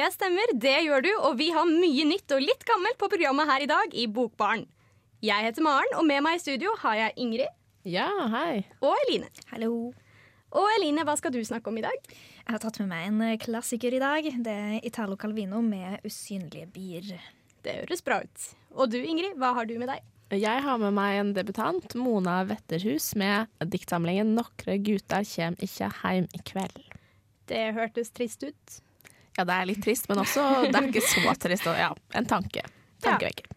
Det 0.00 0.06
stemmer, 0.14 0.48
det 0.56 0.78
gjør 0.86 1.02
du, 1.04 1.08
og 1.28 1.34
vi 1.36 1.50
har 1.52 1.66
mye 1.68 2.04
nytt 2.08 2.32
og 2.32 2.40
litt 2.40 2.62
gammelt 2.64 2.96
på 2.96 3.08
programmet 3.12 3.50
her 3.50 3.64
i 3.66 3.66
dag 3.68 3.92
i 3.92 4.06
Bokbaren. 4.08 4.62
Jeg 5.20 5.44
heter 5.44 5.66
Maren, 5.66 5.92
og 5.98 6.06
med 6.08 6.22
meg 6.24 6.38
i 6.38 6.40
studio 6.40 6.72
har 6.80 6.94
jeg 6.96 7.16
Ingrid 7.20 7.50
Ja, 7.84 8.06
hei. 8.32 8.62
og 8.80 8.96
Eline. 9.02 9.28
Hallo. 9.50 9.90
Og 10.56 10.70
Eline, 10.78 11.04
hva 11.04 11.18
skal 11.20 11.34
du 11.36 11.42
snakke 11.44 11.68
om 11.68 11.76
i 11.76 11.84
dag? 11.84 12.00
Jeg 12.14 12.48
har 12.48 12.64
tatt 12.64 12.80
med 12.80 12.88
meg 12.94 13.10
en 13.10 13.20
eh, 13.26 13.36
klassiker 13.44 13.92
i 13.92 14.00
dag. 14.00 14.32
Det 14.40 14.56
er 14.56 14.88
Italo 14.88 15.20
Calvino 15.20 15.60
med 15.60 16.00
'Usynlige 16.00 16.72
bier'. 16.72 17.20
Det 17.60 17.78
høres 17.82 18.00
bra 18.00 18.22
ut. 18.24 18.50
Og 18.72 18.88
du 18.88 19.02
Ingrid, 19.02 19.36
hva 19.36 19.52
har 19.52 19.68
du 19.68 19.76
med 19.76 19.92
deg? 19.92 20.00
Jeg 20.32 20.64
har 20.64 20.78
med 20.78 20.96
meg 20.96 21.20
en 21.20 21.34
debutant, 21.36 21.94
Mona 21.94 22.40
Wetterhus, 22.48 23.14
med 23.16 23.52
diktsamlingen 23.60 24.32
'Nokre 24.32 24.80
gutar 24.80 25.28
kjem 25.28 25.60
ikkje 25.60 25.92
heim 26.00 26.28
i 26.32 26.40
kveld'. 26.40 26.86
Det 27.52 27.74
hørtes 27.74 28.08
trist 28.16 28.48
ut. 28.48 28.80
Ja, 29.40 29.46
det 29.48 29.56
er 29.56 29.68
litt 29.70 29.80
trist, 29.84 30.08
men 30.10 30.20
også 30.20 30.42
det 30.68 30.76
er 30.76 30.90
ikke 30.90 31.06
så 31.06 31.32
trist. 31.40 31.68
Ja, 31.80 31.94
en 32.18 32.28
tanke. 32.28 32.66
Tankevekker. 33.00 33.48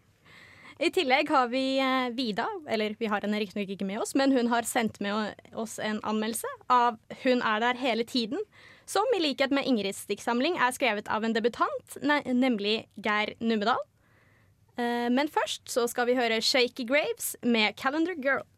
I 0.82 0.88
tillegg 0.90 1.28
har 1.30 1.50
vi 1.52 1.78
eh, 1.78 2.08
Vida, 2.16 2.46
eller 2.68 2.96
vi 2.98 3.06
har 3.06 3.22
henne 3.22 3.38
riktignok 3.38 3.70
ikke 3.70 3.86
med 3.86 4.00
oss, 4.02 4.14
men 4.18 4.32
hun 4.34 4.48
har 4.50 4.66
sendt 4.66 4.98
med 5.04 5.36
oss 5.54 5.78
en 5.78 6.00
anmeldelse 6.02 6.48
av 6.72 6.98
'Hun 7.22 7.42
er 7.42 7.60
der 7.60 7.78
hele 7.78 8.04
tiden', 8.04 8.42
som 8.86 9.04
i 9.16 9.20
likhet 9.20 9.52
med 9.54 9.64
Ingrids 9.66 10.04
diktsamling 10.06 10.56
er 10.58 10.72
skrevet 10.72 11.08
av 11.08 11.24
en 11.24 11.32
debutant, 11.32 11.96
ne 12.02 12.20
nemlig 12.26 12.88
Geir 12.96 13.36
Numedal. 13.40 13.78
Eh, 14.76 15.08
men 15.08 15.28
først 15.28 15.70
så 15.70 15.86
skal 15.86 16.06
vi 16.06 16.18
høre 16.18 16.42
Shaky 16.42 16.88
Graves 16.88 17.36
med 17.42 17.76
'Calendar 17.76 18.16
Girl'. 18.18 18.48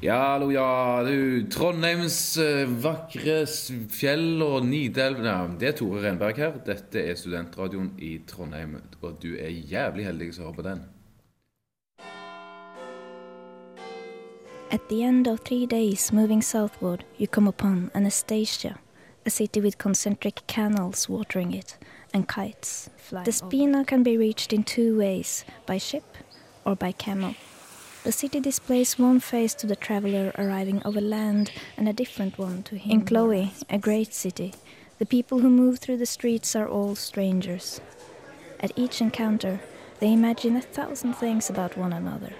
Ja, 0.00 0.32
hallo, 0.32 0.50
ja. 0.50 1.02
Du, 1.02 1.42
Trondheims 1.50 2.36
eh, 2.38 2.68
vakre 2.70 3.40
fjell 3.90 4.42
og 4.46 4.62
Nidelv 4.68 5.24
ja, 5.26 5.40
Det 5.58 5.72
er 5.72 5.74
Tore 5.80 6.04
Renberg 6.04 6.38
her. 6.38 6.52
Dette 6.62 7.02
er 7.02 7.18
studentradioen 7.18 7.90
i 7.98 8.12
Trondheim. 8.28 8.76
Og 9.02 9.16
du 9.18 9.32
er 9.34 9.50
jævlig 9.50 10.06
heldig 10.06 10.28
som 10.36 10.46
hører 10.46 10.54
på 10.60 10.66
den. 10.68 10.84
At 14.70 14.86
the 14.88 15.02
end 15.02 15.26
of 15.26 15.40
three 15.40 15.66
days 15.66 16.12
moving 16.12 16.44
southward, 16.44 17.04
you 17.18 17.26
come 17.26 17.48
upon 17.48 17.90
Anastasia, 17.94 18.76
a 19.26 19.30
city 19.30 19.60
with 19.60 19.78
concentric 19.78 20.46
canals 20.46 21.08
watering 21.08 21.54
it, 21.54 21.76
and 22.14 22.28
kites. 22.28 22.88
The 23.24 23.32
Spina 23.32 23.84
can 23.84 24.04
be 24.04 24.16
reached 24.16 24.52
in 24.52 24.62
two 24.62 24.96
ways, 24.96 25.44
by 25.66 25.78
ship 25.78 26.04
or 26.64 26.76
by 26.76 26.92
camel. 26.92 27.34
The 28.08 28.12
city 28.12 28.40
displays 28.40 28.98
one 28.98 29.20
face 29.20 29.52
to 29.56 29.66
the 29.66 29.76
traveler 29.76 30.32
arriving 30.38 30.80
over 30.82 30.98
land 30.98 31.52
and 31.76 31.86
a 31.86 31.92
different 31.92 32.38
one 32.38 32.62
to 32.62 32.78
him. 32.78 32.90
In 32.90 33.04
Chloe, 33.04 33.52
a 33.68 33.76
great 33.76 34.14
city, 34.14 34.54
the 34.98 35.04
people 35.04 35.40
who 35.40 35.50
move 35.50 35.78
through 35.78 35.98
the 35.98 36.06
streets 36.06 36.56
are 36.56 36.66
all 36.66 36.94
strangers. 36.94 37.82
At 38.60 38.72
each 38.76 39.02
encounter, 39.02 39.60
they 40.00 40.10
imagine 40.10 40.56
a 40.56 40.62
thousand 40.62 41.16
things 41.16 41.50
about 41.50 41.76
one 41.76 41.92
another. 41.92 42.32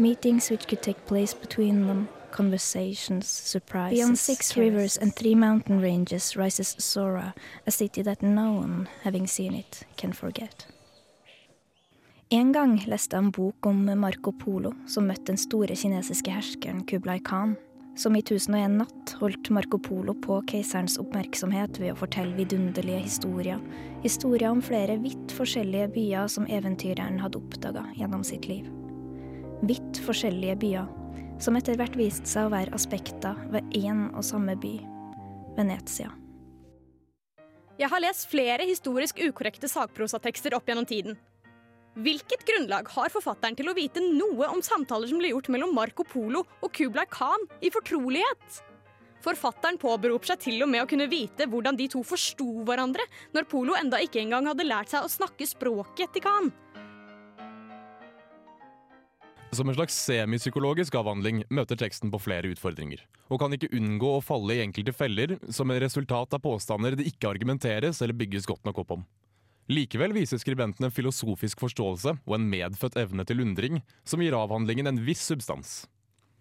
Meetings 0.00 0.50
which 0.50 0.66
could 0.66 0.82
take 0.82 1.06
place 1.06 1.32
between 1.32 1.86
them, 1.86 2.08
conversations, 2.32 3.28
surprises. 3.28 4.00
Beyond 4.00 4.18
six 4.18 4.56
rivers 4.56 4.96
and 4.96 5.14
three 5.14 5.36
mountain 5.36 5.80
ranges 5.80 6.36
rises 6.36 6.74
Sora, 6.76 7.36
a 7.64 7.70
city 7.70 8.02
that 8.02 8.20
no 8.20 8.54
one, 8.54 8.88
having 9.04 9.28
seen 9.28 9.54
it, 9.54 9.84
can 9.96 10.12
forget. 10.12 10.66
En 12.28 12.50
gang 12.52 12.74
leste 12.84 13.16
jeg 13.16 13.24
en 13.24 13.30
bok 13.32 13.66
om 13.70 13.78
Marco 13.96 14.34
Polo, 14.36 14.74
som 14.84 15.06
møtte 15.08 15.30
den 15.30 15.38
store 15.40 15.72
kinesiske 15.72 16.28
herskeren 16.28 16.82
Kublai 16.84 17.22
Khan. 17.24 17.54
Som 17.96 18.18
i 18.18 18.20
1001 18.20 18.74
natt 18.82 19.12
holdt 19.16 19.48
Marco 19.56 19.78
Polo 19.80 20.12
på 20.12 20.36
keiserens 20.50 20.98
oppmerksomhet 21.00 21.80
ved 21.80 21.94
å 21.94 21.96
fortelle 21.96 22.36
vidunderlige 22.36 23.06
historier. 23.06 23.62
Historier 24.02 24.52
om 24.52 24.60
flere 24.60 24.98
vidt 25.00 25.32
forskjellige 25.38 25.88
byer 25.94 26.28
som 26.28 26.44
eventyreren 26.52 27.16
hadde 27.22 27.40
oppdaga 27.40 27.86
gjennom 27.96 28.26
sitt 28.28 28.44
liv. 28.50 28.68
Vidt 29.64 30.02
forskjellige 30.04 30.58
byer, 30.60 30.92
som 31.40 31.56
etter 31.56 31.80
hvert 31.80 31.96
viste 31.96 32.28
seg 32.28 32.50
å 32.50 32.52
være 32.52 32.76
aspekter 32.76 33.40
ved 33.54 33.72
én 33.72 34.10
og 34.10 34.20
samme 34.28 34.52
by, 34.60 34.74
Venezia. 35.56 36.12
Jeg 37.80 37.88
har 37.88 38.04
lest 38.04 38.28
flere 38.28 38.68
historisk 38.68 39.16
ukorrekte 39.22 39.72
sakprosatekster 39.72 40.52
opp 40.58 40.68
gjennom 40.68 40.84
tiden. 40.84 41.16
Hvilket 41.98 42.44
grunnlag 42.46 42.86
har 42.94 43.10
forfatteren 43.10 43.56
til 43.58 43.66
å 43.66 43.74
vite 43.74 43.98
noe 43.98 44.46
om 44.52 44.60
samtaler 44.62 45.10
som 45.10 45.18
ble 45.18 45.32
gjort 45.32 45.48
mellom 45.50 45.72
Marco 45.74 46.04
Polo 46.06 46.44
og 46.62 46.70
Kublai 46.70 47.08
Khan 47.10 47.48
i 47.58 47.72
fortrolighet? 47.74 48.60
Forfatteren 49.24 49.80
påberoper 49.82 50.30
seg 50.30 50.44
til 50.44 50.62
og 50.62 50.70
med 50.70 50.84
å 50.84 50.86
kunne 50.86 51.08
vite 51.10 51.48
hvordan 51.50 51.74
de 51.74 51.88
to 51.90 52.04
forsto 52.06 52.46
hverandre, 52.68 53.02
når 53.34 53.50
Polo 53.50 53.74
enda 53.74 53.98
ikke 53.98 54.22
engang 54.22 54.46
hadde 54.46 54.68
lært 54.68 54.94
seg 54.94 55.02
å 55.02 55.10
snakke 55.10 55.50
språket 55.50 56.14
til 56.14 56.22
Khan. 56.22 56.54
Som 59.50 59.66
en 59.66 59.74
slags 59.74 59.98
semipsykologisk 60.06 60.94
avhandling 61.00 61.42
møter 61.50 61.82
teksten 61.82 62.14
på 62.14 62.22
flere 62.22 62.54
utfordringer, 62.54 63.02
og 63.26 63.42
kan 63.42 63.58
ikke 63.58 63.74
unngå 63.74 64.18
å 64.20 64.22
falle 64.22 64.54
i 64.54 64.62
enkelte 64.62 64.94
feller 64.94 65.38
som 65.50 65.74
et 65.74 65.82
resultat 65.82 66.36
av 66.36 66.46
påstander 66.46 66.94
det 66.94 67.10
ikke 67.10 67.34
argumenteres 67.34 68.04
eller 68.04 68.14
bygges 68.22 68.46
godt 68.46 68.68
nok 68.68 68.84
opp 68.84 69.00
om. 69.00 69.08
Likevel 69.68 70.14
viser 70.16 70.40
skribenten 70.40 70.86
en 70.86 70.94
filosofisk 70.94 71.60
forståelse 71.60 72.14
og 72.24 72.34
en 72.38 72.48
medfødt 72.48 72.96
evne 72.96 73.24
til 73.28 73.42
undring 73.44 73.82
som 74.08 74.22
gir 74.24 74.36
avhandlingen 74.36 74.88
en 74.88 75.00
viss 75.04 75.26
substans. 75.28 75.82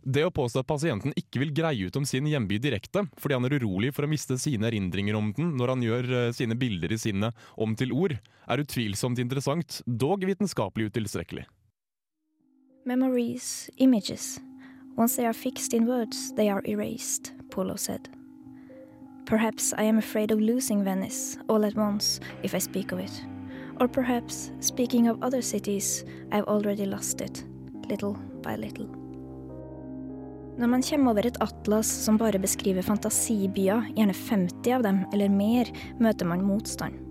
Det 0.07 0.23
å 0.23 0.31
påstå 0.31 0.61
at 0.61 0.69
pasienten 0.69 1.11
ikke 1.19 1.41
vil 1.41 1.51
greie 1.51 1.89
ut 1.89 1.97
om 1.99 2.05
sin 2.07 2.29
hjemby 2.31 2.61
direkte 2.63 3.03
fordi 3.19 3.35
han 3.35 3.47
er 3.49 3.57
urolig 3.59 3.91
for 3.95 4.07
å 4.07 4.11
miste 4.11 4.37
sine 4.39 4.69
erindringer 4.69 5.17
om 5.19 5.33
den 5.35 5.51
når 5.59 5.73
han 5.73 5.83
gjør 5.83 6.11
eh, 6.21 6.31
sine 6.37 6.55
bilder 6.55 6.95
i 6.95 7.01
sinnet 7.01 7.47
om 7.59 7.75
til 7.75 7.91
ord, 7.91 8.15
er 8.47 8.63
utvilsomt 8.63 9.19
interessant, 9.19 9.81
dog 9.83 10.23
vitenskapelig 10.23 10.93
utilstrekkelig. 10.93 11.43
Memories, 12.87 13.69
images. 13.75 14.37
Once 14.95 15.17
they 15.17 15.27
are 15.27 15.35
fixed 15.35 15.73
in 15.75 15.85
words, 15.85 16.31
they 16.39 16.47
are 16.47 16.63
erased, 16.63 17.33
Polo 17.51 17.75
said. 17.75 18.07
Perhaps 19.27 19.73
I 19.77 19.83
am 19.83 19.97
afraid 19.97 20.31
of 20.31 20.39
losing 20.39 20.85
Venice 20.85 21.37
all 21.49 21.65
at 21.65 21.75
once 21.75 22.21
if 22.43 22.55
I 22.55 22.59
speak 22.59 22.93
of 22.93 22.99
it. 22.99 23.11
Or 23.81 23.87
perhaps, 23.89 24.51
speaking 24.61 25.09
of 25.09 25.21
other 25.21 25.41
cities, 25.41 26.05
I've 26.31 26.45
already 26.45 26.85
lost 26.85 27.19
it, 27.19 27.43
little 27.89 28.15
by 28.41 28.55
little. 28.55 28.87
Når 30.57 30.67
man 30.67 30.81
kommer 30.81 31.11
over 31.11 31.27
et 31.27 31.41
atlas 31.41 31.91
som 32.05 32.17
bare 32.17 32.39
beskriver 32.39 32.81
fantasibyer, 32.81 33.91
gjerne 33.97 34.13
50 34.13 34.73
av 34.73 34.87
dem 34.87 35.03
eller 35.13 35.29
mer, 35.29 35.67
møter 35.99 36.25
man 36.25 36.47
motstand. 36.47 37.06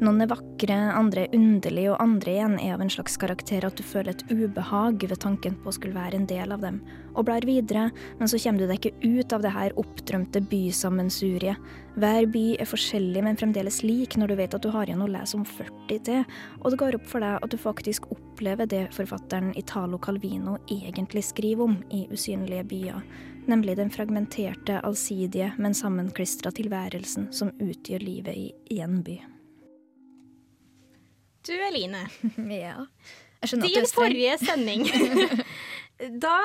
Noen 0.00 0.22
er 0.24 0.30
vakre, 0.30 0.76
andre 0.96 1.26
er 1.26 1.34
underlige, 1.36 1.90
og 1.92 2.00
andre 2.00 2.32
igjen 2.32 2.54
er 2.56 2.70
av 2.72 2.80
en 2.80 2.88
slags 2.88 3.18
karakter 3.20 3.66
at 3.66 3.76
du 3.76 3.82
føler 3.84 4.14
et 4.14 4.22
ubehag 4.30 5.02
ved 5.04 5.18
tanken 5.20 5.58
på 5.60 5.68
å 5.68 5.74
skulle 5.76 5.92
være 5.92 6.16
en 6.16 6.28
del 6.28 6.54
av 6.54 6.62
dem, 6.64 6.78
og 7.12 7.26
blar 7.28 7.44
videre, 7.44 7.90
men 8.16 8.30
så 8.30 8.38
kommer 8.40 8.62
du 8.62 8.70
deg 8.70 8.78
ikke 8.78 9.10
ut 9.20 9.34
av 9.36 9.42
det 9.44 9.50
her 9.52 9.74
oppdrømte 9.82 10.40
bysammensuriet. 10.48 11.60
Hver 12.00 12.28
by 12.32 12.44
er 12.56 12.70
forskjellig, 12.70 13.20
men 13.26 13.36
fremdeles 13.36 13.82
lik 13.84 14.16
når 14.16 14.32
du 14.32 14.34
vet 14.38 14.56
at 14.56 14.64
du 14.64 14.70
har 14.72 14.88
igjen 14.88 15.02
å 15.04 15.08
lese 15.10 15.36
om 15.36 15.44
40 15.44 16.00
til, 16.06 16.22
og 16.62 16.72
det 16.72 16.78
går 16.80 16.96
opp 16.96 17.10
for 17.10 17.26
deg 17.26 17.36
at 17.36 17.52
du 17.52 17.58
faktisk 17.60 18.08
opplever 18.14 18.70
det 18.72 18.86
forfatteren 18.96 19.50
Italo 19.60 19.98
Calvino 20.00 20.54
egentlig 20.72 21.26
skriver 21.28 21.66
om 21.66 21.74
i 21.92 22.06
Usynlige 22.08 22.64
byer, 22.70 23.04
nemlig 23.52 23.76
den 23.76 23.92
fragmenterte, 23.92 24.78
allsidige, 24.80 25.50
men 25.60 25.76
sammenklistra 25.76 26.54
tilværelsen 26.56 27.28
som 27.36 27.52
utgjør 27.60 28.06
livet 28.08 28.40
i 28.46 28.80
én 28.80 29.02
by. 29.04 29.18
Du 31.46 31.52
Eline, 31.52 32.08
Ja. 32.60 32.86
Streng. 33.44 33.86
forrige 33.94 34.38
sending 34.38 34.84
Da 36.24 36.36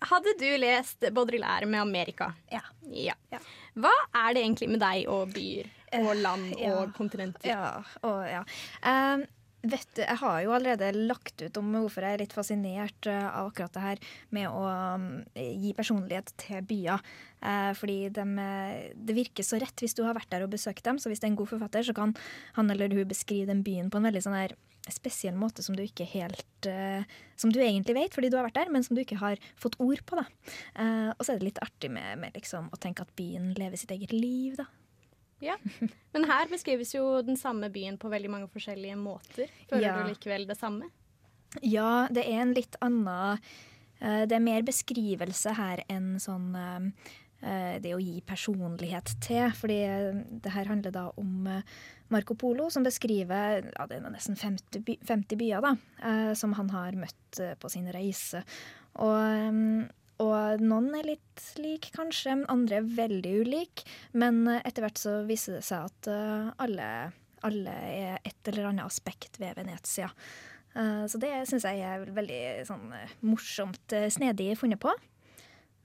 hadde 0.00 0.34
du 0.38 0.56
lest 0.58 1.04
Baudrillard 1.12 1.66
med 1.66 1.80
Amerika. 1.80 2.32
Ja. 2.50 2.62
Ja. 2.92 3.14
Ja. 3.30 3.40
Hva 3.78 3.92
er 4.14 4.34
det 4.34 4.42
egentlig 4.44 4.68
med 4.70 4.82
deg 4.82 5.08
og 5.10 5.32
byer 5.34 5.68
og 5.98 6.10
land 6.18 6.52
ja. 6.58 6.74
og 6.76 6.94
kontinenter? 6.96 7.48
Ja, 7.48 7.70
og 8.06 8.18
ja. 8.28 8.42
Ehm, 8.84 9.24
vet 9.66 9.88
du, 9.96 10.02
jeg 10.04 10.18
har 10.20 10.38
jo 10.44 10.52
allerede 10.54 10.90
lagt 10.94 11.42
ut 11.42 11.58
om 11.58 11.72
hvorfor 11.74 12.04
jeg 12.06 12.16
er 12.16 12.22
litt 12.22 12.36
fascinert 12.36 13.08
eh, 13.10 13.26
av 13.26 13.50
akkurat 13.50 13.74
det 13.74 13.82
her 13.82 14.02
med 14.34 14.46
å 14.54 14.62
mm, 15.02 15.08
gi 15.34 15.72
personlighet 15.76 16.30
til 16.38 16.62
byer. 16.68 17.02
Eh, 17.42 17.72
fordi 17.78 17.98
dem, 18.14 18.36
eh, 18.42 18.94
det 18.94 19.18
virker 19.18 19.46
så 19.46 19.58
rett 19.60 19.82
hvis 19.82 19.96
du 19.98 20.04
har 20.06 20.16
vært 20.18 20.30
der 20.34 20.46
og 20.46 20.54
besøkt 20.54 20.84
dem. 20.86 21.02
Så 21.02 21.10
hvis 21.10 21.22
det 21.22 21.28
er 21.28 21.34
en 21.34 21.40
god 21.42 21.50
forfatter, 21.50 21.86
så 21.88 21.96
kan 21.96 22.14
han 22.58 22.70
eller 22.70 22.94
hun 22.94 23.10
beskrive 23.10 23.50
den 23.50 23.64
byen 23.66 23.90
på 23.90 24.00
en 24.00 24.08
veldig 24.10 24.24
sånn 24.28 24.38
her 24.38 24.56
spesiell 24.88 25.34
måte 25.36 25.60
som 25.60 25.74
du 25.76 25.82
ikke 25.84 26.06
helt 26.08 26.64
Som 27.36 27.50
du 27.52 27.58
egentlig 27.60 27.92
vet 27.92 28.14
fordi 28.16 28.30
du 28.32 28.38
har 28.38 28.46
vært 28.46 28.56
der, 28.56 28.70
men 28.72 28.86
som 28.86 28.96
du 28.96 29.02
ikke 29.02 29.18
har 29.20 29.42
fått 29.60 29.76
ord 29.84 30.00
på. 30.08 30.16
da. 30.16 30.24
Og 31.12 31.20
så 31.20 31.34
er 31.34 31.42
det 31.42 31.50
litt 31.50 31.60
artig 31.60 31.90
med, 31.92 32.16
med 32.22 32.38
liksom, 32.38 32.70
å 32.72 32.80
tenke 32.80 33.04
at 33.04 33.12
byen 33.18 33.52
lever 33.58 33.76
sitt 33.76 33.92
eget 33.92 34.14
liv, 34.16 34.56
da. 34.56 34.64
Ja. 35.44 35.54
Men 36.14 36.24
her 36.26 36.48
beskrives 36.50 36.90
jo 36.96 37.20
den 37.22 37.36
samme 37.38 37.68
byen 37.70 37.98
på 38.00 38.10
veldig 38.10 38.30
mange 38.32 38.48
forskjellige 38.50 38.96
måter. 38.98 39.46
Føler 39.70 39.84
Ja. 39.86 39.96
du 40.02 40.10
likevel 40.12 40.46
det 40.48 40.56
samme? 40.58 40.88
Ja, 41.62 42.08
det 42.12 42.24
er 42.26 42.42
en 42.42 42.54
litt 42.56 42.74
annen 42.84 43.38
eh, 44.00 44.24
Det 44.26 44.34
er 44.36 44.42
mer 44.44 44.62
beskrivelse 44.66 45.54
her 45.56 45.80
enn 45.88 46.18
sånn 46.20 46.50
eh, 46.58 47.78
det 47.80 47.94
å 47.94 48.00
gi 48.02 48.18
personlighet 48.26 49.14
til. 49.22 49.46
Fordi 49.54 49.78
det 50.42 50.52
her 50.56 50.66
handler 50.66 50.90
da 50.90 51.04
om 51.16 51.46
Marco 52.10 52.34
Polo, 52.34 52.66
som 52.74 52.82
beskriver 52.82 53.70
ja, 53.70 53.86
det 53.86 54.00
er 54.02 54.10
nesten 54.10 54.34
50, 54.36 54.82
by, 54.84 54.98
50 55.06 55.38
byer 55.38 55.62
da, 55.62 55.76
som 56.34 56.52
han 56.58 56.70
har 56.74 56.98
møtt 56.98 57.38
på 57.62 57.70
sin 57.70 57.86
reise. 57.94 58.42
Og 58.98 59.86
og 60.22 60.62
noen 60.64 60.90
er 60.98 61.06
litt 61.06 61.44
like, 61.62 61.92
kanskje, 61.94 62.34
men 62.40 62.50
andre 62.50 62.80
er 62.80 62.92
veldig 62.98 63.34
ulike. 63.44 63.86
Men 64.18 64.42
etter 64.58 64.84
hvert 64.84 64.98
så 65.00 65.20
viser 65.28 65.58
det 65.58 65.64
seg 65.66 65.86
at 65.86 66.10
uh, 66.10 66.48
alle, 66.64 66.88
alle, 67.46 67.74
er 67.86 68.18
et 68.26 68.50
eller 68.50 68.72
annet 68.72 68.88
aspekt 68.88 69.38
ved 69.38 69.54
Venezia. 69.58 70.10
Uh, 70.74 71.06
så 71.10 71.20
det 71.22 71.30
syns 71.50 71.68
jeg 71.68 71.84
er 71.86 72.10
veldig 72.14 72.42
sånn, 72.66 72.90
morsomt 73.26 73.94
uh, 73.94 74.08
snedig 74.12 74.56
funnet 74.58 74.82
på. 74.82 74.94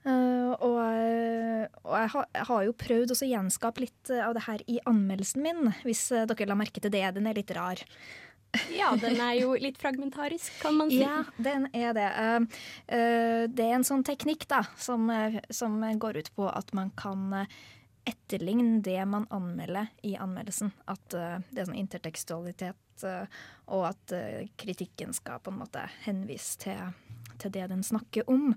og, 0.04 0.64
og 0.68 0.80
jeg, 0.84 2.10
har, 2.12 2.26
jeg, 2.36 2.46
har, 2.50 2.64
jo 2.66 2.74
prøvd 2.76 3.14
å 3.14 3.28
gjenskape 3.30 3.86
litt 3.86 4.10
av 4.12 4.34
det 4.36 4.42
her 4.50 4.64
i 4.68 4.82
anmeldelsen 4.90 5.46
min, 5.46 5.70
hvis 5.86 6.10
dere 6.12 6.50
la 6.50 6.58
merke 6.60 6.84
til 6.84 6.92
det. 6.92 7.06
Den 7.16 7.30
er 7.30 7.38
litt 7.38 7.54
rar. 7.56 7.80
Ja, 8.78 8.94
den 9.02 9.18
er 9.22 9.34
jo 9.40 9.54
litt 9.58 9.80
fragmentarisk, 9.82 10.54
kan 10.62 10.76
man 10.78 10.92
si. 10.92 11.02
Ja, 11.02 11.24
den 11.38 11.68
er 11.74 11.94
det. 11.98 12.10
Uh, 12.18 12.46
uh, 12.94 13.44
det 13.50 13.66
er 13.66 13.78
en 13.80 13.88
sånn 13.88 14.06
teknikk 14.06 14.46
da, 14.52 14.64
som, 14.78 15.10
uh, 15.10 15.40
som, 15.54 15.80
går 15.82 16.22
ut 16.22 16.32
på 16.36 16.48
at 16.50 16.74
man 16.78 16.92
kan 17.00 17.46
etterligne 18.06 18.82
det 18.84 19.00
man 19.10 19.26
anmelder 19.34 19.90
i 20.04 20.16
anmeldelsen. 20.20 20.74
At 20.92 21.06
det 21.14 21.62
er 21.62 21.68
sånn 21.70 21.80
intertekstualitet, 21.80 23.06
og 23.72 23.86
at 23.88 24.14
kritikken 24.60 25.16
skal 25.16 25.40
på 25.40 25.54
en 25.54 25.62
måte 25.62 25.86
henvise 26.04 26.60
til, 26.66 26.90
til 27.40 27.54
det 27.56 27.70
den 27.72 27.86
snakker 27.88 28.28
om. 28.28 28.52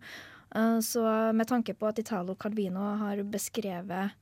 så 0.83 1.05
med 1.31 1.47
tanke 1.47 1.77
på 1.79 1.87
at 1.87 2.03
Italo 2.03 2.35
Calvino 2.35 2.89
har 3.05 3.23
beskrevet 3.23 4.19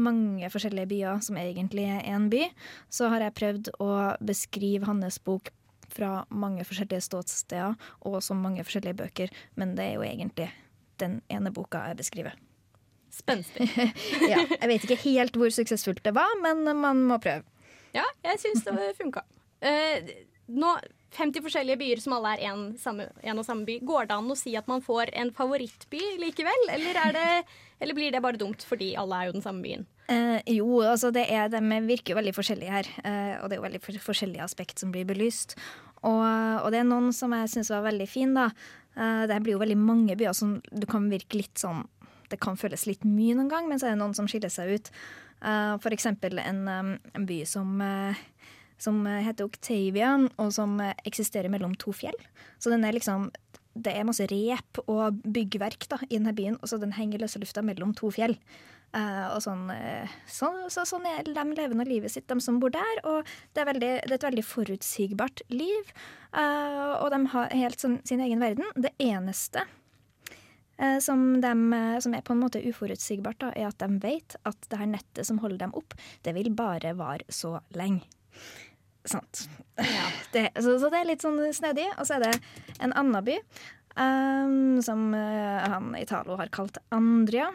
mange 0.00 0.48
forskjellige 0.52 0.90
byer 0.90 1.20
som 1.24 1.38
egentlig 1.40 1.86
er 1.90 2.06
én 2.10 2.30
by, 2.32 2.46
så 2.92 3.10
har 3.12 3.24
jeg 3.24 3.36
prøvd 3.40 3.70
å 3.82 3.90
beskrive 4.24 4.88
hans 4.88 5.20
bok 5.22 5.52
fra 5.94 6.24
mange 6.34 6.64
forskjellige 6.66 7.04
ståsteder 7.06 7.76
og 8.08 8.18
som 8.24 8.42
mange 8.42 8.64
forskjellige 8.66 8.98
bøker, 9.02 9.32
men 9.60 9.76
det 9.78 9.90
er 9.90 9.96
jo 9.98 10.06
egentlig 10.06 10.50
den 11.02 11.20
ene 11.32 11.52
boka 11.54 11.84
jeg 11.90 12.00
beskriver. 12.00 12.36
Spenstig. 13.14 13.68
ja, 14.32 14.42
jeg 14.42 14.70
vet 14.70 14.86
ikke 14.86 15.02
helt 15.04 15.36
hvor 15.38 15.52
suksessfullt 15.54 16.02
det 16.06 16.14
var, 16.16 16.30
men 16.42 16.64
man 16.80 17.04
må 17.06 17.20
prøve. 17.22 17.46
Ja, 17.94 18.06
jeg 18.26 18.40
syns 18.42 18.64
det 18.66 18.74
funka. 18.98 19.22
Uh, 19.62 20.10
nå 20.50 20.74
50 21.14 21.44
forskjellige 21.44 21.80
byer 21.80 22.02
som 22.02 22.16
alle 22.16 22.34
er 22.34 22.44
en, 22.50 22.66
og 22.74 23.46
samme 23.46 23.66
by. 23.68 23.78
Går 23.86 24.10
det 24.10 24.16
an 24.16 24.30
å 24.32 24.38
si 24.38 24.54
at 24.58 24.68
man 24.70 24.82
får 24.84 25.12
en 25.14 25.32
favorittby 25.34 26.02
likevel, 26.22 26.68
eller, 26.74 27.00
det, 27.14 27.26
eller 27.84 27.96
blir 27.96 28.14
det 28.14 28.22
bare 28.24 28.40
dumt 28.40 28.66
fordi 28.66 28.94
alle 29.00 29.20
er 29.20 29.30
jo 29.30 29.36
den 29.38 29.46
samme 29.46 29.64
byen? 29.64 29.86
Eh, 30.12 30.40
jo, 30.58 30.82
altså 30.84 31.08
det 31.14 31.24
er, 31.32 31.48
de 31.52 31.62
virker 31.86 32.12
jo 32.12 32.20
veldig 32.20 32.34
forskjellige 32.36 32.76
her, 32.76 32.90
eh, 33.08 33.34
og 33.40 33.48
det 33.48 33.56
er 33.56 33.62
jo 33.62 33.66
veldig 33.68 33.82
forskjellige 34.04 34.44
aspekt 34.44 34.82
som 34.82 34.92
blir 34.92 35.06
belyst. 35.08 35.56
Og, 36.04 36.20
og 36.20 36.68
det 36.74 36.82
er 36.82 36.88
noen 36.88 37.12
som 37.16 37.32
jeg 37.32 37.52
syns 37.54 37.72
var 37.72 37.86
veldig 37.86 38.08
fin, 38.10 38.34
da. 38.36 38.50
Eh, 38.96 39.24
det 39.30 39.40
blir 39.42 39.56
jo 39.56 39.62
veldig 39.62 39.78
mange 39.80 40.16
byer 40.18 40.36
som 40.36 40.58
du 40.70 40.86
kan 40.90 41.08
virke 41.10 41.40
litt 41.40 41.58
sånn 41.58 41.82
Det 42.30 42.38
kan 42.42 42.56
føles 42.56 42.86
litt 42.86 43.02
mye 43.06 43.34
noen 43.36 43.50
gang, 43.50 43.66
men 43.68 43.80
så 43.80 43.88
er 43.88 43.94
det 43.94 44.00
noen 44.00 44.14
som 44.16 44.28
skiller 44.30 44.52
seg 44.52 44.74
ut. 44.74 44.90
Eh, 45.44 45.74
for 45.82 45.94
eksempel 45.94 46.40
en, 46.40 46.64
en 46.68 47.26
by 47.28 47.40
som 47.48 47.80
eh, 47.84 48.22
som 48.84 49.00
heter 49.08 49.48
Octavian, 49.48 50.28
og 50.36 50.52
som 50.54 50.76
eksisterer 51.06 51.50
mellom 51.52 51.72
to 51.80 51.94
fjell. 51.96 52.16
Så 52.60 52.72
den 52.72 52.84
er 52.84 52.96
liksom 52.96 53.30
det 53.74 53.90
er 53.90 54.06
masse 54.06 54.26
rep 54.30 54.78
og 54.86 55.18
byggverk 55.34 55.88
da, 55.90 55.98
i 56.06 56.14
denne 56.14 56.34
byen, 56.36 56.60
og 56.62 56.70
så 56.70 56.78
den 56.78 56.94
henger 56.94 57.24
løse 57.24 57.40
lufta 57.42 57.62
mellom 57.64 57.94
to 57.98 58.12
fjell. 58.14 58.36
Uh, 58.94 59.34
og 59.34 59.40
sånn, 59.42 59.64
uh, 59.74 60.10
så, 60.30 60.52
så, 60.70 60.84
sånn 60.86 61.06
er 61.10 61.26
de 61.26 61.44
levende 61.58 61.86
livet 61.88 62.12
sitt, 62.14 62.28
de 62.30 62.38
som 62.42 62.60
bor 62.62 62.70
der. 62.74 63.00
Og 63.10 63.26
det 63.50 63.64
er, 63.64 63.68
veldig, 63.72 63.94
det 64.04 64.12
er 64.12 64.18
et 64.20 64.26
veldig 64.28 64.44
forutsigbart 64.46 65.42
liv. 65.50 65.90
Uh, 66.30 67.00
og 67.00 67.08
de 67.10 67.24
har 67.32 67.56
helt 67.58 67.82
sånn, 67.82 67.98
sin 68.06 68.22
egen 68.22 68.42
verden. 68.44 68.68
Det 68.78 68.94
eneste 69.02 69.66
som, 70.74 71.20
de, 71.38 71.50
som, 72.02 72.14
er 72.16 72.22
på 72.26 72.34
en 72.34 72.40
måte 72.40 72.58
uforutsigbart, 72.66 73.38
da, 73.44 73.52
er 73.54 73.68
at 73.68 73.78
de 73.78 74.00
vet 74.02 74.34
at 74.42 74.66
det 74.66 74.80
her 74.80 74.88
nettet 74.90 75.28
som 75.28 75.38
holder 75.38 75.60
dem 75.60 75.74
opp, 75.78 75.94
det 76.26 76.32
vil 76.34 76.50
bare 76.50 76.96
vare 76.98 77.22
så 77.30 77.60
lenge. 77.78 78.02
Sant. 79.04 79.48
Ja. 79.76 80.10
Det, 80.34 80.48
så, 80.58 80.78
så, 80.82 80.88
det 80.90 80.98
er 80.98 81.06
litt 81.12 81.22
sånn 81.22 81.38
snedig. 81.54 81.86
Og 81.98 82.08
så 82.08 82.16
er 82.16 82.24
det 82.24 82.32
en 82.82 82.94
annen 82.96 83.24
by 83.26 83.36
um, 84.00 84.82
som 84.82 85.12
uh, 85.14 85.64
han 85.70 85.92
Italo 85.98 86.38
har 86.40 86.50
kalt 86.54 86.80
Andria. 86.94 87.50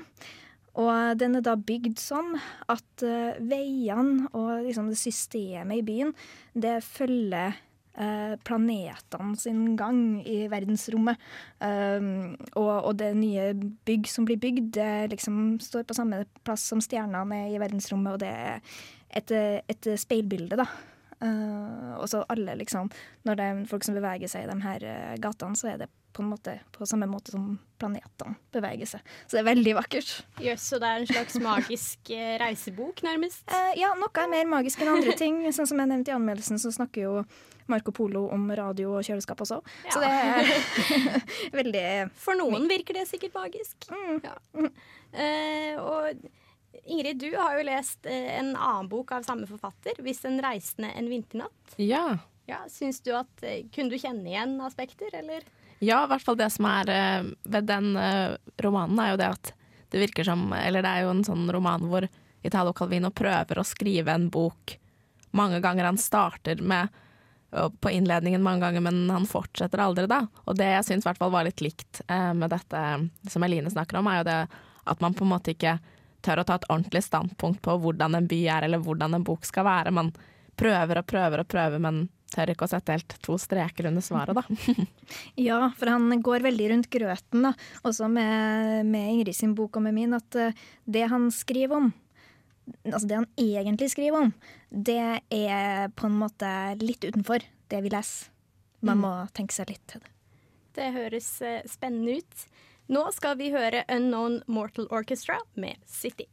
Og 0.79 1.17
den 1.19 1.35
er 1.35 1.43
da 1.43 1.57
bygd 1.59 1.99
sånn 1.99 2.37
at 2.71 3.03
uh, 3.03 3.39
veiene 3.43 4.29
og 4.31 4.67
liksom 4.67 4.91
det 4.91 4.99
systemet 5.01 5.81
i 5.81 5.85
byen, 5.85 6.13
det 6.53 6.77
følger 6.85 7.57
uh, 7.99 8.35
planetene 8.47 9.35
sin 9.39 9.73
gang 9.79 10.21
i 10.23 10.43
verdensrommet. 10.51 11.19
Um, 11.59 12.37
og, 12.53 12.71
og, 12.77 12.93
det 13.01 13.11
nye 13.17 13.49
bygg 13.89 14.07
som 14.11 14.29
blir 14.29 14.39
bygd, 14.39 14.71
det 14.77 15.17
liksom 15.17 15.57
står 15.63 15.89
på 15.89 15.97
samme 15.97 16.23
plass 16.47 16.69
som 16.71 16.83
stjernene 16.83 17.43
er 17.43 17.57
i 17.57 17.59
verdensrommet, 17.59 18.15
og 18.15 18.23
det 18.23 18.31
er 18.31 18.79
et, 19.19 19.35
et 19.73 19.91
speilbilde, 19.99 20.61
da. 20.61 20.69
Uh, 21.19 21.99
og 21.99 22.05
så 22.07 22.21
alle, 22.31 22.53
liksom 22.55 22.87
Når 23.27 23.35
det 23.35 23.45
er 23.45 23.57
folk 23.67 23.83
som 23.83 23.95
beveger 23.97 24.29
seg 24.31 24.45
i 24.45 24.47
de 24.47 24.61
her 24.63 24.85
uh, 24.87 25.15
gatene, 25.19 25.57
så 25.59 25.73
er 25.73 25.81
det 25.81 25.89
på 26.15 26.23
en 26.23 26.29
måte 26.31 26.53
på 26.73 26.87
samme 26.87 27.09
måte 27.11 27.33
som 27.33 27.57
planetene 27.79 28.37
beveger 28.55 28.87
seg. 28.87 29.11
Så 29.27 29.35
det 29.35 29.41
er 29.41 29.49
veldig 29.49 29.75
vakkert. 29.77 30.13
Jøss, 30.39 30.47
yes, 30.47 30.63
så 30.71 30.79
det 30.81 30.87
er 30.87 31.03
en 31.03 31.09
slags 31.11 31.37
magisk 31.43 32.13
uh, 32.15 32.31
reisebok, 32.41 33.03
nærmest? 33.05 33.43
ja, 33.77 33.91
noe 33.99 34.23
er 34.23 34.31
mer 34.31 34.49
magisk 34.49 34.81
enn 34.81 34.93
andre 34.95 35.13
ting. 35.19 35.43
Sånn 35.53 35.69
som 35.69 35.83
jeg 35.83 35.91
nevnte 35.91 36.13
i 36.13 36.15
anmeldelsen, 36.15 36.61
så 36.61 36.71
snakker 36.73 37.03
jo 37.03 37.13
Marco 37.69 37.93
Polo 37.93 38.25
om 38.33 38.49
radio 38.55 38.95
og 38.97 39.05
kjøleskap 39.05 39.43
også. 39.43 39.59
Ja. 39.85 39.93
Så 39.93 40.01
det 40.01 40.09
er 40.09 40.49
veldig 41.59 41.87
For 42.17 42.39
noen 42.39 42.65
virker 42.71 42.97
det 42.97 43.09
sikkert 43.11 43.35
magisk. 43.37 43.91
Mm. 43.91 44.23
Ja. 44.23 44.37
Mm. 44.55 44.71
og 45.83 46.29
Ingrid, 46.89 47.19
du 47.19 47.37
har 47.37 47.57
jo 47.57 47.65
lest 47.67 48.05
eh, 48.09 48.39
en 48.39 48.55
annen 48.55 48.89
bok 48.89 49.11
av 49.11 49.23
samme 49.27 49.47
forfatter, 49.47 49.99
'Hvis 50.01 50.25
en 50.25 50.41
reisende 50.41 50.89
en 50.91 51.09
vinternatt'. 51.09 51.75
Ja. 51.77 52.17
ja 52.49 52.63
syns 52.69 53.01
du 53.05 53.13
at 53.13 53.43
eh, 53.43 53.67
Kunne 53.73 53.93
du 53.93 53.99
kjenne 54.01 54.25
igjen 54.25 54.57
aspekter, 54.65 55.13
eller? 55.13 55.45
Ja, 55.79 56.03
i 56.03 56.09
hvert 56.11 56.25
fall 56.25 56.39
det 56.39 56.49
som 56.51 56.65
er 56.65 56.89
eh, 56.89 57.27
ved 57.45 57.67
den 57.69 57.93
romanen, 58.59 58.99
er 58.99 59.11
jo 59.13 59.19
det 59.21 59.29
at 59.35 59.53
det 59.89 60.01
virker 60.01 60.25
som 60.25 60.51
Eller 60.53 60.83
det 60.85 60.89
er 60.89 61.05
jo 61.05 61.13
en 61.13 61.23
sånn 61.25 61.45
roman 61.53 61.85
hvor 61.89 62.07
Italo 62.45 62.73
Calvino 62.73 63.11
prøver 63.11 63.59
å 63.59 63.67
skrive 63.67 64.13
en 64.13 64.29
bok 64.31 64.77
mange 65.35 65.59
ganger. 65.61 65.85
Han 65.85 65.97
starter 65.97 66.61
med 66.61 66.89
på 67.81 67.89
innledningen 67.89 68.43
mange 68.45 68.61
ganger, 68.61 68.83
men 68.85 69.09
han 69.09 69.25
fortsetter 69.25 69.81
aldri, 69.81 70.05
da. 70.07 70.21
Og 70.45 70.55
det 70.55 70.67
jeg 70.69 70.85
syns 70.85 71.07
var 71.09 71.43
litt 71.43 71.61
likt 71.65 72.01
med 72.07 72.47
dette 72.53 72.83
som 73.27 73.43
Eline 73.43 73.73
snakker 73.73 73.97
om, 73.97 74.07
er 74.07 74.21
jo 74.21 74.27
det 74.29 74.37
at 74.93 75.01
man 75.01 75.17
på 75.17 75.25
en 75.25 75.33
måte 75.33 75.55
ikke 75.57 75.79
tør 76.25 76.41
å 76.41 76.47
ta 76.47 76.59
et 76.59 76.67
ordentlig 76.69 77.03
standpunkt 77.05 77.61
på 77.65 77.75
hvordan 77.81 78.17
en 78.17 78.29
by 78.29 78.39
er, 78.51 78.67
eller 78.67 78.81
hvordan 78.83 79.15
en 79.17 79.25
bok 79.27 79.47
skal 79.47 79.67
være. 79.67 79.93
Man 79.95 80.11
prøver 80.59 81.01
og 81.01 81.07
prøver 81.07 81.43
og 81.43 81.49
prøver, 81.51 81.81
men 81.83 82.07
tør 82.29 82.51
ikke 82.53 82.67
å 82.67 82.71
sette 82.71 82.93
helt 82.93 83.15
to 83.25 83.37
streker 83.41 83.89
under 83.89 84.03
svaret, 84.05 84.37
da. 84.37 84.85
ja, 85.47 85.61
for 85.77 85.91
han 85.91 86.21
går 86.25 86.45
veldig 86.45 86.67
rundt 86.73 86.89
grøten, 86.93 87.47
da, 87.47 87.53
også 87.87 88.09
med, 88.11 88.85
med 88.89 89.15
Ingrid 89.15 89.37
sin 89.37 89.55
bok 89.57 89.79
og 89.79 89.87
med 89.87 89.97
min, 89.97 90.13
at 90.17 90.37
uh, 90.37 90.67
det 90.85 91.07
han 91.11 91.29
skriver 91.33 91.79
om, 91.79 91.89
altså 92.83 93.05
det 93.09 93.19
han 93.21 93.29
egentlig 93.39 93.89
skriver 93.95 94.27
om, 94.27 94.33
det 94.69 95.01
er 95.33 95.89
på 95.97 96.09
en 96.09 96.19
måte 96.21 96.53
litt 96.83 97.07
utenfor 97.07 97.45
det 97.69 97.83
vi 97.85 97.93
leser. 97.93 98.29
Man 98.85 98.99
mm. 98.99 99.03
må 99.03 99.13
tenke 99.35 99.55
seg 99.55 99.73
litt 99.73 99.83
til 99.91 100.03
det. 100.03 100.13
Det 100.77 100.93
høres 100.95 101.33
uh, 101.43 101.59
spennende 101.67 102.21
ut. 102.21 102.49
Nå 102.89 103.03
skal 103.13 103.35
vi 103.37 103.51
høre 103.53 103.83
Unknown 103.85 104.39
Mortal 104.49 104.87
Orchestra 104.89 105.35
med 105.53 105.77
City. 105.85 106.25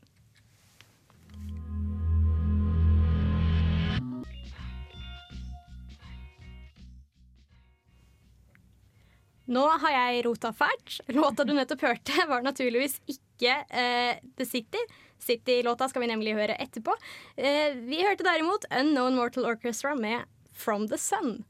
Nå 9.46 9.64
har 9.68 9.92
jeg 9.92 10.22
rota 10.25 10.54
fælt. 10.56 11.02
Låta 11.12 11.44
du 11.44 11.52
nettopp 11.52 11.84
hørte, 11.84 12.25
var 12.30 12.40
naturligvis 12.46 12.96
ikke 13.04 13.52
uh, 13.68 14.16
The 14.40 14.46
City. 14.48 14.80
City-låta 15.20 15.90
skal 15.92 16.06
vi 16.06 16.08
nemlig 16.08 16.32
høre 16.38 16.56
etterpå. 16.56 16.96
Uh, 17.36 17.76
vi 17.84 18.00
hørte 18.00 18.25
derimot 18.25 18.64
Unknown 18.72 19.20
Mortal 19.20 19.44
Orchestra 19.52 19.92
med 19.94 20.25
From 20.56 20.88
the 20.88 20.96
Sun. 20.96 21.44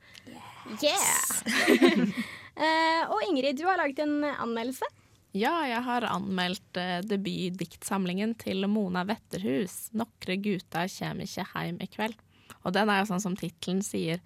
Yes. 0.83 1.47
Yeah! 1.71 2.11
Uh, 2.57 3.03
og 3.13 3.25
Ingrid, 3.29 3.59
du 3.59 3.67
har 3.69 3.81
laget 3.81 4.01
en 4.05 4.25
anmeldelse. 4.25 4.89
Ja, 5.37 5.53
jeg 5.69 5.83
har 5.85 6.07
anmeldt 6.09 6.81
uh, 6.81 7.03
debutdiktsamlingen 7.05 8.33
til 8.41 8.65
Mona 8.73 9.05
Wetterhus. 9.09 9.91
'Nokre 9.93 10.39
guta 10.41 10.87
kjem 10.89 11.21
ikkje 11.27 11.49
heim 11.53 11.81
i 11.85 11.91
kveld'. 11.93 12.23
Og 12.65 12.73
den 12.75 12.91
er 12.91 13.03
jo 13.03 13.11
sånn 13.13 13.23
som 13.23 13.37
tittelen 13.39 13.83
sier, 13.85 14.23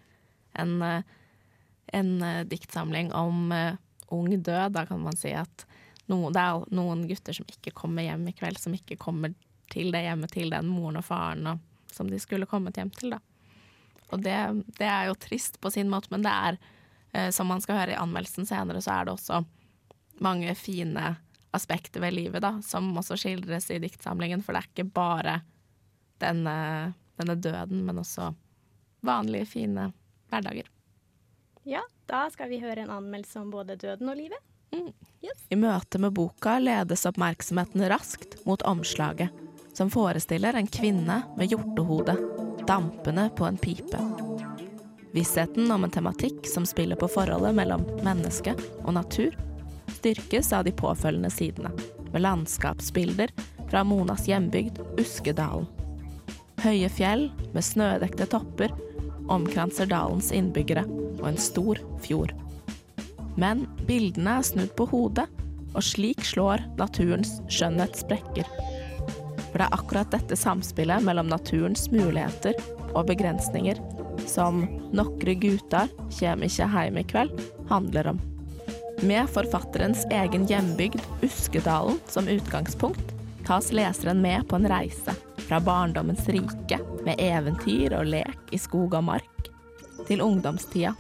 en, 0.55 0.79
uh, 0.79 1.03
en 1.93 2.13
uh, 2.23 2.45
diktsamling 2.47 3.11
om 3.17 3.51
ung 4.11 4.31
død. 4.31 4.77
Da 4.77 4.87
kan 4.87 5.03
man 5.03 5.19
si 5.19 5.35
at 5.35 5.67
no, 6.11 6.31
det 6.35 6.43
er 6.43 6.67
noen 6.75 7.07
gutter 7.11 7.37
som 7.37 7.49
ikke 7.51 7.75
kommer 7.77 8.07
hjem 8.07 8.29
i 8.31 8.37
kveld, 8.37 8.59
som 8.63 8.75
ikke 8.75 8.99
kommer 9.01 9.35
til 9.71 9.93
det 9.95 10.03
hjemmet 10.05 10.35
til 10.35 10.51
den 10.53 10.71
moren 10.71 10.99
og 11.01 11.07
faren 11.07 11.47
og, 11.53 11.63
som 11.91 12.11
de 12.11 12.19
skulle 12.23 12.49
kommet 12.51 12.79
hjem 12.79 12.91
til, 12.95 13.15
da. 13.15 13.21
Og 14.11 14.23
det, 14.25 14.37
det, 14.79 14.89
er 14.89 15.09
jo 15.09 15.19
trist 15.19 15.61
på 15.63 15.71
sin 15.71 15.91
måte, 15.91 16.11
men 16.11 16.25
det 16.27 16.33
er, 16.33 16.59
eh, 16.59 16.77
som 17.35 17.49
man 17.51 17.63
skal 17.63 17.81
høre 17.81 17.95
i 17.97 17.99
anmeldelsen 17.99 18.47
senere, 18.47 18.83
så 18.85 18.95
er 18.95 19.09
det 19.09 19.15
også 19.17 19.41
mange 20.23 20.55
fine 20.55 21.17
aspekter 21.51 22.01
ved 22.01 22.15
livet, 22.15 22.43
da, 22.43 22.53
som 22.63 22.93
også 22.99 23.19
skildres 23.19 23.71
i 23.71 23.81
diktsamlingen. 23.83 24.45
For 24.45 24.55
det 24.55 24.63
er 24.63 24.71
ikke 24.71 24.91
bare 24.95 25.41
denne, 26.23 26.57
denne 27.19 27.37
døden, 27.37 27.83
men 27.87 28.03
også 28.03 28.31
vanlige, 29.07 29.49
fine 29.57 29.91
hverdager. 30.31 30.69
Ja, 31.69 31.83
da 32.07 32.25
skal 32.33 32.51
vi 32.53 32.61
høre 32.63 32.85
en 32.85 32.95
anmeldelse 32.95 33.41
om 33.43 33.51
både 33.53 33.77
døden 33.81 34.09
og 34.09 34.19
livet. 34.19 34.47
Mm. 34.71 34.93
Yes. 35.25 35.43
I 35.51 35.59
møte 35.59 35.99
med 36.01 36.15
boka 36.17 36.59
ledes 36.63 37.05
oppmerksomheten 37.09 37.83
raskt 37.91 38.39
mot 38.47 38.63
omslaget, 38.63 39.35
som 39.75 39.91
forestiller 39.91 40.57
en 40.57 40.71
kvinne 40.71 41.23
med 41.37 41.51
hjortehode 41.51 42.17
dampende 42.69 43.31
på 43.37 43.49
en 43.51 43.59
pipe. 43.59 44.30
Vissheten 45.13 45.71
om 45.73 45.85
en 45.85 45.91
tematikk 45.91 46.47
som 46.47 46.67
spiller 46.67 46.97
på 46.97 47.09
forholdet 47.11 47.55
mellom 47.57 47.83
menneske 48.07 48.55
og 48.85 48.95
natur, 48.95 49.35
styrkes 49.97 50.53
av 50.55 50.65
de 50.65 50.73
påfølgende 50.77 51.33
sidene, 51.35 51.73
med 52.13 52.23
landskapsbilder 52.23 53.33
fra 53.71 53.83
Monas 53.87 54.29
hjembygd 54.31 54.79
Uskedalen. 55.01 55.67
Høye 56.61 56.91
fjell 56.93 57.31
med 57.55 57.65
snødekte 57.65 58.29
topper 58.31 58.75
omkranser 59.31 59.89
dalens 59.91 60.31
innbyggere 60.35 60.85
og 61.21 61.27
en 61.31 61.41
stor 61.41 61.81
fjord. 62.05 62.35
Men 63.41 63.65
bildene 63.89 64.39
er 64.41 64.47
snudd 64.47 64.75
på 64.79 64.87
hodet, 64.91 65.27
og 65.71 65.85
slik 65.87 66.25
slår 66.27 66.65
naturens 66.79 67.39
skjønnhet 67.51 67.99
sprekker. 68.03 68.47
For 69.51 69.59
det 69.59 69.67
er 69.67 69.77
akkurat 69.77 70.11
dette 70.15 70.39
samspillet 70.39 71.03
mellom 71.07 71.31
naturens 71.31 71.89
muligheter 71.95 72.59
og 72.91 73.07
begrensninger 73.11 73.79
som 74.31 74.63
'Nokre 74.93 75.35
gutar 75.35 75.91
kjem 76.11 76.47
ikkje 76.47 76.69
heim 76.71 76.99
i 76.99 77.05
kveld' 77.05 77.41
handler 77.69 78.15
om. 78.15 78.21
Med 79.03 79.31
forfatterens 79.33 80.05
egen 80.11 80.47
hjembygd, 80.47 81.01
Uskedalen, 81.23 81.99
som 82.07 82.29
utgangspunkt, 82.29 83.15
tas 83.47 83.73
leseren 83.73 84.23
med 84.23 84.49
på 84.49 84.57
en 84.57 84.69
reise 84.69 85.15
fra 85.37 85.61
barndommens 85.61 86.29
rike 86.29 86.79
med 87.05 87.17
eventyr 87.19 87.97
og 87.99 88.07
lek 88.07 88.53
i 88.53 88.59
skog 88.59 88.95
og 88.95 89.05
mark, 89.05 89.49
til 90.07 90.23
ungdomstida, 90.23 90.93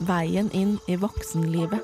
veien 0.00 0.50
inn 0.54 0.76
i 0.88 0.96
voksenlivet, 0.96 1.82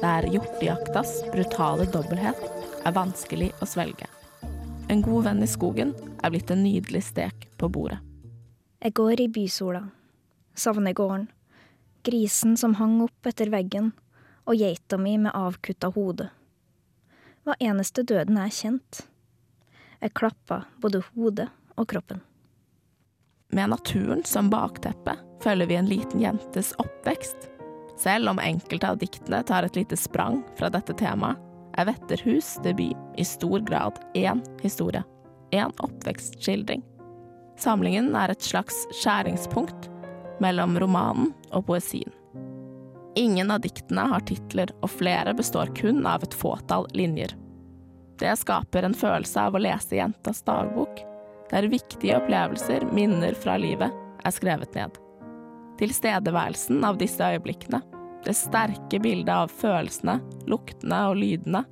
der 0.00 0.26
hjortejaktas 0.32 1.20
brutale 1.32 1.86
dobbelthet 1.92 2.40
er 2.84 2.96
vanskelig 2.96 3.52
å 3.60 3.68
svelge. 3.68 4.08
En 4.88 5.02
god 5.04 5.28
venn 5.28 5.44
i 5.44 5.48
skogen 5.48 5.92
er 6.22 6.32
blitt 6.32 6.50
en 6.50 6.64
nydelig 6.64 7.04
stek 7.12 7.48
på 7.60 7.68
bordet. 7.68 8.00
Jeg 8.84 8.96
går 8.96 9.20
i 9.20 9.28
bysola, 9.32 9.84
savner 10.54 10.92
gården, 10.92 11.26
grisen 12.04 12.56
som 12.56 12.74
hang 12.74 13.00
opp 13.04 13.26
etter 13.26 13.50
veggen, 13.52 13.92
og 14.44 14.60
geita 14.60 14.98
mi 15.00 15.16
med 15.18 15.32
avkutta 15.34 15.90
hode. 15.94 16.28
Hva 17.44 17.56
eneste 17.60 18.04
døden 18.04 18.38
er 18.40 18.52
kjent. 18.52 19.04
Jeg 20.00 20.14
klappa 20.16 20.64
både 20.80 21.02
hodet 21.14 21.48
og 21.76 21.88
kroppen. 21.88 22.20
Med 23.54 23.70
naturen 23.70 24.24
som 24.26 24.50
bakteppe 24.50 25.16
følger 25.44 25.68
vi 25.70 25.76
en 25.78 25.88
liten 25.88 26.20
jentes 26.20 26.72
oppvekst. 26.82 27.48
Selv 28.00 28.32
om 28.32 28.40
enkelte 28.42 28.88
av 28.90 28.98
diktene 28.98 29.42
tar 29.46 29.66
et 29.66 29.76
lite 29.78 29.96
sprang 29.96 30.40
fra 30.58 30.70
dette 30.72 30.96
temaet, 30.98 31.40
er 31.74 31.88
Vetterhus 31.88 32.52
debut 32.62 33.18
i 33.18 33.24
stor 33.26 33.62
grad 33.66 33.98
én 34.14 34.42
historie, 34.62 35.02
én 35.50 35.72
oppvekstskildring. 35.82 36.84
Samlingen 37.58 38.12
er 38.18 38.30
et 38.30 38.42
slags 38.42 38.76
skjæringspunkt 39.00 39.88
mellom 40.42 40.78
romanen 40.80 41.32
og 41.52 41.66
poesien. 41.68 42.12
Ingen 43.14 43.50
av 43.54 43.62
diktene 43.62 44.08
har 44.10 44.24
titler, 44.26 44.72
og 44.82 44.90
flere 44.90 45.34
består 45.38 45.70
kun 45.78 46.02
av 46.06 46.24
et 46.26 46.34
fåtall 46.34 46.88
linjer. 46.96 47.36
Det 48.18 48.32
skaper 48.38 48.86
en 48.86 48.94
følelse 48.94 49.40
av 49.40 49.54
å 49.54 49.62
lese 49.62 49.98
jentas 49.98 50.42
dagbok, 50.46 51.02
der 51.50 51.68
viktige 51.70 52.18
opplevelser, 52.18 52.88
minner 52.94 53.36
fra 53.38 53.56
livet, 53.60 53.94
er 54.24 54.34
skrevet 54.34 54.74
ned. 54.74 54.98
Tilstedeværelsen 55.78 56.82
av 56.86 56.98
disse 56.98 57.22
øyeblikkene 57.22 57.82
det 58.24 58.34
sterke 58.38 58.98
bildet 59.00 59.34
av 59.34 59.50
følelsene, 59.52 60.16
luktene 60.48 61.00
og 61.10 61.18
lydene 61.20 61.64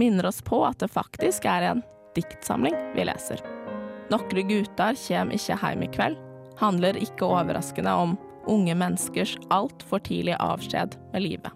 minner 0.00 0.30
oss 0.30 0.40
på 0.44 0.62
at 0.64 0.80
det 0.80 0.88
faktisk 0.88 1.44
er 1.44 1.66
en 1.68 1.82
diktsamling 2.16 2.76
vi 2.96 3.04
leser. 3.04 3.42
'Nokre 4.08 4.44
gutar 4.48 4.96
kjem 4.96 5.32
ikkje 5.36 5.58
heim 5.60 5.84
i 5.84 5.90
kveld' 5.92 6.31
handler 6.60 6.98
ikke 7.00 7.28
overraskende 7.28 7.92
om 7.92 8.14
unge 8.50 8.74
menneskers 8.74 9.36
altfor 9.54 10.02
tidlige 10.06 10.38
avskjed 10.42 10.96
med 11.12 11.24
livet. 11.26 11.50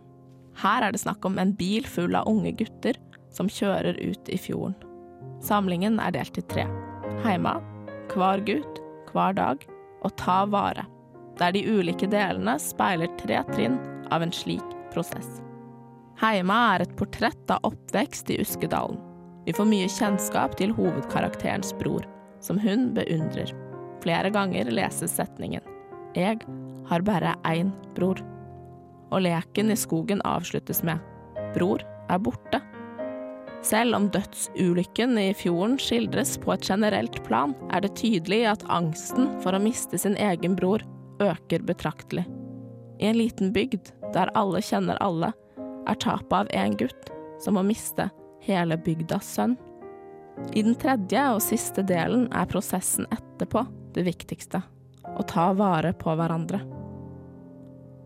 Her 0.56 0.86
er 0.86 0.94
det 0.94 1.02
snakk 1.02 1.24
om 1.28 1.38
en 1.38 1.52
bil 1.56 1.86
full 1.88 2.16
av 2.16 2.28
unge 2.30 2.54
gutter 2.56 2.96
som 3.34 3.50
kjører 3.52 3.98
ut 4.00 4.30
i 4.32 4.38
fjorden. 4.40 4.76
Samlingen 5.44 5.98
er 6.00 6.14
delt 6.16 6.38
i 6.40 6.44
tre. 6.48 6.64
Heima, 7.24 7.58
hver 8.14 8.40
gutt, 8.46 8.80
hver 9.12 9.36
dag 9.36 9.66
og 10.04 10.14
ta 10.20 10.44
vare. 10.48 10.86
Der 11.36 11.52
de 11.52 11.66
ulike 11.68 12.08
delene 12.08 12.56
speiler 12.62 13.10
tre 13.20 13.42
trinn 13.52 13.76
av 14.14 14.24
en 14.24 14.32
slik 14.32 14.64
prosess. 14.94 15.42
Heima 16.16 16.56
er 16.74 16.86
et 16.86 16.96
portrett 16.96 17.52
av 17.52 17.66
oppvekst 17.68 18.32
i 18.32 18.40
Uskedalen. 18.40 18.96
Vi 19.44 19.52
får 19.54 19.68
mye 19.68 19.90
kjennskap 19.92 20.56
til 20.58 20.72
hovedkarakterens 20.74 21.74
bror, 21.78 22.06
som 22.40 22.58
hun 22.58 22.88
beundrer. 22.96 23.52
Flere 24.06 24.30
ganger 24.30 24.68
leses 24.70 25.10
setningen 25.18 25.64
'Jeg 26.14 26.38
har 26.86 27.02
bare 27.02 27.34
én 27.42 27.72
bror'. 27.96 28.22
Og 29.10 29.20
leken 29.20 29.70
i 29.70 29.76
skogen 29.76 30.20
avsluttes 30.22 30.84
med 30.86 31.00
'Bror 31.54 31.82
er 32.08 32.18
borte'. 32.18 32.60
Selv 33.62 33.96
om 33.96 34.06
dødsulykken 34.08 35.18
i 35.18 35.34
fjorden 35.34 35.74
skildres 35.78 36.38
på 36.38 36.52
et 36.52 36.62
generelt 36.62 37.18
plan, 37.24 37.54
er 37.72 37.80
det 37.80 37.96
tydelig 37.96 38.44
at 38.46 38.62
angsten 38.70 39.40
for 39.42 39.52
å 39.52 39.62
miste 39.62 39.98
sin 39.98 40.14
egen 40.14 40.54
bror 40.54 40.84
øker 41.18 41.66
betraktelig. 41.66 42.28
I 43.00 43.10
en 43.10 43.18
liten 43.18 43.52
bygd, 43.52 43.90
der 44.14 44.30
alle 44.36 44.62
kjenner 44.62 44.96
alle, 45.00 45.32
er 45.88 45.98
tapet 45.98 46.32
av 46.32 46.46
en 46.52 46.76
gutt 46.76 47.10
som 47.42 47.58
må 47.58 47.66
miste 47.66 48.06
hele 48.40 48.76
bygdas 48.76 49.34
sønn. 49.34 49.58
I 50.54 50.62
den 50.62 50.78
tredje 50.78 51.26
og 51.34 51.42
siste 51.42 51.82
delen 51.82 52.28
er 52.32 52.46
prosessen 52.46 53.10
etterpå 53.10 53.66
det 53.96 54.04
viktigste 54.06 54.62
å 55.16 55.24
ta 55.26 55.52
vare 55.56 55.92
på 55.96 56.12
hverandre. 56.18 56.60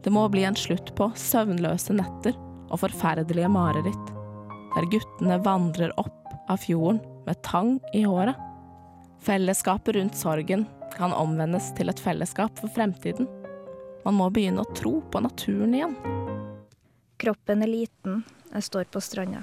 Det 0.05 0.13
må 0.15 0.25
bli 0.33 0.47
en 0.49 0.57
slutt 0.57 0.95
på 0.97 1.11
søvnløse 1.19 1.95
netter 1.97 2.37
og 2.71 2.81
forferdelige 2.85 3.51
mareritt, 3.53 4.13
der 4.77 4.89
guttene 4.93 5.41
vandrer 5.45 5.93
opp 6.01 6.17
av 6.51 6.63
fjorden 6.63 7.03
med 7.27 7.43
tang 7.47 7.77
i 7.95 8.05
håret. 8.07 8.39
Fellesskapet 9.21 9.97
rundt 9.97 10.17
sorgen 10.17 10.65
kan 10.95 11.13
omvendes 11.13 11.71
til 11.77 11.93
et 11.93 12.01
fellesskap 12.01 12.57
for 12.59 12.73
fremtiden. 12.73 13.29
Man 14.07 14.17
må 14.17 14.31
begynne 14.33 14.65
å 14.65 14.75
tro 14.77 15.01
på 15.13 15.21
naturen 15.21 15.77
igjen. 15.77 15.97
Kroppen 17.21 17.63
er 17.67 17.69
liten, 17.69 18.23
jeg 18.55 18.65
står 18.65 18.89
på 18.89 19.03
stranda. 19.05 19.43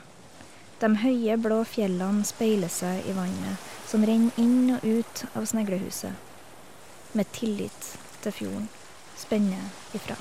De 0.82 0.90
høye, 1.02 1.38
blå 1.42 1.62
fjellene 1.66 2.26
speiler 2.26 2.72
seg 2.72 3.06
i 3.10 3.14
vannet, 3.18 3.68
som 3.90 4.04
renner 4.06 4.34
inn 4.42 4.74
og 4.76 4.86
ut 4.86 5.24
av 5.38 5.46
sneglehuset. 5.50 6.27
Med 7.18 7.26
tillit 7.34 7.86
til 8.22 8.34
fjorden 8.36 8.68
spenner 9.18 9.70
ifra. 9.98 10.14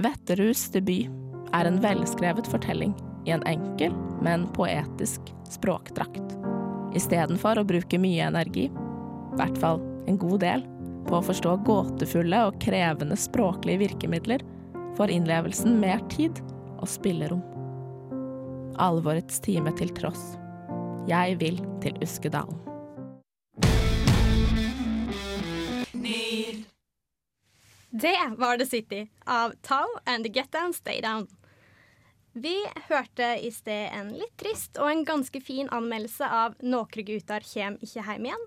Vetterhus 0.00 0.62
debut 0.72 1.10
er 1.52 1.68
en 1.68 1.80
velskrevet 1.82 2.46
fortelling 2.48 2.94
i 3.28 3.34
en 3.34 3.44
enkel, 3.50 3.92
men 4.24 4.46
poetisk 4.56 5.28
språkdrakt. 5.52 6.38
Istedenfor 6.96 7.60
å 7.60 7.66
bruke 7.68 8.00
mye 8.00 8.30
energi, 8.30 8.70
i 8.70 9.36
hvert 9.36 9.60
fall 9.60 9.82
en 10.08 10.16
god 10.22 10.40
del, 10.46 10.64
på 11.10 11.18
å 11.18 11.26
forstå 11.26 11.58
gåtefulle 11.68 12.46
og 12.48 12.56
krevende 12.64 13.18
språklige 13.20 13.84
virkemidler, 13.84 14.46
får 14.96 15.12
innlevelsen 15.18 15.76
mer 15.84 16.00
tid 16.12 16.40
og 16.78 16.88
spillerom. 16.88 17.44
Alvorets 18.80 19.42
time 19.44 19.76
til 19.76 19.92
tross. 20.00 20.32
Jeg 21.10 21.36
vil 21.44 21.60
til 21.84 22.00
Uskedalen. 22.00 22.69
Det 27.90 28.34
var 28.38 28.58
The 28.58 28.66
City 28.66 29.08
av 29.26 29.52
Tau 29.62 29.86
and 30.06 30.24
The 30.24 30.30
Get 30.30 30.52
Down 30.52 30.72
Stay 30.72 31.00
Down. 31.00 31.26
Vi 32.32 32.66
hørte 32.88 33.38
i 33.42 33.50
sted 33.50 33.90
en 33.92 34.12
litt 34.14 34.36
trist 34.38 34.78
og 34.78 34.86
en 34.92 35.02
ganske 35.04 35.40
fin 35.42 35.68
anmeldelse 35.68 36.26
av 36.26 36.54
'Nokre 36.62 37.02
gutar 37.02 37.42
kjem 37.42 37.80
ikkje 37.82 38.04
heim 38.06 38.28
igjen'. 38.28 38.46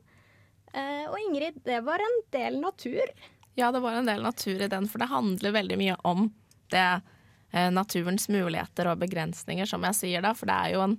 Eh, 0.74 1.10
og 1.12 1.18
Ingrid, 1.20 1.60
det 1.66 1.82
var 1.84 2.00
en 2.00 2.22
del 2.32 2.62
natur. 2.62 3.12
Ja, 3.56 3.72
det 3.72 3.80
var 3.84 4.00
en 4.00 4.08
del 4.08 4.24
natur 4.24 4.62
i 4.62 4.68
den, 4.68 4.88
for 4.88 5.04
det 5.04 5.12
handler 5.12 5.52
veldig 5.52 5.78
mye 5.78 5.98
om 6.04 6.32
det 6.72 7.02
eh, 7.52 7.70
naturens 7.70 8.30
muligheter 8.30 8.88
og 8.88 9.04
begrensninger, 9.04 9.66
som 9.66 9.84
jeg 9.84 10.00
sier 10.00 10.24
da. 10.24 10.32
For 10.34 10.48
det 10.48 10.56
er 10.56 10.74
jo 10.74 10.88
en, 10.88 10.98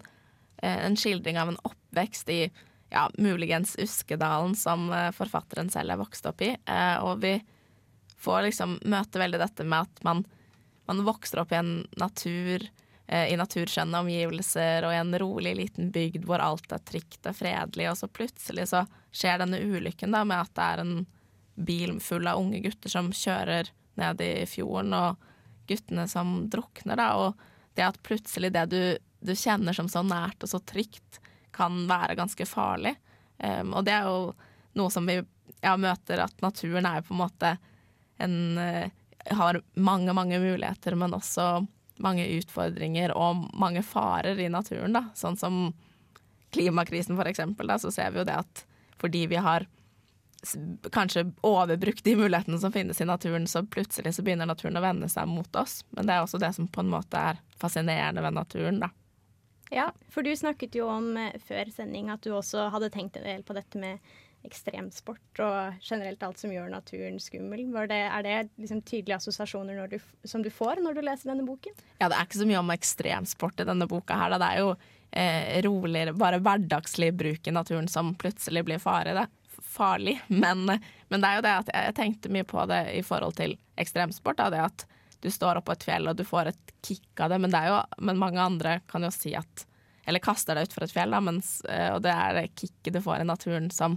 eh, 0.62 0.84
en 0.84 0.96
skildring 0.96 1.40
av 1.40 1.48
en 1.48 1.60
oppvekst 1.64 2.28
i 2.28 2.52
ja, 2.92 3.08
muligens 3.16 3.74
Uskedalen, 3.80 4.54
som 4.54 4.92
forfatteren 5.16 5.72
selv 5.72 5.90
er 5.90 5.98
vokst 5.98 6.26
opp 6.26 6.44
i. 6.44 6.52
Og 7.02 7.24
vi 7.24 7.40
får 8.24 8.48
liksom 8.48 8.78
møte 8.90 9.20
veldig 9.20 9.40
dette 9.42 9.66
med 9.68 9.86
at 9.86 10.02
man, 10.06 10.24
man 10.88 11.04
vokser 11.06 11.42
opp 11.42 11.52
i 11.52 11.60
en 11.60 11.74
natur 12.00 12.64
eh, 13.06 13.32
i 13.32 13.38
naturskjønne 13.40 14.02
omgivelser 14.04 14.86
og 14.86 14.94
i 14.94 15.00
en 15.00 15.14
rolig 15.20 15.54
liten 15.60 15.92
bygd 15.94 16.26
hvor 16.28 16.44
alt 16.44 16.72
er 16.72 16.84
trygt 16.88 17.28
og 17.28 17.36
fredelig, 17.38 17.90
og 17.92 18.00
så 18.00 18.10
plutselig 18.10 18.70
så 18.72 18.84
skjer 19.14 19.44
denne 19.44 19.60
ulykken 19.62 20.16
da 20.16 20.24
med 20.26 20.40
at 20.42 20.54
det 20.56 20.68
er 20.70 20.84
en 20.84 20.96
bil 21.54 21.98
full 22.02 22.26
av 22.26 22.40
unge 22.42 22.60
gutter 22.64 22.90
som 22.90 23.12
kjører 23.14 23.70
ned 24.00 24.22
i 24.24 24.32
fjorden, 24.50 24.94
og 24.96 25.68
guttene 25.68 26.06
som 26.10 26.48
drukner, 26.50 26.98
da, 26.98 27.12
og 27.14 27.76
det 27.78 27.86
at 27.86 28.00
plutselig 28.06 28.50
det 28.54 28.64
du, 28.72 28.80
du 29.22 29.34
kjenner 29.38 29.76
som 29.76 29.88
så 29.90 30.02
nært 30.06 30.42
og 30.42 30.50
så 30.50 30.60
trygt, 30.66 31.20
kan 31.54 31.84
være 31.86 32.16
ganske 32.18 32.46
farlig. 32.50 32.96
Um, 33.38 33.76
og 33.78 33.84
det 33.86 33.94
er 33.94 34.08
jo 34.10 34.32
noe 34.78 34.90
som 34.90 35.06
vi 35.06 35.20
ja, 35.62 35.76
møter, 35.78 36.24
at 36.24 36.42
naturen 36.42 36.86
er 36.88 37.04
på 37.06 37.14
en 37.14 37.22
måte 37.22 37.54
en 38.18 38.58
uh, 38.58 38.84
Har 39.24 39.60
mange, 39.74 40.12
mange 40.12 40.38
muligheter, 40.38 40.94
men 41.00 41.14
også 41.16 41.66
mange 42.04 42.26
utfordringer 42.36 43.14
og 43.16 43.46
mange 43.56 43.82
farer 43.82 44.38
i 44.38 44.50
naturen, 44.52 44.92
da. 44.92 45.06
Sånn 45.16 45.38
som 45.40 45.72
klimakrisen, 46.52 47.16
for 47.16 47.30
eksempel, 47.30 47.70
da, 47.70 47.78
så 47.80 47.90
ser 47.94 48.12
vi 48.12 48.20
jo 48.20 48.26
det 48.28 48.36
at 48.42 48.64
fordi 49.00 49.26
vi 49.32 49.40
har 49.40 49.64
kanskje 50.92 51.32
overbrukt 51.40 52.04
de 52.04 52.16
mulighetene 52.16 52.58
som 52.58 52.72
finnes 52.72 53.00
i 53.00 53.04
naturen, 53.04 53.46
så 53.46 53.64
plutselig 53.66 54.14
så 54.14 54.22
begynner 54.22 54.46
naturen 54.46 54.76
å 54.76 54.84
vende 54.84 55.08
seg 55.08 55.28
mot 55.28 55.56
oss. 55.56 55.82
Men 55.90 56.06
det 56.06 56.14
er 56.14 56.26
også 56.26 56.40
det 56.42 56.52
som 56.56 56.68
på 56.68 56.84
en 56.84 56.92
måte 56.92 57.20
er 57.32 57.40
fascinerende 57.60 58.22
ved 58.22 58.36
naturen, 58.36 58.82
da. 58.84 58.90
Ja, 59.72 59.88
for 60.12 60.22
du 60.22 60.30
snakket 60.36 60.76
jo 60.76 60.86
om 60.92 61.16
eh, 61.16 61.34
før 61.48 61.70
sending 61.72 62.10
at 62.12 62.22
du 62.22 62.34
også 62.36 62.68
hadde 62.70 62.92
tenkt 62.94 63.16
en 63.16 63.26
del 63.26 63.42
på 63.46 63.56
dette 63.56 63.80
med 63.80 64.14
ekstremsport 64.44 65.40
og 65.44 65.84
generelt 65.84 66.22
alt 66.26 66.40
som 66.40 66.52
gjør 66.52 66.68
naturen 66.72 67.20
skummel. 67.22 67.64
Det, 67.90 68.00
er 68.06 68.26
det 68.26 68.36
liksom 68.60 68.82
tydelige 68.82 69.18
assosiasjoner 69.18 69.86
du, 69.90 69.98
som 70.24 70.44
du 70.44 70.50
får 70.52 70.82
når 70.84 70.98
du 70.98 71.04
leser 71.04 71.32
denne 71.32 71.46
boken? 71.46 71.76
Ja, 71.98 72.10
det 72.10 72.18
er 72.18 72.28
ikke 72.28 72.42
så 72.42 72.50
mye 72.50 72.60
om 72.60 72.74
ekstremsport 72.74 73.64
i 73.64 73.68
denne 73.68 73.88
boka 73.90 74.18
her. 74.20 74.34
Da. 74.34 74.40
Det 74.42 74.50
er 74.50 74.64
jo 74.64 74.74
eh, 75.10 75.62
roligere, 75.66 76.16
bare 76.18 76.42
hverdagslig 76.44 77.12
bruk 77.16 77.48
i 77.48 77.54
naturen 77.54 77.88
som 77.88 78.14
plutselig 78.20 78.64
blir 78.68 78.82
fare. 78.82 79.16
Det 79.16 79.28
farlig, 79.74 80.20
men, 80.28 80.66
men, 81.08 81.20
det 81.20 81.28
er 81.28 81.38
jo 81.38 81.46
det 81.46 81.54
at 81.62 81.70
jeg 81.74 81.98
tenkte 81.98 82.32
mye 82.32 82.46
på 82.48 82.64
det 82.70 82.82
i 82.94 83.02
forhold 83.06 83.38
til 83.40 83.56
ekstremsport. 83.80 84.38
Da, 84.40 84.50
det 84.52 84.64
at 84.64 84.86
du 85.24 85.30
står 85.32 85.60
oppå 85.60 85.72
på 85.72 85.78
et 85.78 85.86
fjell 85.88 86.10
og 86.10 86.18
du 86.18 86.24
får 86.28 86.50
et 86.50 86.74
kick 86.84 87.20
av 87.24 87.32
det, 87.32 87.40
men, 87.40 87.52
det 87.52 87.62
jo, 87.70 87.78
men 88.04 88.20
mange 88.20 88.42
andre 88.42 88.80
kan 88.90 89.06
jo 89.06 89.12
si 89.14 89.32
at 89.38 89.64
Eller 90.04 90.20
kaster 90.20 90.52
deg 90.52 90.66
utfor 90.66 90.84
et 90.84 90.92
fjell, 90.92 91.14
da, 91.16 91.20
mens, 91.24 91.62
eh, 91.64 91.88
og 91.94 92.02
det 92.04 92.12
er 92.12 92.34
det 92.36 92.50
kicket 92.60 92.92
du 92.92 93.00
får 93.00 93.22
i 93.22 93.28
naturen 93.30 93.70
som 93.72 93.96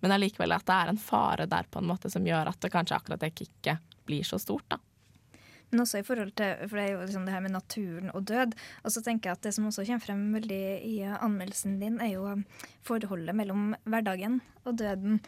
Men 0.00 0.14
allikevel 0.14 0.54
at 0.54 0.66
det 0.68 0.76
er 0.76 0.92
en 0.92 1.00
fare 1.00 1.48
der 1.50 1.66
på 1.70 1.80
en 1.80 1.88
måte 1.90 2.10
som 2.12 2.26
gjør 2.26 2.52
at 2.52 2.60
det 2.62 2.72
kanskje 2.74 2.98
akkurat 2.98 3.24
det 3.24 3.34
kicket 3.34 3.96
blir 4.08 4.26
så 4.26 4.38
stort, 4.40 4.66
da. 4.70 4.78
Men 5.68 5.82
også 5.84 6.00
i 6.00 6.06
forhold 6.06 6.30
til, 6.38 6.62
for 6.64 6.78
det 6.78 6.84
er 6.84 6.94
jo 6.94 7.02
liksom 7.02 7.26
det 7.26 7.34
her 7.34 7.42
med 7.44 7.52
naturen 7.52 8.12
og 8.16 8.24
død. 8.30 8.54
Og 8.88 8.94
så 8.94 9.02
tenker 9.04 9.28
jeg 9.28 9.36
at 9.36 9.44
det 9.44 9.52
som 9.56 9.66
også 9.68 9.84
kommer 9.84 10.04
frem 10.04 10.22
veldig 10.32 10.62
i 10.88 10.94
anmeldelsen 11.12 11.76
din, 11.82 11.98
er 12.00 12.14
jo 12.14 12.38
forholdet 12.88 13.36
mellom 13.36 13.74
hverdagen 13.84 14.40
og 14.64 14.78
døden. 14.80 15.20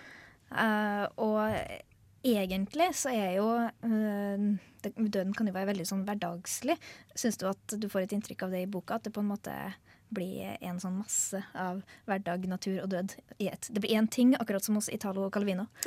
Uh, 0.50 1.04
og 1.20 1.52
egentlig 2.22 2.90
så 2.98 3.12
er 3.14 3.36
jo 3.38 3.46
uh, 3.60 4.48
Døden 4.80 5.34
kan 5.36 5.48
jo 5.48 5.52
være 5.52 5.72
veldig 5.74 5.86
sånn 5.88 6.06
hverdagslig. 6.06 6.76
Syns 7.18 7.36
du 7.40 7.46
at 7.50 7.76
du 7.76 7.88
får 7.92 8.06
et 8.06 8.14
inntrykk 8.16 8.46
av 8.46 8.54
det 8.56 8.64
i 8.64 8.70
boka? 8.70 8.96
At 8.96 9.04
det 9.04 9.12
på 9.12 9.20
en 9.24 9.28
måte 9.32 9.54
blir 10.10 10.56
en 10.60 10.78
sånn 10.82 10.96
masse 10.98 11.38
av 11.54 11.82
hverdag, 12.08 12.46
natur 12.50 12.80
og 12.82 12.90
død 12.90 13.14
i 13.38 13.46
ett. 13.50 13.68
Det 13.70 13.82
blir 13.82 13.94
én 13.98 14.08
ting, 14.10 14.32
akkurat 14.34 14.64
som 14.64 14.74
hos 14.78 14.90
Italo 14.90 15.28
og 15.28 15.34
Calvino. 15.34 15.68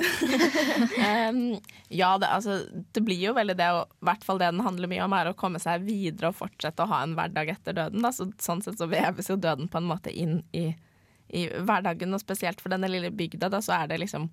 um, 1.28 1.42
ja, 1.92 2.14
det, 2.18 2.30
altså, 2.30 2.62
det, 2.72 3.02
blir 3.04 3.20
jo 3.20 3.34
veldig 3.36 3.56
det, 3.58 3.68
og 3.76 3.92
i 3.92 4.08
hvert 4.08 4.24
fall 4.24 4.40
det 4.40 4.48
den 4.54 4.64
handler 4.64 4.90
mye 4.90 5.04
om, 5.04 5.16
er 5.18 5.30
å 5.30 5.36
komme 5.38 5.60
seg 5.62 5.84
videre 5.84 6.32
og 6.32 6.38
fortsette 6.40 6.86
å 6.86 6.90
ha 6.94 7.02
en 7.04 7.16
hverdag 7.18 7.52
etter 7.56 7.76
døden. 7.76 8.08
Så, 8.16 8.30
sånn 8.42 8.64
sett 8.64 8.80
så 8.80 8.88
veves 8.90 9.28
jo 9.28 9.36
døden 9.36 9.68
på 9.68 9.82
en 9.82 9.90
måte 9.92 10.12
inn 10.12 10.40
i, 10.56 10.70
i 11.28 11.46
hverdagen, 11.52 12.16
og 12.16 12.24
spesielt 12.24 12.64
for 12.64 12.72
denne 12.72 12.90
lille 12.90 13.12
bygda, 13.12 13.52
da, 13.52 13.60
så 13.64 13.76
er 13.82 13.92
det 13.92 14.00
liksom 14.06 14.30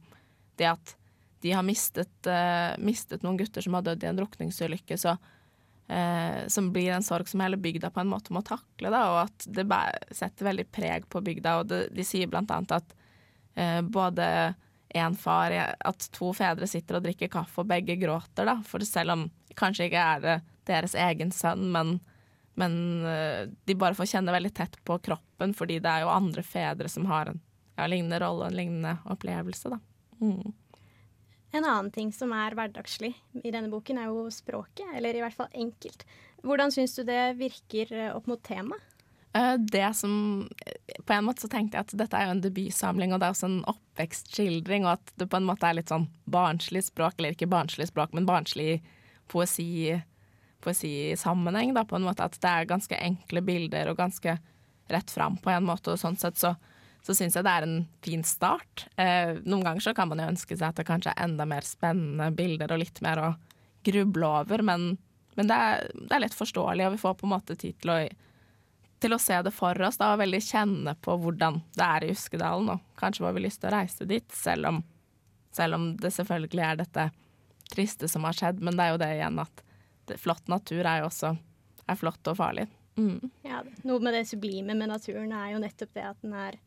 det 0.60 0.72
at 0.72 0.96
de 1.42 1.52
har 1.52 1.66
mistet, 1.66 2.14
uh, 2.28 2.78
mistet 2.78 3.24
noen 3.26 3.40
gutter 3.40 3.64
som 3.66 3.74
har 3.78 3.86
dødd 3.86 4.04
i 4.04 4.10
en 4.12 4.20
drukningsulykke, 4.20 4.98
så 4.98 5.16
uh, 5.18 6.42
som 6.48 6.70
blir 6.74 6.92
en 6.94 7.06
sorg 7.06 7.30
som 7.30 7.42
hele 7.42 7.58
bygda 7.62 7.90
på 7.94 8.04
en 8.04 8.12
måte 8.12 8.34
må 8.36 8.44
takle, 8.46 8.92
da, 8.94 9.02
og 9.10 9.20
at 9.24 9.48
det 9.50 9.66
setter 10.18 10.52
veldig 10.52 10.68
preg 10.74 11.08
på 11.10 11.24
bygda. 11.26 11.56
Og 11.62 11.72
det, 11.72 11.82
de 11.98 12.06
sier 12.06 12.30
blant 12.30 12.52
annet 12.54 12.78
at 12.78 12.94
uh, 13.58 13.82
både 13.82 14.28
en 14.92 15.14
far 15.16 15.54
At 15.56 16.04
to 16.12 16.34
fedre 16.36 16.68
sitter 16.68 16.98
og 16.98 17.06
drikker 17.06 17.30
kaffe, 17.32 17.64
og 17.64 17.70
begge 17.70 17.96
gråter, 17.96 18.44
da. 18.44 18.58
For 18.68 18.84
selv 18.84 19.16
om 19.16 19.30
kanskje 19.56 19.88
ikke 19.88 20.08
er 20.16 20.26
det 20.26 20.40
deres 20.68 20.98
egen 21.00 21.32
sønn, 21.32 21.70
men, 21.72 21.94
men 22.60 22.76
de 23.64 23.76
bare 23.80 23.96
får 23.96 24.10
kjenne 24.12 24.36
veldig 24.36 24.52
tett 24.52 24.76
på 24.84 24.98
kroppen, 25.00 25.56
fordi 25.56 25.80
det 25.80 25.94
er 25.94 26.04
jo 26.04 26.12
andre 26.12 26.44
fedre 26.44 26.92
som 26.92 27.08
har 27.08 27.32
en 27.32 27.40
ja, 27.78 27.88
lignende 27.88 28.20
rolle 28.20 28.44
og 28.44 28.52
en 28.52 28.60
lignende 28.60 28.98
opplevelse, 29.16 29.72
da. 29.72 29.80
Mm. 30.20 30.52
En 31.52 31.66
annen 31.66 31.92
ting 31.92 32.14
som 32.16 32.32
er 32.36 32.56
hverdagslig 32.56 33.12
i 33.44 33.52
denne 33.52 33.72
boken, 33.72 34.00
er 34.00 34.12
jo 34.12 34.30
språket. 34.32 34.88
Eller 34.96 35.18
i 35.18 35.24
hvert 35.24 35.36
fall 35.36 35.52
enkelt. 35.52 36.06
Hvordan 36.46 36.72
syns 36.74 36.96
du 36.96 37.04
det 37.08 37.36
virker 37.40 37.92
eh, 37.92 38.14
opp 38.16 38.30
mot 38.32 38.42
temaet? 38.44 38.88
Eh, 39.34 39.92
som 39.94 40.50
På 41.06 41.14
en 41.14 41.24
måte 41.24 41.42
så 41.42 41.48
tenkte 41.48 41.78
jeg 41.78 41.88
at 41.88 41.94
dette 41.96 42.18
er 42.18 42.28
jo 42.28 42.36
en 42.36 42.44
debutsamling, 42.44 43.14
og 43.14 43.22
det 43.22 43.28
er 43.28 43.36
også 43.36 43.48
en 43.48 43.62
oppvekstskildring, 43.72 44.88
og 44.88 44.98
at 44.98 45.14
det 45.20 45.30
på 45.32 45.40
en 45.40 45.48
måte 45.48 45.68
er 45.68 45.78
litt 45.80 45.92
sånn 45.92 46.10
barnslig 46.32 46.84
språk, 46.88 47.18
eller 47.18 47.36
ikke 47.36 47.52
barnslig 47.52 47.88
språk, 47.92 48.16
men 48.16 48.28
barnslig 48.28 48.82
poesi, 49.32 49.96
poesisammenheng, 50.64 51.76
da, 51.78 51.86
på 51.88 51.96
en 52.00 52.08
måte. 52.08 52.28
At 52.28 52.36
det 52.44 52.52
er 52.52 52.72
ganske 52.74 53.00
enkle 53.00 53.44
bilder 53.48 53.92
og 53.92 54.02
ganske 54.02 54.36
rett 54.92 55.12
fram 55.14 55.40
på 55.40 55.54
en 55.54 55.68
måte, 55.68 55.94
og 55.94 56.02
sånn 56.02 56.20
sett 56.20 56.40
så 56.40 56.56
så 57.02 57.16
syns 57.18 57.36
jeg 57.36 57.46
det 57.46 57.52
er 57.52 57.66
en 57.66 57.78
fin 58.06 58.24
start. 58.26 58.86
Eh, 59.02 59.38
noen 59.42 59.64
ganger 59.66 59.86
så 59.88 59.94
kan 59.98 60.10
man 60.12 60.22
jo 60.22 60.30
ønske 60.30 60.56
seg 60.58 60.68
at 60.70 60.82
det 60.82 60.88
kanskje 60.90 61.14
er 61.16 61.24
enda 61.26 61.48
mer 61.50 61.66
spennende 61.66 62.30
bilder 62.38 62.74
og 62.76 62.84
litt 62.84 63.02
mer 63.02 63.22
å 63.22 63.30
gruble 63.86 64.28
over, 64.28 64.62
men, 64.66 64.92
men 65.38 65.50
det, 65.50 65.58
er, 65.58 65.88
det, 65.96 66.12
er, 66.12 66.24
lett 66.28 66.38
forståelig, 66.38 66.86
og 66.86 66.96
vi 66.96 67.02
får 67.02 67.16
på 67.18 67.26
en 67.26 67.34
måte 67.34 67.58
tid 67.58 67.80
til 67.82 67.94
å, 67.94 67.98
til 69.02 69.18
å 69.18 69.22
se 69.22 69.40
det 69.42 69.54
for 69.56 69.88
oss 69.88 69.98
da, 69.98 70.12
og 70.14 70.22
veldig 70.22 70.42
kjenne 70.46 70.94
på 71.02 71.18
hvordan 71.24 71.64
det 71.78 71.88
er 71.88 72.06
i 72.06 72.12
Uskedalen. 72.14 72.76
Og 72.76 73.02
kanskje 73.02 73.26
får 73.26 73.38
vi 73.38 73.46
lyst 73.48 73.64
til 73.64 73.72
å 73.72 73.76
reise 73.80 74.10
dit, 74.10 74.38
selv 74.38 74.70
om, 74.70 74.84
selv 75.58 75.80
om 75.80 75.90
det 75.98 76.14
selvfølgelig 76.14 76.68
er 76.68 76.82
dette 76.84 77.10
triste 77.72 78.10
som 78.12 78.28
har 78.30 78.38
skjedd. 78.38 78.62
Men 78.62 78.78
det 78.78 78.86
er 78.86 78.94
jo 78.94 79.02
det 79.02 79.14
igjen 79.16 79.42
at 79.42 79.66
det, 80.12 80.20
flott 80.22 80.46
natur 80.52 80.86
er 80.86 81.02
jo 81.02 81.10
også 81.10 81.34
er 81.90 81.98
flott 81.98 82.30
og 82.30 82.38
farlig. 82.38 82.68
Mm. 83.00 83.32
Ja, 83.48 83.64
noe 83.88 84.04
med 84.04 84.14
det 84.14 84.28
sublime 84.30 84.76
med 84.78 84.92
naturen 84.92 85.32
er 85.34 85.54
jo 85.56 85.62
nettopp 85.64 85.94
det 85.96 86.06
at 86.06 86.20
den 86.22 86.36
er 86.38 86.60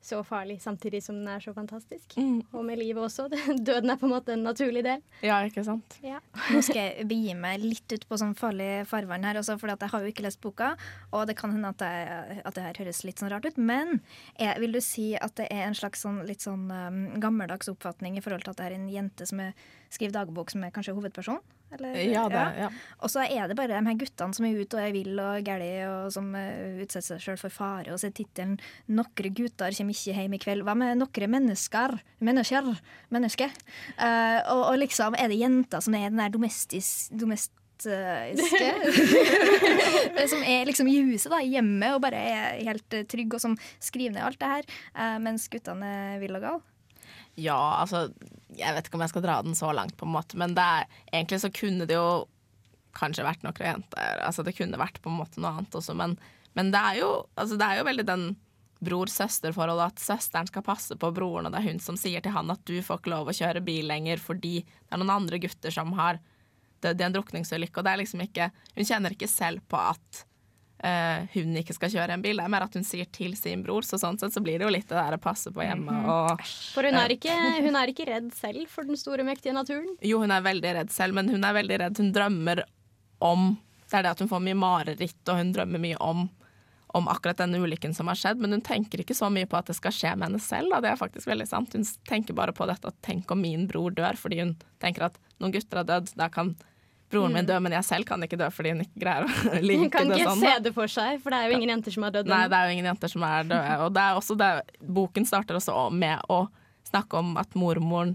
så 0.00 0.20
farlig, 0.24 0.60
samtidig 0.62 1.00
som 1.02 1.16
den 1.18 1.28
er 1.28 1.42
så 1.42 1.52
fantastisk. 1.54 2.14
Mm. 2.16 2.42
Og 2.52 2.64
med 2.64 2.78
livet 2.78 3.02
også. 3.02 3.26
Døden 3.68 3.90
er 3.90 3.98
på 3.98 4.06
en 4.06 4.14
måte 4.14 4.32
en 4.34 4.44
naturlig 4.46 4.84
del. 4.86 5.02
Ja, 5.26 5.40
ikke 5.46 5.64
sant. 5.66 5.98
Ja. 6.04 6.20
Nå 6.54 6.62
skal 6.64 6.80
jeg 6.80 7.08
begi 7.10 7.34
meg 7.38 7.64
litt 7.64 7.92
ut 7.92 8.06
på 8.08 8.20
sånn 8.20 8.36
farlig 8.38 8.86
farvann 8.88 9.26
her, 9.26 9.40
også, 9.40 9.58
for 9.60 9.72
jeg 9.72 9.92
har 9.92 10.06
jo 10.06 10.12
ikke 10.12 10.24
lest 10.26 10.40
boka. 10.44 10.72
Og 11.10 11.26
det 11.28 11.36
kan 11.40 11.52
hende 11.54 11.74
at 11.74 11.82
det, 11.82 12.40
at 12.44 12.56
det 12.56 12.66
her 12.68 12.82
høres 12.84 13.02
litt 13.06 13.20
sånn 13.20 13.32
rart 13.34 13.48
ut. 13.48 13.58
Men 13.58 13.98
jeg, 14.38 14.54
vil 14.62 14.78
du 14.78 14.80
si 14.84 15.10
at 15.18 15.36
det 15.40 15.50
er 15.52 15.66
en 15.66 15.78
slags 15.78 16.06
sånn, 16.06 16.22
litt 16.28 16.46
sånn 16.46 16.68
um, 16.70 17.04
gammeldags 17.20 17.70
oppfatning 17.72 18.18
i 18.18 18.24
forhold 18.24 18.46
til 18.46 18.54
at 18.54 18.62
det 18.62 18.70
er 18.70 18.78
en 18.78 18.90
jente 18.92 19.28
som 19.28 19.42
er, 19.42 19.54
skriver 19.92 20.20
dagbok, 20.20 20.54
som 20.54 20.64
er 20.64 20.74
kanskje 20.74 20.96
hovedperson? 20.96 21.42
Eller, 21.76 21.96
ja, 22.00 22.22
det, 22.32 22.42
ja. 22.62 22.68
Og 23.04 23.10
så 23.12 23.26
er 23.28 23.48
det 23.48 23.56
bare 23.58 23.76
de 23.76 23.90
her 23.90 23.98
guttene 24.00 24.36
som 24.36 24.46
er 24.48 24.56
ute 24.56 24.78
og 24.78 24.86
er 24.86 24.94
ville 24.94 25.26
og 25.34 25.44
gæli, 25.44 25.68
og 25.84 26.12
som 26.14 26.30
uh, 26.32 26.80
utsetter 26.80 27.18
seg 27.18 27.26
sjøl 27.26 27.40
for 27.42 27.52
fare. 27.52 27.92
Og 27.92 28.00
så 28.00 28.08
er 28.08 28.16
tittelen 28.16 28.56
'Nokre 28.88 29.28
gutter 29.36 29.76
kommer 29.76 29.96
ikke 29.96 30.16
hjem 30.16 30.36
i 30.38 30.40
kveld'. 30.40 30.64
Hva 30.64 30.74
med 30.78 30.96
nokre 31.02 31.28
mennesker? 31.28 31.98
Mennesker? 32.24 32.72
Menneske? 33.12 33.50
Uh, 34.00 34.40
og, 34.54 34.62
og, 34.70 34.76
liksom 34.80 35.18
er 35.18 35.28
det 35.28 35.42
jenter 35.42 35.84
som 35.84 35.98
er 35.98 36.08
den 36.08 36.22
der 36.22 36.32
domestis, 36.32 37.10
domestiske 37.12 37.56
som 40.32 40.40
er 40.42 40.66
liksom 40.66 40.88
i 40.90 40.98
huset, 41.12 41.30
da, 41.30 41.38
hjemme, 41.44 41.92
og 41.94 42.02
bare 42.02 42.18
er 42.18 42.58
helt 42.66 42.90
trygg, 43.12 43.36
og 43.36 43.40
som 43.44 43.54
skriver 43.78 44.16
ned 44.16 44.24
alt 44.24 44.40
det 44.40 44.50
her, 44.50 44.64
uh, 44.96 45.18
mens 45.22 45.46
guttene 45.52 46.16
er 46.16 46.20
ville 46.24 46.40
og 46.40 46.48
gale. 46.48 46.77
Ja, 47.38 47.58
altså 47.78 48.08
Jeg 48.58 48.74
vet 48.74 48.88
ikke 48.88 48.98
om 48.98 49.04
jeg 49.04 49.12
skal 49.12 49.24
dra 49.24 49.38
den 49.46 49.54
så 49.58 49.70
langt, 49.76 49.96
på 49.98 50.08
en 50.08 50.14
måte, 50.16 50.38
men 50.40 50.56
er, 50.58 50.88
egentlig 51.12 51.40
så 51.44 51.52
kunne 51.54 51.86
det 51.86 51.94
jo 51.94 52.26
kanskje 52.98 53.26
vært 53.26 53.44
noen 53.46 53.62
jenter. 53.62 54.20
Altså 54.26 54.42
det 54.42 54.56
kunne 54.58 54.80
vært 54.80 54.98
på 55.04 55.12
en 55.12 55.20
måte 55.20 55.40
noe 55.42 55.52
annet 55.54 55.76
også, 55.78 55.94
men, 55.98 56.16
men 56.58 56.72
det, 56.74 56.80
er 56.80 57.00
jo, 57.02 57.10
altså, 57.38 57.58
det 57.60 57.68
er 57.68 57.78
jo 57.78 57.86
veldig 57.86 58.06
den 58.08 58.24
bror-søster-forholdet 58.84 59.92
at 59.92 60.02
søsteren 60.02 60.48
skal 60.50 60.64
passe 60.66 60.96
på 60.98 61.10
broren, 61.14 61.48
og 61.48 61.54
det 61.54 61.60
er 61.60 61.68
hun 61.70 61.80
som 61.82 61.98
sier 61.98 62.22
til 62.22 62.34
han 62.34 62.50
at 62.54 62.62
du 62.66 62.76
får 62.84 63.00
ikke 63.00 63.12
lov 63.12 63.30
å 63.30 63.34
kjøre 63.34 63.62
bil 63.66 63.88
lenger 63.90 64.22
fordi 64.22 64.60
det 64.62 64.94
er 64.94 65.02
noen 65.02 65.16
andre 65.16 65.40
gutter 65.42 65.74
som 65.74 65.94
har 65.98 66.20
dødd 66.84 67.02
i 67.02 67.06
en 67.08 67.16
drukningsulykke, 67.16 67.74
og 67.78 67.86
det 67.86 67.92
er 67.92 68.02
liksom 68.04 68.22
ikke 68.22 68.50
Hun 68.76 68.86
kjenner 68.86 69.14
ikke 69.14 69.30
selv 69.30 69.64
på 69.70 69.80
at 69.82 70.24
hun 70.82 71.56
ikke 71.58 71.74
skal 71.74 71.90
kjøre 71.90 72.14
en 72.14 72.22
bil. 72.22 72.36
Det 72.38 72.44
er 72.44 72.52
mer 72.54 72.62
at 72.68 72.74
hun 72.78 72.84
sier 72.86 73.08
til 73.10 73.32
sin 73.36 73.64
bror, 73.66 73.82
så 73.82 73.98
sånn 73.98 74.18
sett 74.20 74.32
så 74.32 74.42
blir 74.44 74.58
det 74.60 74.66
jo 74.68 74.70
litt 74.70 74.86
det 74.88 74.94
der 74.98 75.16
å 75.16 75.20
passe 75.20 75.50
på 75.50 75.64
hjemme 75.64 75.90
Mhm. 75.90 76.08
og 76.08 76.42
For 76.74 76.82
hun 76.86 76.94
er, 76.94 77.08
ikke, 77.16 77.34
hun 77.64 77.74
er 77.76 77.86
ikke 77.90 78.06
redd 78.06 78.32
selv 78.34 78.68
for 78.68 78.84
den 78.84 78.96
store, 78.96 79.24
mektige 79.26 79.52
naturen. 79.56 79.96
Jo, 80.02 80.20
hun 80.22 80.30
er 80.30 80.40
veldig 80.42 80.74
redd 80.78 80.90
selv, 80.94 81.14
men 81.14 81.28
hun 81.28 81.42
er 81.44 81.52
veldig 81.54 81.78
redd. 81.80 81.98
Hun 81.98 82.12
drømmer 82.12 82.62
om 83.20 83.58
Det 83.90 83.94
er 83.98 84.02
det 84.02 84.10
at 84.10 84.18
hun 84.20 84.28
får 84.28 84.42
mye 84.44 84.54
mareritt, 84.54 85.28
og 85.28 85.36
hun 85.38 85.52
drømmer 85.54 85.80
mye 85.80 85.96
om 86.00 86.28
om 86.94 87.04
akkurat 87.06 87.36
denne 87.36 87.58
ulykken 87.60 87.94
som 87.94 88.06
har 88.08 88.14
skjedd, 88.16 88.38
men 88.40 88.50
hun 88.50 88.62
tenker 88.64 88.98
ikke 89.02 89.14
så 89.14 89.28
mye 89.30 89.44
på 89.46 89.58
at 89.58 89.66
det 89.66 89.76
skal 89.76 89.92
skje 89.92 90.16
med 90.16 90.28
henne 90.30 90.40
selv. 90.40 90.70
Da. 90.72 90.80
Det 90.80 90.88
er 90.90 90.96
faktisk 90.96 91.26
veldig 91.28 91.46
sant. 91.46 91.72
Hun 91.76 91.84
tenker 92.08 92.32
bare 92.34 92.50
på 92.56 92.66
dette 92.66 92.88
at 92.88 92.96
tenk 93.02 93.30
om 93.30 93.42
min 93.42 93.66
bror 93.68 93.90
dør, 93.92 94.16
fordi 94.16 94.38
hun 94.40 94.56
tenker 94.80 95.02
at 95.04 95.18
noen 95.38 95.52
gutter 95.52 95.76
har 95.82 95.84
dødd, 95.84 96.14
da 96.16 96.28
kan 96.32 96.54
broren 97.10 97.32
min 97.32 97.46
dø, 97.48 97.56
men 97.64 97.74
jeg 97.78 97.86
selv 97.88 98.08
kan 98.08 98.22
ikke 98.24 98.38
dø 98.40 98.48
fordi 98.52 98.74
hun 98.74 98.84
ikke 98.84 99.02
greier 99.02 99.26
å 99.26 99.60
like 99.68 99.82
hun 99.82 99.92
kan 99.92 100.10
det 100.10 100.20
ikke 100.20 100.32
sånn. 100.32 100.44
se 100.44 100.54
det 100.66 100.72
for 100.76 100.92
seg, 100.92 101.20
for 101.24 101.34
det 101.34 101.40
er 101.40 101.50
jo 101.50 101.58
ingen 101.58 101.72
jenter 101.74 101.94
som 101.94 102.06
har 102.06 102.14
dødd 102.16 102.30
Nei, 102.32 102.42
det 102.52 102.58
er 102.58 102.68
jo 102.68 102.76
ingen 102.76 102.90
jenter 102.90 103.12
som 103.14 103.26
er 103.28 103.48
døde. 103.48 103.76
Og 103.84 103.92
det 103.96 104.04
er 104.04 104.20
også 104.20 104.38
det, 104.38 104.50
boken 104.98 105.28
starter 105.28 105.60
også 105.60 105.88
med 105.94 106.32
å 106.32 106.42
snakke 106.88 107.20
om 107.20 107.34
at 107.40 107.56
mormoren 107.58 108.14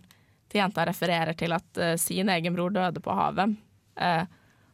til 0.52 0.62
jenta 0.62 0.86
refererer 0.86 1.38
til 1.38 1.54
at 1.56 1.82
uh, 1.82 1.96
sin 2.02 2.30
egen 2.30 2.56
bror 2.56 2.74
døde 2.74 3.02
på 3.04 3.16
havet. 3.18 3.56
Uh, 3.98 4.26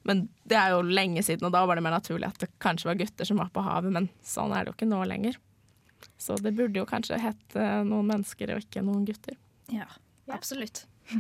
men 0.08 0.26
det 0.48 0.58
er 0.60 0.74
jo 0.74 0.82
lenge 0.84 1.24
siden, 1.24 1.48
og 1.48 1.54
da 1.56 1.64
var 1.68 1.80
det 1.80 1.84
mer 1.86 1.96
naturlig 1.96 2.28
at 2.28 2.40
det 2.42 2.50
kanskje 2.64 2.90
var 2.90 3.00
gutter 3.00 3.28
som 3.28 3.40
var 3.40 3.52
på 3.56 3.64
havet, 3.64 3.94
men 3.96 4.10
sånn 4.26 4.56
er 4.56 4.66
det 4.66 4.74
jo 4.74 4.78
ikke 4.80 4.90
nå 4.90 5.04
lenger. 5.08 5.38
Så 6.20 6.36
det 6.40 6.54
burde 6.56 6.80
jo 6.80 6.88
kanskje 6.88 7.20
hete 7.20 7.68
noen 7.88 8.08
mennesker 8.12 8.56
og 8.56 8.64
ikke 8.64 8.84
noen 8.84 9.06
gutter. 9.08 9.36
Ja, 9.72 9.88
absolutt. 10.32 10.86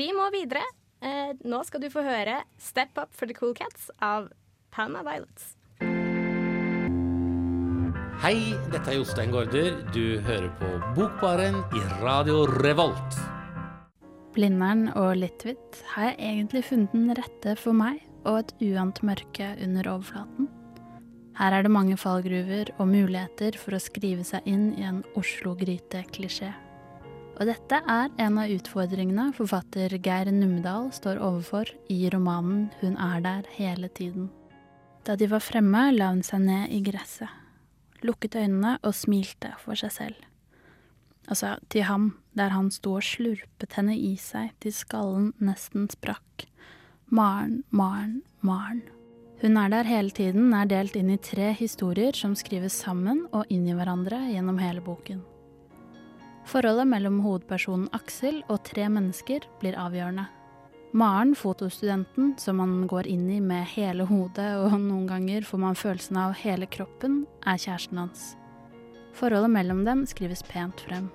Vi 0.00 0.08
må 0.16 0.28
videre. 0.34 0.64
Eh, 1.00 1.32
nå 1.48 1.62
skal 1.64 1.80
du 1.80 1.88
få 1.88 2.02
høre 2.04 2.42
'Step 2.58 2.98
Up 2.98 3.14
for 3.16 3.26
the 3.26 3.34
Cool 3.34 3.54
Cats' 3.54 3.90
av 4.00 4.28
Panna 4.70 5.02
Violets. 5.02 5.56
Hei, 8.20 8.52
dette 8.68 8.90
er 8.92 8.98
Jostein 8.98 9.32
Gaarder. 9.32 9.80
Du 9.94 10.20
hører 10.20 10.50
på 10.60 10.68
Bokbaren 10.94 11.62
i 11.72 11.80
Radio 12.02 12.44
Revolt. 12.44 13.16
Blindern 14.34 14.90
og 14.92 15.16
Litwit 15.16 15.80
har 15.94 16.10
jeg 16.10 16.18
egentlig 16.20 16.64
funnet 16.68 16.92
den 16.92 17.08
rette 17.16 17.56
for 17.56 17.72
meg 17.72 18.02
og 18.28 18.42
et 18.42 18.52
uant 18.60 19.00
mørke 19.02 19.56
under 19.64 19.88
overflaten. 19.88 20.50
Her 21.40 21.56
er 21.56 21.62
det 21.62 21.72
mange 21.72 21.96
fallgruver 21.96 22.68
og 22.76 22.88
muligheter 22.92 23.56
for 23.56 23.72
å 23.72 23.80
skrive 23.80 24.22
seg 24.28 24.44
inn 24.44 24.74
i 24.76 24.84
en 24.84 25.00
Oslo-gryte-klisjé. 25.16 26.52
Og 27.40 27.48
dette 27.48 27.78
er 27.88 28.10
en 28.20 28.36
av 28.36 28.50
utfordringene 28.52 29.30
forfatter 29.32 29.94
Geir 30.04 30.28
Numedal 30.28 30.90
står 30.92 31.22
overfor 31.24 31.70
i 31.88 32.02
romanen 32.12 32.66
Hun 32.82 32.98
er 33.00 33.22
der 33.24 33.48
hele 33.54 33.88
tiden. 33.88 34.28
Da 35.08 35.16
de 35.16 35.30
var 35.30 35.40
fremme, 35.40 35.86
la 35.96 36.10
hun 36.12 36.20
seg 36.20 36.44
ned 36.44 36.68
i 36.68 36.82
gresset, 36.84 37.32
lukket 38.04 38.36
øynene 38.36 38.74
og 38.84 38.92
smilte 38.92 39.54
for 39.62 39.72
seg 39.80 39.94
selv. 39.94 40.20
Altså 41.32 41.54
til 41.72 41.88
ham, 41.88 42.12
der 42.36 42.52
han 42.52 42.68
sto 42.74 42.98
og 42.98 43.08
slurpet 43.08 43.72
henne 43.78 43.96
i 43.96 44.12
seg 44.20 44.52
til 44.60 44.76
skallen 44.76 45.32
nesten 45.40 45.88
sprakk. 45.88 46.44
Maren, 47.08 47.62
Maren, 47.70 48.20
Maren. 48.44 48.84
Hun 49.40 49.56
er 49.56 49.72
der 49.72 49.88
hele 49.88 50.12
tiden 50.12 50.52
er 50.52 50.68
delt 50.68 50.92
inn 51.00 51.08
i 51.08 51.16
tre 51.16 51.54
historier 51.56 52.12
som 52.12 52.36
skrives 52.36 52.76
sammen 52.84 53.24
og 53.32 53.48
inn 53.48 53.64
i 53.64 53.72
hverandre 53.72 54.26
gjennom 54.28 54.60
hele 54.60 54.84
boken. 54.84 55.24
Forholdet 56.48 56.88
mellom 56.88 57.20
hovedpersonen 57.24 57.88
Aksel 57.96 58.42
og 58.48 58.62
tre 58.66 58.88
mennesker 58.90 59.46
blir 59.60 59.76
avgjørende. 59.78 60.26
Maren, 60.92 61.36
fotostudenten, 61.38 62.32
som 62.38 62.58
man 62.58 62.86
går 62.90 63.06
inn 63.06 63.28
i 63.30 63.38
med 63.40 63.68
hele 63.76 64.08
hodet, 64.08 64.56
og 64.58 64.74
noen 64.74 65.06
ganger 65.06 65.46
får 65.46 65.60
man 65.62 65.78
følelsen 65.78 66.18
av 66.18 66.34
hele 66.40 66.66
kroppen, 66.66 67.22
er 67.46 67.60
kjæresten 67.62 68.00
hans. 68.02 68.24
Forholdet 69.14 69.52
mellom 69.54 69.84
dem 69.86 70.02
skrives 70.10 70.42
pent 70.48 70.82
frem. 70.82 71.06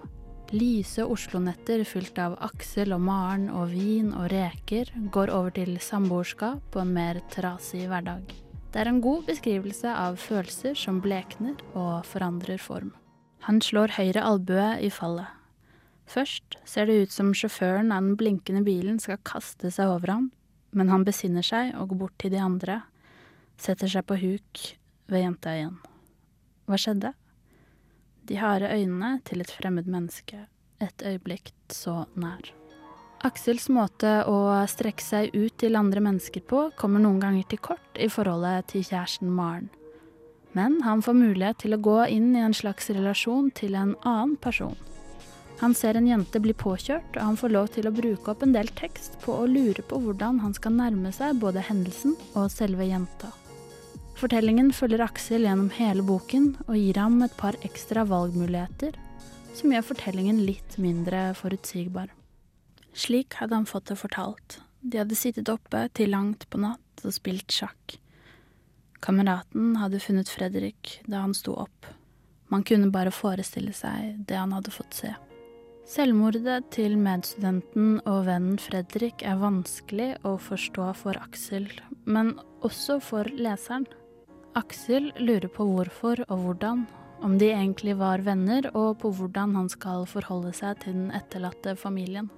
Lyse 0.55 1.03
Oslo-netter 1.03 1.83
fylt 1.89 2.19
av 2.21 2.37
Aksel 2.45 2.93
og 2.95 3.01
Maren 3.03 3.49
og 3.49 3.71
vin 3.73 4.13
og 4.13 4.29
reker 4.31 4.91
går 5.11 5.33
over 5.33 5.55
til 5.57 5.75
samboerskap 5.81 6.75
og 6.77 6.83
en 6.85 6.93
mer 6.95 7.19
trasig 7.33 7.87
hverdag. 7.89 8.29
Det 8.71 8.83
er 8.83 8.91
en 8.91 9.01
god 9.03 9.25
beskrivelse 9.27 9.91
av 9.91 10.19
følelser 10.21 10.77
som 10.77 11.01
blekner 11.03 11.57
og 11.73 12.05
forandrer 12.07 12.61
form. 12.61 12.93
Han 13.45 13.59
slår 13.61 13.93
høyre 13.99 14.23
albue 14.25 14.69
i 14.81 14.89
fallet. 14.89 15.29
Først 16.09 16.57
ser 16.65 16.87
det 16.89 16.95
ut 17.03 17.13
som 17.13 17.33
sjåføren 17.33 17.91
av 17.93 18.01
den 18.01 18.17
blinkende 18.17 18.63
bilen 18.65 18.97
skal 19.01 19.21
kaste 19.25 19.69
seg 19.73 19.89
over 19.89 20.13
ham, 20.13 20.25
men 20.73 20.89
han 20.89 21.05
besinner 21.05 21.45
seg 21.45 21.73
og 21.77 21.91
går 21.91 21.99
bort 21.99 22.17
til 22.21 22.33
de 22.33 22.41
andre, 22.41 22.79
setter 23.61 23.89
seg 23.91 24.05
på 24.09 24.17
huk 24.21 24.65
ved 25.13 25.25
jenta 25.25 25.53
igjen. 25.57 25.77
Hva 26.65 26.81
skjedde? 26.81 27.13
De 28.25 28.41
harde 28.41 28.73
øynene 28.73 29.19
til 29.25 29.45
et 29.45 29.53
fremmed 29.53 29.89
menneske, 29.89 30.47
et 30.81 31.05
øyeblikk 31.05 31.53
så 31.69 32.03
nær. 32.17 32.49
Aksels 33.25 33.69
måte 33.73 34.19
å 34.29 34.39
strekke 34.69 35.05
seg 35.05 35.37
ut 35.37 35.53
til 35.61 35.77
andre 35.77 36.01
mennesker 36.03 36.43
på 36.49 36.67
kommer 36.77 37.01
noen 37.01 37.21
ganger 37.21 37.45
til 37.49 37.61
kort 37.61 38.01
i 38.01 38.09
forholdet 38.09 38.73
til 38.73 38.85
kjæresten 38.85 39.29
Maren. 39.33 39.69
Men 40.55 40.79
han 40.85 41.01
får 41.03 41.17
mulighet 41.19 41.63
til 41.65 41.75
å 41.75 41.81
gå 41.83 41.97
inn 42.15 42.31
i 42.35 42.43
en 42.45 42.55
slags 42.55 42.87
relasjon 42.95 43.49
til 43.55 43.75
en 43.75 43.95
annen 44.07 44.37
person. 44.39 44.75
Han 45.59 45.75
ser 45.75 45.95
en 45.95 46.07
jente 46.07 46.39
bli 46.43 46.53
påkjørt, 46.55 47.15
og 47.15 47.21
han 47.21 47.37
får 47.39 47.51
lov 47.51 47.71
til 47.75 47.87
å 47.87 47.93
bruke 47.95 48.31
opp 48.31 48.43
en 48.43 48.55
del 48.55 48.67
tekst 48.75 49.15
på 49.23 49.35
å 49.35 49.47
lure 49.47 49.83
på 49.87 49.99
hvordan 50.03 50.41
han 50.43 50.55
skal 50.55 50.75
nærme 50.75 51.11
seg 51.15 51.39
både 51.39 51.63
hendelsen 51.63 52.15
og 52.33 52.51
selve 52.51 52.87
jenta. 52.87 53.31
Fortellingen 54.15 54.71
følger 54.75 55.03
Aksel 55.03 55.43
gjennom 55.43 55.71
hele 55.75 56.03
boken 56.07 56.53
og 56.69 56.75
gir 56.79 56.99
ham 56.99 57.19
et 57.23 57.35
par 57.39 57.55
ekstra 57.67 58.05
valgmuligheter, 58.07 58.95
som 59.55 59.71
gjør 59.71 59.89
fortellingen 59.91 60.39
litt 60.47 60.77
mindre 60.79 61.29
forutsigbar. 61.39 62.11
Slik 62.95 63.35
hadde 63.41 63.59
han 63.59 63.67
fått 63.67 63.91
det 63.91 63.99
fortalt. 63.99 64.59
De 64.79 65.01
hadde 65.01 65.19
sittet 65.19 65.51
oppe 65.51 65.87
til 65.95 66.15
langt 66.15 66.47
på 66.51 66.63
natt 66.63 67.03
og 67.03 67.15
spilt 67.15 67.51
sjakk. 67.51 67.97
Kameraten 69.05 69.75
hadde 69.77 69.99
funnet 70.01 70.29
Fredrik 70.33 70.99
da 71.05 71.19
han 71.21 71.33
sto 71.37 71.53
opp. 71.61 71.85
Man 72.49 72.63
kunne 72.65 72.89
bare 72.89 73.13
forestille 73.13 73.73
seg 73.73 74.25
det 74.25 74.37
han 74.39 74.53
hadde 74.55 74.73
fått 74.73 74.97
se. 74.97 75.11
Selvmordet 75.85 76.71
til 76.73 76.95
medstudenten 76.97 77.99
og 78.09 78.23
vennen 78.25 78.57
Fredrik 78.57 79.21
er 79.21 79.37
vanskelig 79.37 80.15
å 80.25 80.33
forstå 80.41 80.87
for 80.97 81.19
Aksel, 81.21 81.67
men 82.09 82.33
også 82.65 82.97
for 83.05 83.29
leseren. 83.29 83.85
Aksel 84.57 85.11
lurer 85.19 85.51
på 85.53 85.67
hvorfor 85.69 86.23
og 86.25 86.41
hvordan, 86.41 86.87
om 87.21 87.37
de 87.37 87.51
egentlig 87.53 87.93
var 87.99 88.25
venner, 88.25 88.71
og 88.73 88.97
på 89.03 89.13
hvordan 89.13 89.53
han 89.59 89.69
skal 89.69 90.07
forholde 90.09 90.55
seg 90.57 90.81
til 90.81 90.97
den 90.97 91.13
etterlatte 91.13 91.77
familien. 91.77 92.31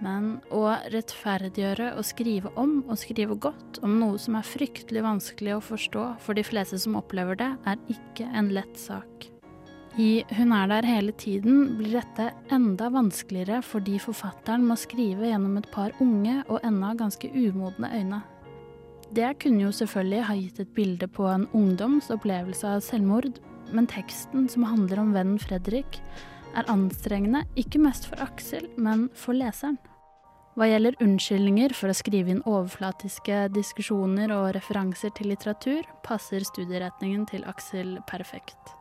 Men 0.00 0.38
å 0.54 0.62
rettferdiggjøre 0.92 1.90
og 1.98 2.06
skrive 2.08 2.52
om 2.60 2.78
og 2.86 2.96
skrive 3.00 3.36
godt 3.36 3.82
om 3.84 3.98
noe 4.00 4.20
som 4.20 4.38
er 4.38 4.48
fryktelig 4.48 5.02
vanskelig 5.04 5.58
å 5.58 5.64
forstå 5.64 6.06
for 6.24 6.38
de 6.38 6.44
fleste 6.46 6.80
som 6.80 6.96
opplever 7.00 7.36
det, 7.40 7.50
er 7.68 7.82
ikke 7.92 8.28
en 8.32 8.48
lett 8.56 8.80
sak. 8.80 9.28
I 9.98 10.22
Hun 10.30 10.52
er 10.54 10.68
der 10.70 10.86
hele 10.86 11.12
tiden 11.12 11.76
blir 11.76 11.98
dette 11.98 12.30
enda 12.54 12.88
vanskeligere 12.94 13.58
fordi 13.66 13.98
forfatteren 14.00 14.64
må 14.64 14.78
skrive 14.78 15.28
gjennom 15.28 15.58
et 15.58 15.68
par 15.74 15.92
unge 16.00 16.38
og 16.46 16.62
ennå 16.64 16.94
ganske 16.96 17.28
umodne 17.34 17.90
øyne. 17.98 18.22
Det 19.10 19.32
kunne 19.42 19.64
jo 19.66 19.72
selvfølgelig 19.74 20.24
ha 20.28 20.34
gitt 20.38 20.60
et 20.62 20.74
bilde 20.74 21.08
på 21.10 21.26
en 21.26 21.48
ungdoms 21.52 22.12
opplevelse 22.14 22.76
av 22.76 22.84
selvmord, 22.86 23.40
men 23.74 23.90
teksten 23.90 24.46
som 24.48 24.68
handler 24.70 25.02
om 25.02 25.12
vennen 25.14 25.42
Fredrik, 25.42 25.98
er 26.54 26.70
anstrengende 26.70 27.42
ikke 27.58 27.82
mest 27.82 28.06
for 28.06 28.22
Aksel, 28.22 28.70
men 28.78 29.08
for 29.14 29.34
leseren. 29.34 29.78
Hva 30.58 30.66
gjelder 30.66 30.96
unnskyldninger 30.98 31.72
for 31.78 31.92
å 31.92 31.94
skrive 31.94 32.32
inn 32.34 32.42
overflatiske 32.42 33.44
diskusjoner 33.54 34.32
og 34.34 34.48
referanser 34.56 35.12
til 35.14 35.30
litteratur, 35.30 35.86
passer 36.02 36.42
studieretningen 36.42 37.22
til 37.30 37.46
Aksel 37.46 38.00
perfekt. 38.10 38.74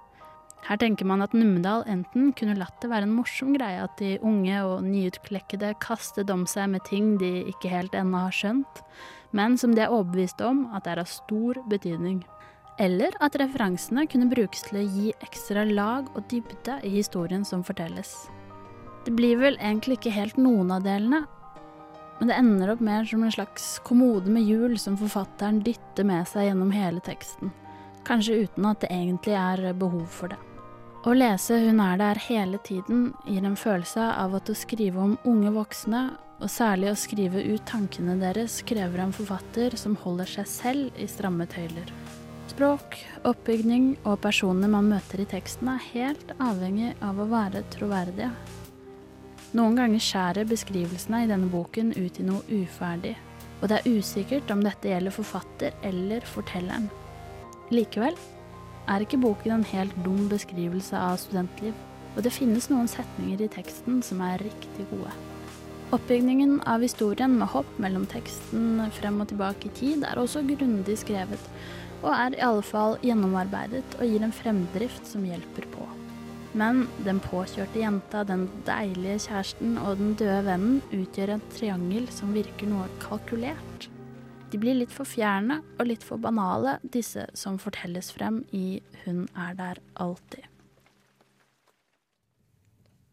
Her 0.65 0.79
tenker 0.81 1.07
man 1.07 1.21
at 1.23 1.35
Numedal 1.37 1.85
enten 1.89 2.33
kunne 2.37 2.57
latt 2.57 2.81
det 2.81 2.89
være 2.91 3.07
en 3.07 3.13
morsom 3.15 3.53
greie 3.55 3.79
at 3.85 3.95
de 4.01 4.17
unge 4.25 4.57
og 4.65 4.83
nyutklekkede 4.83 5.75
kastet 5.81 6.33
om 6.33 6.43
seg 6.49 6.73
med 6.73 6.83
ting 6.89 7.13
de 7.21 7.45
ikke 7.53 7.71
helt 7.71 7.95
ennå 7.95 8.25
har 8.25 8.35
skjønt, 8.35 8.83
men 9.31 9.55
som 9.57 9.77
de 9.77 9.85
er 9.85 9.93
overbevist 9.93 10.41
om 10.41 10.65
at 10.73 10.85
det 10.85 10.95
er 10.95 11.03
av 11.05 11.09
stor 11.13 11.61
betydning. 11.69 12.23
Eller 12.81 13.13
at 13.21 13.37
referansene 13.39 14.07
kunne 14.09 14.29
brukes 14.31 14.65
til 14.67 14.81
å 14.81 14.87
gi 14.87 15.09
ekstra 15.21 15.69
lag 15.69 16.09
og 16.15 16.25
dybde 16.31 16.81
i 16.87 16.97
historien 16.97 17.45
som 17.45 17.61
fortelles. 17.65 18.15
Det 19.05 19.13
blir 19.15 19.37
vel 19.39 19.57
egentlig 19.59 19.99
ikke 19.99 20.15
helt 20.17 20.39
noen 20.39 20.73
av 20.75 20.83
delene, 20.83 21.23
men 22.19 22.29
det 22.29 22.35
ender 22.35 22.73
opp 22.73 22.83
mer 22.83 23.07
som 23.07 23.23
en 23.23 23.31
slags 23.31 23.79
kommode 23.87 24.31
med 24.31 24.43
hjul 24.43 24.77
som 24.79 24.97
forfatteren 24.99 25.63
dytter 25.63 26.07
med 26.07 26.27
seg 26.27 26.49
gjennom 26.49 26.71
hele 26.75 26.99
teksten, 27.03 27.53
kanskje 28.07 28.43
uten 28.45 28.67
at 28.69 28.83
det 28.83 28.91
egentlig 28.91 29.35
er 29.39 29.73
behov 29.73 30.05
for 30.11 30.33
det. 30.33 30.39
Å 31.07 31.13
lese 31.15 31.55
Hun 31.63 31.77
er 31.79 31.95
der 31.95 32.19
hele 32.19 32.57
tiden 32.59 33.13
gir 33.23 33.45
en 33.47 33.55
følelse 33.55 34.03
av 34.19 34.33
at 34.35 34.49
å 34.51 34.55
skrive 34.57 34.99
om 34.99 35.13
unge 35.23 35.53
voksne 35.55 36.01
Og 36.43 36.51
særlig 36.51 36.89
å 36.91 36.97
skrive 36.99 37.39
ut 37.53 37.63
tankene 37.67 38.17
deres 38.19 38.57
krever 38.67 39.05
en 39.05 39.15
forfatter 39.15 39.75
som 39.79 39.95
holder 40.03 40.27
seg 40.27 40.47
selv 40.47 40.99
i 40.99 41.07
stramme 41.07 41.47
tøyler. 41.51 41.87
Språk, 42.51 42.95
oppbygning 43.27 43.93
og 44.05 44.21
personene 44.23 44.71
man 44.71 44.87
møter 44.91 45.23
i 45.23 45.27
teksten 45.27 45.67
er 45.71 45.83
helt 45.91 46.31
avhengig 46.39 46.93
av 47.03 47.19
å 47.19 47.27
være 47.31 47.65
troverdige. 47.75 48.31
Noen 49.57 49.77
ganger 49.79 50.01
skjærer 50.03 50.45
beskrivelsene 50.45 51.23
i 51.25 51.29
denne 51.29 51.49
boken 51.49 51.89
ut 51.97 52.19
i 52.21 52.25
noe 52.25 52.43
uferdig, 52.53 53.15
og 53.59 53.71
det 53.71 53.79
er 53.79 53.95
usikkert 53.97 54.51
om 54.53 54.61
dette 54.61 54.91
gjelder 54.91 55.15
forfatter 55.15 55.73
eller 55.89 56.25
fortelleren. 56.29 56.85
Likevel 57.73 58.17
er 58.89 59.05
ikke 59.05 59.21
boken 59.21 59.55
en 59.55 59.65
helt 59.71 59.95
dum 60.05 60.27
beskrivelse 60.29 60.97
av 60.97 61.17
studentliv, 61.21 61.73
og 62.15 62.21
det 62.25 62.33
finnes 62.35 62.69
noen 62.69 62.89
setninger 62.89 63.41
i 63.41 63.49
teksten 63.49 64.03
som 64.05 64.21
er 64.25 64.41
riktig 64.45 64.85
gode. 64.91 65.13
Oppbygningen 65.97 66.59
av 66.69 66.85
historien 66.85 67.33
med 67.39 67.49
hopp 67.49 67.69
mellom 67.81 68.05
teksten 68.09 68.83
frem 68.99 69.17
og 69.23 69.31
tilbake 69.31 69.71
i 69.71 69.77
tid 69.79 70.05
er 70.05 70.21
også 70.21 70.45
grundig 70.45 70.99
skrevet, 71.01 71.49
og 72.03 72.11
er 72.13 72.37
i 72.37 72.43
alle 72.45 72.65
fall 72.65 72.99
gjennomarbeidet 73.01 73.97
og 73.97 74.05
gir 74.05 74.21
en 74.25 74.35
fremdrift 74.43 75.09
som 75.09 75.25
hjelper 75.25 75.65
på. 75.73 75.89
Men 76.57 76.87
den 77.05 77.19
påkjørte 77.21 77.77
jenta, 77.77 78.23
den 78.25 78.47
deilige 78.65 79.19
kjæresten 79.27 79.77
og 79.77 79.99
den 79.99 80.15
døde 80.17 80.41
vennen 80.47 80.81
utgjør 80.89 81.35
en 81.35 81.47
triangel 81.53 82.09
som 82.13 82.33
virker 82.33 82.71
noe 82.71 82.87
kalkulert. 83.03 83.89
De 84.49 84.57
blir 84.57 84.79
litt 84.79 84.93
for 84.93 85.05
fjerne 85.05 85.59
og 85.77 85.85
litt 85.91 86.05
for 86.05 86.17
banale, 86.21 86.79
disse 86.81 87.27
som 87.37 87.59
fortelles 87.61 88.09
frem 88.15 88.41
i 88.49 88.81
Hun 89.03 89.27
er 89.37 89.53
der 89.59 89.81
alltid. 89.93 90.47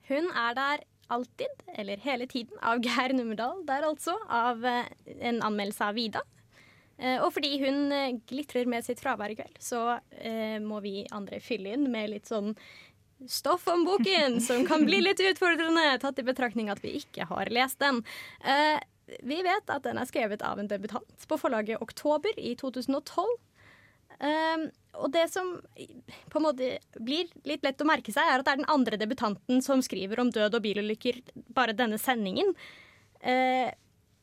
Hun 0.08 0.30
er 0.32 0.54
der 0.56 0.86
alltid, 1.12 1.60
eller 1.74 2.00
hele 2.02 2.26
tiden, 2.26 2.56
av 2.62 2.80
Geir 2.82 3.12
Nummerdal 3.14 3.62
der 3.68 3.84
altså. 3.86 4.16
Av 4.32 4.64
eh, 4.64 4.88
en 5.20 5.42
anmeldelse 5.44 5.84
av 5.84 5.98
Vida. 5.98 6.22
Eh, 6.96 7.20
og 7.20 7.32
fordi 7.34 7.58
hun 7.60 7.92
eh, 7.92 8.16
glitrer 8.28 8.68
med 8.70 8.86
sitt 8.86 9.02
fravær 9.02 9.34
i 9.34 9.38
kveld, 9.38 9.60
så 9.60 9.98
må 10.64 10.80
vi 10.80 11.04
andre 11.14 11.38
fylle 11.44 11.74
inn 11.76 11.90
med 11.92 12.14
litt 12.14 12.30
sånn 12.30 12.54
stoff 13.28 13.66
om 13.68 13.84
boken, 13.84 14.40
som 14.40 14.66
kan 14.66 14.84
bli 14.84 15.00
litt 15.00 15.20
utfordrende, 15.20 15.98
tatt 16.02 16.18
i 16.20 16.26
betraktning 16.26 16.70
at 16.72 16.82
vi 16.84 16.96
ikke 17.00 17.28
har 17.30 17.50
lest 17.54 17.80
den. 17.82 18.02
Eh, 18.44 18.78
vi 19.22 19.40
vet 19.46 19.70
at 19.70 19.84
den 19.86 19.98
er 20.00 20.08
skrevet 20.08 20.42
av 20.44 20.60
en 20.60 20.68
debutant 20.70 21.28
på 21.28 21.38
forlaget 21.38 21.82
Oktober 21.82 22.36
i 22.36 22.56
2012. 22.58 23.36
Um, 24.16 24.62
og 24.96 25.10
det 25.12 25.26
som 25.28 25.50
på 26.32 26.38
en 26.38 26.44
måte 26.46 26.68
blir 27.04 27.28
litt 27.44 27.64
lett 27.66 27.82
å 27.84 27.88
merke 27.88 28.14
seg, 28.14 28.24
er 28.24 28.40
at 28.40 28.46
det 28.46 28.54
er 28.54 28.60
den 28.62 28.72
andre 28.72 28.98
debutanten 29.00 29.60
som 29.64 29.82
skriver 29.84 30.22
om 30.22 30.30
død 30.32 30.56
og 30.56 30.64
bilulykker 30.64 31.20
bare 31.54 31.76
denne 31.76 32.00
sendingen. 32.00 32.54
Uh, 33.20 33.68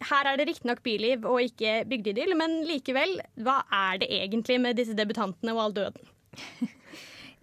her 0.04 0.28
er 0.28 0.40
det 0.40 0.50
riktignok 0.50 0.82
byliv 0.84 1.28
og 1.30 1.46
ikke 1.46 1.84
bygdeidyll, 1.88 2.34
men 2.40 2.64
likevel, 2.68 3.20
hva 3.46 3.62
er 3.72 4.02
det 4.02 4.10
egentlig 4.18 4.60
med 4.64 4.80
disse 4.82 4.98
debutantene 4.98 5.54
og 5.56 5.68
all 5.68 5.78
døden? 5.78 6.10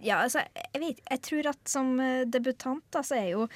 ja, 0.02 0.22
altså, 0.24 0.44
jeg, 0.56 0.80
vet, 0.82 1.04
jeg 1.04 1.22
tror 1.28 1.52
at 1.52 1.70
som 1.70 1.92
debutant 2.30 2.86
da, 2.94 3.04
så 3.06 3.18
er 3.20 3.28
jo 3.34 3.46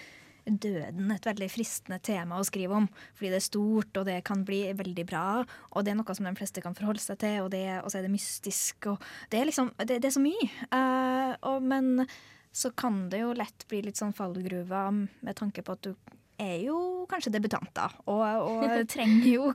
døden 0.45 1.13
et 1.15 1.27
veldig 1.27 1.49
fristende 1.53 1.99
tema 2.05 2.39
å 2.39 2.47
skrive 2.47 2.77
om. 2.77 2.89
Fordi 3.17 3.33
det 3.33 3.41
er 3.41 3.47
stort, 3.47 4.01
og 4.01 4.09
det 4.09 4.19
kan 4.29 4.45
bli 4.47 4.61
veldig 4.77 5.07
bra. 5.09 5.27
Og 5.73 5.85
det 5.85 5.95
er 5.95 5.99
noe 6.01 6.17
som 6.17 6.29
de 6.29 6.35
fleste 6.39 6.65
kan 6.65 6.77
forholde 6.77 7.03
seg 7.03 7.21
til, 7.23 7.41
og, 7.45 7.51
det, 7.55 7.67
og 7.81 7.91
så 7.91 8.01
er 8.01 8.07
det 8.07 8.15
mystisk. 8.15 8.91
Og 8.93 9.09
det 9.33 9.41
er 9.41 9.51
liksom 9.51 9.73
Det, 9.79 10.01
det 10.03 10.11
er 10.11 10.17
så 10.17 10.25
mye. 10.25 10.51
Uh, 10.69 11.33
og, 11.51 11.65
men 11.65 12.09
så 12.55 12.71
kan 12.77 13.09
det 13.11 13.25
jo 13.25 13.33
lett 13.35 13.67
bli 13.71 13.83
litt 13.87 13.99
sånn 13.99 14.15
fallgruver 14.15 14.93
med 14.95 15.35
tanke 15.35 15.65
på 15.65 15.75
at 15.75 15.89
du 15.89 15.95
er 16.39 16.61
jo 16.67 16.77
kanskje 17.11 17.33
debutant, 17.35 17.71
da. 17.75 17.89
Og, 18.11 18.23
og 18.23 18.65
trenger, 18.95 19.29
jo, 19.31 19.51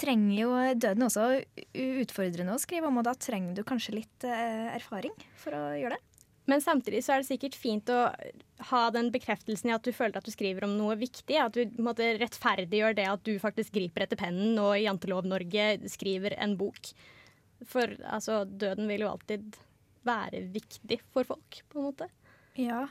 trenger, 0.00 0.36
jo, 0.38 0.54
Døden 0.82 1.06
også 1.06 1.28
utfordrende 2.04 2.54
å 2.54 2.62
skrive 2.62 2.90
om, 2.90 2.98
og 3.00 3.06
da 3.06 3.14
trenger 3.18 3.58
du 3.58 3.64
kanskje 3.66 4.00
litt 4.00 4.26
uh, 4.28 4.70
erfaring 4.74 5.14
for 5.40 5.56
å 5.56 5.64
gjøre 5.78 5.96
det. 5.96 6.13
Men 6.50 6.60
samtidig 6.60 7.00
så 7.04 7.14
er 7.14 7.22
det 7.22 7.28
sikkert 7.30 7.56
fint 7.56 7.88
å 7.92 8.00
ha 8.70 8.80
den 8.92 9.08
bekreftelsen 9.14 9.70
i 9.70 9.74
at 9.76 9.86
du 9.86 9.94
føler 9.96 10.18
at 10.18 10.26
du 10.26 10.32
skriver 10.32 10.66
om 10.66 10.74
noe 10.76 10.96
viktig. 11.00 11.38
At 11.40 11.56
du 11.56 11.78
måtte 11.82 12.10
rettferdiggjør 12.20 12.98
det 12.98 13.06
at 13.08 13.22
du 13.24 13.38
faktisk 13.40 13.76
griper 13.78 14.04
etter 14.04 14.20
pennen 14.20 14.58
og 14.60 14.74
i 14.76 14.84
Jantelov-Norge 14.84 15.88
skriver 15.92 16.36
en 16.36 16.58
bok. 16.60 16.92
For 17.64 17.96
altså, 18.04 18.42
døden 18.44 18.90
vil 18.90 19.06
jo 19.06 19.14
alltid 19.14 19.56
være 20.04 20.44
viktig 20.52 21.00
for 21.14 21.24
folk, 21.24 21.62
på 21.72 21.80
en 21.80 21.88
måte. 21.88 22.10
Ja, 22.60 22.84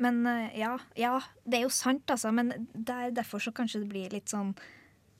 men 0.00 0.22
eh, 0.30 0.54
ja, 0.60 0.76
ja 0.98 1.16
det 1.42 1.58
er 1.58 1.66
jo 1.66 1.74
sant, 1.74 2.06
altså. 2.10 2.30
Men 2.30 2.68
der, 2.72 3.10
derfor 3.10 3.42
så 3.42 3.50
kanskje 3.54 3.82
det 3.82 3.90
blir 3.90 4.14
litt 4.14 4.30
sånn 4.30 4.54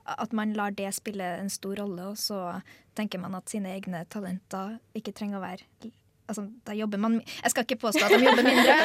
at 0.05 0.35
man 0.37 0.53
lar 0.55 0.75
det 0.77 0.91
spille 0.95 1.27
en 1.41 1.51
stor 1.51 1.79
rolle, 1.81 2.13
og 2.13 2.21
så 2.21 2.61
tenker 2.95 3.19
man 3.23 3.35
at 3.39 3.51
sine 3.51 3.73
egne 3.75 4.05
talenter 4.13 4.79
ikke 4.95 5.15
trenger 5.17 5.41
å 5.41 5.47
være 5.47 5.91
Altså, 6.25 6.47
da 6.65 6.73
jobber 6.73 7.01
man 7.03 7.19
Jeg 7.21 7.53
skal 7.53 7.67
ikke 7.67 7.77
påstå 7.83 8.07
at 8.07 8.15
de 8.17 8.25
jobber 8.25 8.47
mindre, 8.47 8.77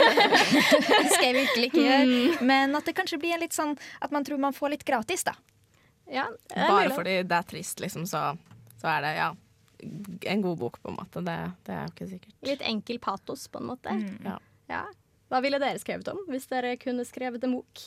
det 1.04 1.12
skal 1.14 1.28
jeg 1.30 1.36
virkelig 1.38 1.70
ikke 1.70 1.84
gjøre. 1.86 2.08
Mm. 2.10 2.48
Men 2.50 2.76
at 2.76 2.90
det 2.90 2.96
kanskje 2.98 3.20
blir 3.22 3.40
litt 3.40 3.56
sånn 3.56 3.78
at 4.04 4.12
man 4.16 4.28
tror 4.28 4.42
man 4.44 4.56
får 4.56 4.74
litt 4.76 4.84
gratis, 4.88 5.24
da. 5.28 5.38
Ja, 6.10 6.26
Bare 6.56 6.90
fordi 6.92 7.20
det 7.24 7.38
er 7.38 7.46
trist, 7.48 7.80
liksom, 7.80 8.08
så, 8.10 8.34
så, 8.82 8.88
er 8.90 9.06
det 9.06 9.12
ja, 9.20 9.30
en 10.34 10.42
god 10.42 10.58
bok, 10.58 10.82
på 10.82 10.90
en 10.92 10.98
måte. 10.98 11.22
Det, 11.22 11.38
det, 11.68 11.76
er 11.76 11.86
jo 11.86 11.94
ikke 11.94 12.08
sikkert. 12.10 12.36
Litt 12.50 12.66
enkel 12.66 13.00
patos, 13.04 13.46
på 13.48 13.62
en 13.62 13.70
måte. 13.70 13.94
Mm. 13.94 14.26
Ja. 14.26 14.36
ja. 14.72 14.82
Hva 15.30 15.44
ville 15.46 15.62
dere 15.62 15.80
skrevet 15.80 16.10
om 16.10 16.24
hvis 16.32 16.50
dere 16.50 16.74
kunne 16.82 17.06
skrevet 17.06 17.46
en 17.46 17.60
bok? 17.60 17.86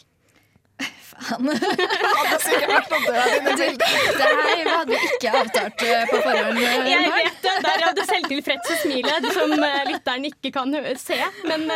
Faen. 1.13 1.49
hadde 2.19 2.39
sikkert 2.43 2.73
vært 2.73 2.93
noe 2.93 3.01
død 3.07 3.35
inne 3.37 3.55
bildet. 3.61 3.97
Det 4.19 4.29
her 4.29 4.71
hadde 4.73 4.93
vi 4.93 5.11
ikke 5.11 5.35
avtalt 5.41 5.85
eh, 5.87 6.05
på 6.11 6.21
forhånd. 6.27 6.61
Eh, 6.63 6.89
jeg 6.91 7.13
vet 7.17 7.43
det. 7.47 7.57
Der 7.67 7.85
hadde 7.87 8.07
selvtilfredse 8.11 8.79
smilet 8.83 9.29
som 9.37 9.55
uh, 9.57 9.83
lytteren 9.91 10.29
ikke 10.31 10.55
kan 10.55 10.79
se. 11.01 11.21
Men 11.49 11.69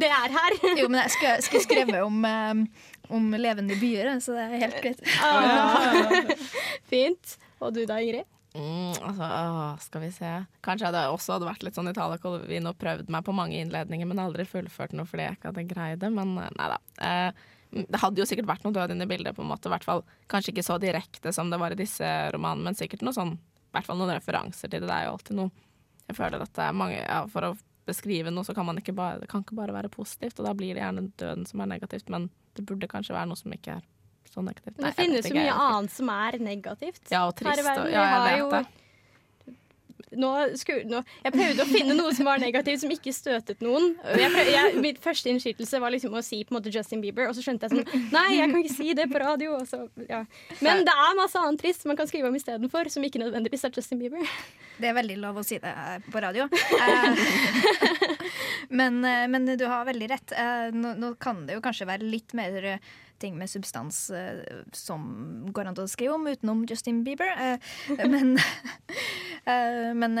det 0.00 0.10
er 0.10 0.36
her. 0.38 0.58
Jo, 0.80 0.88
men 0.88 1.02
jeg 1.04 1.14
skulle, 1.16 1.38
skulle 1.46 1.64
skrevet 1.66 2.02
om, 2.02 2.26
om 3.12 3.32
levende 3.38 3.78
byer, 3.80 4.14
så 4.24 4.36
det 4.36 4.46
er 4.48 4.66
helt 4.66 4.82
greit. 4.84 5.02
Ah, 5.22 6.22
fint. 6.92 7.36
Og 7.62 7.74
du 7.76 7.84
da, 7.86 8.00
Ingrid? 8.02 8.28
Mm, 8.52 8.92
altså, 9.00 9.24
å, 9.24 9.68
skal 9.80 10.02
vi 10.04 10.10
se. 10.12 10.30
Kanskje 10.64 10.90
jeg 10.92 11.12
også 11.14 11.36
hadde 11.36 11.48
vært 11.48 11.62
litt 11.64 11.78
sånn 11.78 11.88
Italia 11.88 12.20
Colvin 12.20 12.68
og 12.68 12.76
prøvd 12.80 13.08
meg 13.12 13.24
på 13.24 13.34
mange 13.36 13.56
innledninger, 13.62 14.08
men 14.08 14.20
aldri 14.20 14.44
fullført 14.48 14.92
noe 14.96 15.08
fordi 15.08 15.24
jeg 15.24 15.38
ikke 15.38 15.52
hadde 15.52 15.68
greid 15.70 16.02
det. 16.02 16.10
Men 16.12 16.34
nei 16.36 16.68
da. 16.74 16.78
Eh, 17.08 17.46
det 17.72 18.00
hadde 18.02 18.20
jo 18.20 18.26
sikkert 18.28 18.50
vært 18.50 18.64
noe 18.66 18.74
død 18.76 18.92
inne 18.92 19.06
i 19.06 19.10
bildet, 19.10 19.36
på 19.36 19.44
en 19.44 19.48
måte. 19.48 19.70
hvert 19.72 19.86
fall 19.86 20.02
Kanskje 20.30 20.52
ikke 20.52 20.66
så 20.66 20.78
direkte 20.82 21.32
som 21.32 21.50
det 21.52 21.60
var 21.60 21.72
i 21.72 21.78
disse 21.78 22.08
romanene, 22.34 22.68
men 22.68 22.78
sikkert 22.78 23.04
noe 23.06 23.16
sånn, 23.16 23.34
i 23.38 23.76
hvert 23.76 23.88
fall 23.88 24.00
noen 24.00 24.12
referanser 24.12 24.68
til 24.68 24.82
det. 24.82 24.90
Det 24.90 24.96
er 24.98 25.06
jo 25.08 25.14
alltid 25.16 25.38
noe 25.40 25.52
Jeg 26.10 26.18
føler 26.18 26.44
at 26.44 26.52
det 26.58 26.66
er 26.66 26.76
mange 26.76 26.98
ja, 26.98 27.22
For 27.32 27.48
å 27.48 27.54
beskrive 27.88 28.30
noe, 28.30 28.46
så 28.46 28.54
kan 28.54 28.68
man 28.68 28.78
ikke 28.78 28.94
bare, 28.94 29.22
det 29.22 29.30
kan 29.32 29.42
ikke 29.42 29.56
bare 29.58 29.74
være 29.74 29.90
positivt, 29.90 30.38
og 30.38 30.46
da 30.46 30.52
blir 30.54 30.76
det 30.76 30.84
gjerne 30.84 31.08
døden 31.18 31.48
som 31.48 31.64
er 31.64 31.72
negativt, 31.72 32.12
men 32.14 32.28
det 32.54 32.62
burde 32.68 32.86
kanskje 32.90 33.16
være 33.16 33.30
noe 33.32 33.40
som 33.40 33.56
ikke 33.56 33.80
er 33.80 33.88
så 34.30 34.44
negativt. 34.44 34.78
Nei, 34.78 34.92
det 34.92 35.00
finnes 35.00 35.26
så 35.26 35.34
mye 35.34 35.56
annet 35.64 35.94
som 35.96 36.12
er 36.14 36.38
negativt. 36.38 37.02
Ja, 37.10 37.24
og 37.26 37.34
trist. 37.40 37.66
Og, 37.74 37.90
ja, 37.90 38.04
jeg 38.28 38.44
vet 38.44 38.54
det 38.54 38.81
nå, 40.18 40.30
skulle, 40.60 40.84
nå, 40.88 41.02
Jeg 41.24 41.34
prøvde 41.34 41.64
å 41.64 41.68
finne 41.68 41.96
noe 41.98 42.12
som 42.16 42.28
var 42.28 42.42
negativt, 42.42 42.82
som 42.82 42.92
ikke 42.92 43.14
støtet 43.14 43.62
noen. 43.64 43.92
Prøvde, 44.02 44.44
jeg, 44.50 44.74
mitt 44.82 45.00
første 45.02 45.32
innskytelse 45.32 45.80
var 45.82 45.94
liksom 45.94 46.16
å 46.18 46.22
si 46.24 46.42
på 46.44 46.54
en 46.54 46.58
måte 46.58 46.72
Justin 46.74 47.02
Bieber, 47.04 47.28
og 47.30 47.36
så 47.36 47.44
skjønte 47.44 47.68
jeg 47.68 47.82
sånn 47.82 48.08
Nei, 48.12 48.26
jeg 48.38 48.50
kan 48.52 48.58
ikke 48.62 48.74
si 48.74 48.96
det 48.98 49.08
på 49.12 49.22
radio. 49.22 49.58
Så, 49.68 49.84
ja. 50.08 50.22
Men 50.64 50.84
det 50.86 50.94
er 51.06 51.18
masse 51.18 51.40
annet 51.40 51.62
trist 51.62 51.86
man 51.88 51.98
kan 51.98 52.10
skrive 52.10 52.30
om 52.30 52.38
istedenfor, 52.38 52.90
som 52.92 53.04
ikke 53.06 53.22
nødvendigvis 53.22 53.66
er 53.68 53.76
Justin 53.76 54.02
Bieber. 54.02 54.26
Det 54.82 54.90
er 54.90 54.96
veldig 54.96 55.18
lov 55.22 55.40
å 55.40 55.46
si 55.46 55.60
det 55.62 55.72
på 56.12 56.22
radio. 56.24 56.48
Eh, 56.78 57.22
men, 58.80 59.00
eh, 59.04 59.28
men, 59.30 59.46
du 59.58 59.66
har 59.68 59.86
veldig 59.88 60.10
rett. 60.12 60.34
Eh, 60.36 60.68
nå, 60.74 60.96
nå 60.98 61.14
kan 61.22 61.44
det 61.46 61.58
jo 61.58 61.64
kanskje 61.64 61.88
være 61.88 62.08
litt 62.08 62.36
mer 62.36 62.74
ting 63.22 63.38
med 63.38 63.50
substans 63.50 64.04
uh, 64.14 64.42
som 64.76 65.06
går 65.54 65.70
an 65.70 65.78
å 65.80 65.88
skrive 65.90 66.16
om, 66.18 66.28
utenom 66.28 66.64
Justin 66.68 67.02
Bieber. 67.06 67.32
Uh, 67.38 68.04
men, 68.10 68.36
uh, 69.46 69.92
men, 70.02 70.18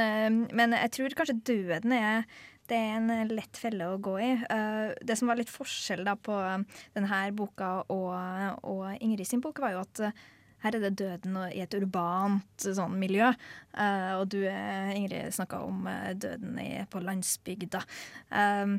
men, 0.48 0.78
jeg 0.84 0.94
tror 0.98 1.18
kanskje 1.18 1.40
døden 1.52 1.96
er 1.98 2.26
det 2.70 2.78
er 2.78 2.94
en 2.94 3.32
lett 3.34 3.58
felle 3.58 3.88
å 3.90 3.98
gå 4.00 4.12
i. 4.22 4.28
det 5.04 5.16
som 5.18 5.28
var 5.28 5.36
litt 5.36 5.50
forskjell 5.50 6.04
da 6.06 6.14
på 6.16 6.36
denne 6.94 7.18
boka 7.36 7.72
og, 7.90 8.14
og 8.64 8.84
Ingrid 9.02 9.28
sin 9.28 9.42
bok, 9.44 9.58
var 9.60 9.74
jo 9.74 9.82
at 9.82 10.00
her 10.62 10.78
er 10.78 10.84
det 10.84 10.92
døden 11.02 11.36
i 11.50 11.60
et 11.60 11.74
urbant 11.74 12.64
sånn, 12.64 12.94
miljø. 13.02 13.32
og 14.14 14.24
du, 14.32 14.38
Ingrid, 14.46 15.34
snakka 15.34 15.58
om 15.66 15.90
døden 16.22 16.56
i, 16.62 16.70
på 16.88 17.02
landsbygda. 17.02 17.82
Uh, 18.30 18.78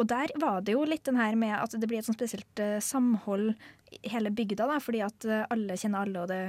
og 0.00 0.08
der 0.08 0.32
var 0.40 0.62
det 0.64 0.72
jo 0.74 0.86
litt 0.88 1.04
den 1.04 1.18
her 1.20 1.36
med 1.38 1.52
at 1.58 1.74
det 1.76 1.88
blir 1.90 2.00
et 2.00 2.08
sånn 2.08 2.16
spesielt 2.16 2.62
uh, 2.64 2.78
samhold 2.80 3.52
i 3.92 4.00
hele 4.08 4.30
bygda, 4.32 4.66
da, 4.70 4.78
fordi 4.80 5.02
at 5.04 5.26
uh, 5.28 5.42
alle 5.52 5.76
kjenner 5.76 6.06
alle, 6.06 6.22
og 6.24 6.30
det 6.32 6.40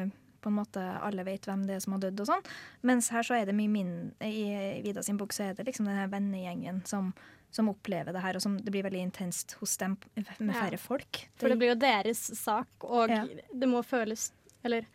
på 0.42 0.50
en 0.50 0.58
måte 0.58 0.82
alle 0.82 1.22
vet 1.28 1.46
hvem 1.46 1.68
det 1.68 1.76
er 1.76 1.84
som 1.84 1.94
har 1.94 2.02
dødd 2.02 2.24
og 2.24 2.30
sånn. 2.32 2.48
Mens 2.90 3.12
her 3.14 3.26
så 3.28 3.36
er 3.38 3.46
det 3.46 3.54
mye 3.54 3.70
mindre 3.70 4.26
I 4.26 4.82
Vida 4.82 5.04
sin 5.06 5.20
bok 5.20 5.36
så 5.36 5.50
er 5.50 5.58
det 5.58 5.68
liksom 5.68 5.86
den 5.86 6.00
her 6.00 6.10
vennegjengen 6.10 6.82
som, 6.90 7.12
som 7.54 7.70
opplever 7.70 8.16
det 8.16 8.24
her, 8.24 8.40
og 8.40 8.42
som 8.42 8.56
det 8.58 8.74
blir 8.74 8.88
veldig 8.88 9.04
intenst 9.06 9.54
hos 9.60 9.76
dem 9.78 10.00
med 10.16 10.50
Ja. 10.50 10.64
færre 10.64 10.80
folk. 10.82 11.22
For 11.38 11.52
det 11.52 11.60
blir 11.62 11.76
jo 11.76 11.80
deres 11.84 12.24
sak, 12.40 12.72
og 12.82 13.14
Ja. 13.14 13.26
det 13.54 13.70
må 13.70 13.84
føles 13.86 14.32
Eller 14.64 14.86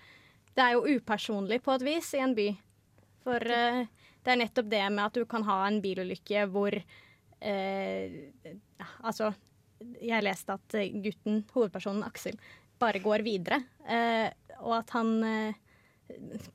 det 0.55 0.62
er 0.62 0.73
jo 0.75 0.99
upersonlig 0.99 1.61
på 1.62 1.75
et 1.75 1.83
vis 1.83 2.12
i 2.14 2.19
en 2.23 2.35
by. 2.35 2.51
For 3.23 3.37
uh, 3.37 3.87
det 4.25 4.33
er 4.33 4.38
nettopp 4.38 4.69
det 4.71 4.83
med 4.92 5.05
at 5.05 5.14
du 5.14 5.25
kan 5.27 5.42
ha 5.47 5.66
en 5.66 5.81
bilulykke 5.83 6.47
hvor 6.51 6.75
Altså, 9.06 9.32
jeg 10.00 10.24
leste 10.24 10.56
at 10.56 10.78
eh, 10.78 10.94
gutten, 11.04 11.42
hovedpersonen 11.54 12.06
Aksel, 12.06 12.38
bare 12.80 13.02
går 13.04 13.24
videre. 13.26 13.61
Eh, 13.88 14.28
og 14.62 14.78
at 14.80 14.92
han 14.96 15.12
eh, 15.26 15.61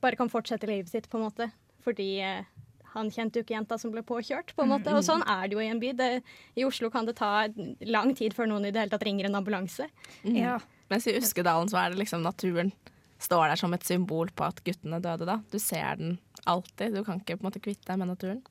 bare 0.02 0.18
kan 0.18 0.30
fortsette 0.32 0.68
livet 0.70 0.90
sitt, 0.90 1.08
på 1.10 1.20
en 1.20 1.26
måte. 1.28 1.48
Fordi 1.86 2.08
eh, 2.22 2.44
han 2.92 3.10
kjente 3.12 3.38
jo 3.38 3.46
ikke 3.46 3.56
jenta 3.56 3.78
som 3.80 3.92
ble 3.94 4.04
påkjørt, 4.06 4.54
på 4.56 4.66
en 4.66 4.72
måte. 4.74 4.92
Og 4.94 5.04
sånn 5.06 5.24
er 5.24 5.48
det 5.48 5.56
jo 5.56 5.64
i 5.64 5.70
en 5.72 5.80
by. 5.82 5.94
Det, 5.98 6.10
I 6.58 6.66
Oslo 6.68 6.90
kan 6.92 7.08
det 7.08 7.16
ta 7.20 7.48
lang 7.88 8.14
tid 8.18 8.36
før 8.36 8.50
noen 8.50 8.68
i 8.68 8.74
det 8.74 8.84
hele 8.84 8.92
tatt 8.94 9.06
ringer 9.08 9.30
en 9.30 9.38
ambulanse. 9.40 9.88
Ja. 10.28 10.58
Mens 10.92 11.08
i 11.08 11.16
Uskedalen 11.16 11.70
så 11.72 11.80
er 11.80 11.92
det 11.92 12.02
liksom 12.02 12.24
naturen 12.26 12.74
står 13.22 13.52
der 13.52 13.60
som 13.60 13.74
et 13.74 13.86
symbol 13.86 14.32
på 14.34 14.46
at 14.48 14.60
guttene 14.66 14.98
døde 15.02 15.28
da. 15.28 15.38
Du 15.52 15.58
ser 15.62 16.00
den 16.00 16.16
alltid. 16.50 16.96
Du 16.96 17.04
kan 17.06 17.20
ikke 17.20 17.38
på 17.38 17.44
en 17.44 17.48
måte 17.50 17.62
kvitte 17.62 17.86
deg 17.86 18.00
med 18.02 18.10
naturen. 18.10 18.42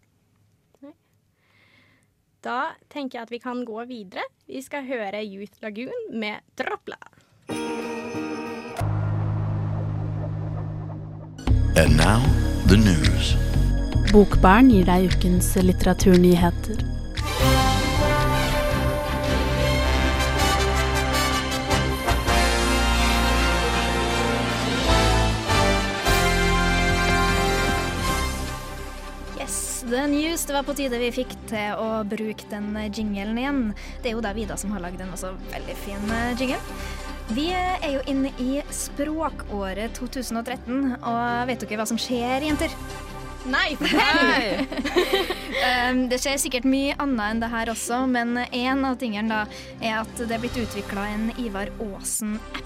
Da 2.42 2.74
tenker 2.90 3.20
jeg 3.20 3.28
at 3.28 3.32
vi 3.32 3.38
kan 3.38 3.60
gå 3.66 3.84
videre. 3.86 4.24
Vi 4.50 4.62
skal 4.66 4.88
høre 4.88 5.22
Youth 5.22 5.62
Lagoon 5.62 6.08
med 6.10 6.42
Dropla. 6.58 6.98
And 11.78 11.94
now, 11.98 12.22
the 12.66 12.78
news. 12.78 13.36
Bokbaren 14.12 14.74
gir 14.74 14.90
deg 14.90 15.14
ukens 15.14 15.54
litteraturnyheter. 15.62 16.91
The 29.92 30.08
news. 30.08 30.46
Det 30.46 30.54
var 30.54 30.64
på 30.64 30.74
tide 30.74 30.98
vi 31.02 31.10
fikk 31.12 31.34
til 31.50 31.76
å 31.76 32.02
bruke 32.08 32.48
den 32.48 32.72
jingelen 32.96 33.38
igjen. 33.38 33.62
Det 34.00 34.12
er 34.12 34.16
jo 34.16 34.24
da 34.24 34.32
Vida 34.36 34.56
som 34.58 34.72
har 34.72 34.84
lagd 34.86 35.02
en 35.04 35.12
også 35.12 35.34
veldig 35.52 35.76
fin 35.84 36.14
eh, 36.16 36.32
jingle. 36.40 36.60
Vi 37.36 37.50
er 37.52 37.90
jo 37.98 38.02
inne 38.12 38.32
i 38.40 38.62
språkåret 38.76 39.94
2013, 40.00 40.96
og 40.98 41.48
vet 41.48 41.64
dere 41.64 41.80
hva 41.82 41.88
som 41.92 42.00
skjer, 42.00 42.48
jenter? 42.48 42.74
Nei! 43.52 43.76
Nei. 43.82 44.58
det 46.12 46.20
skjer 46.22 46.40
sikkert 46.40 46.68
mye 46.70 46.96
annet 46.96 47.26
enn 47.28 47.44
det 47.44 47.52
her 47.52 47.72
også, 47.74 48.04
men 48.12 48.46
en 48.46 48.86
av 48.88 49.00
tingene 49.02 49.32
da 49.32 49.44
er 49.82 50.02
at 50.06 50.14
det 50.20 50.36
er 50.38 50.44
blitt 50.44 50.60
utvikla 50.62 51.08
en 51.16 51.32
Ivar 51.42 51.72
Aasen-app 51.84 52.62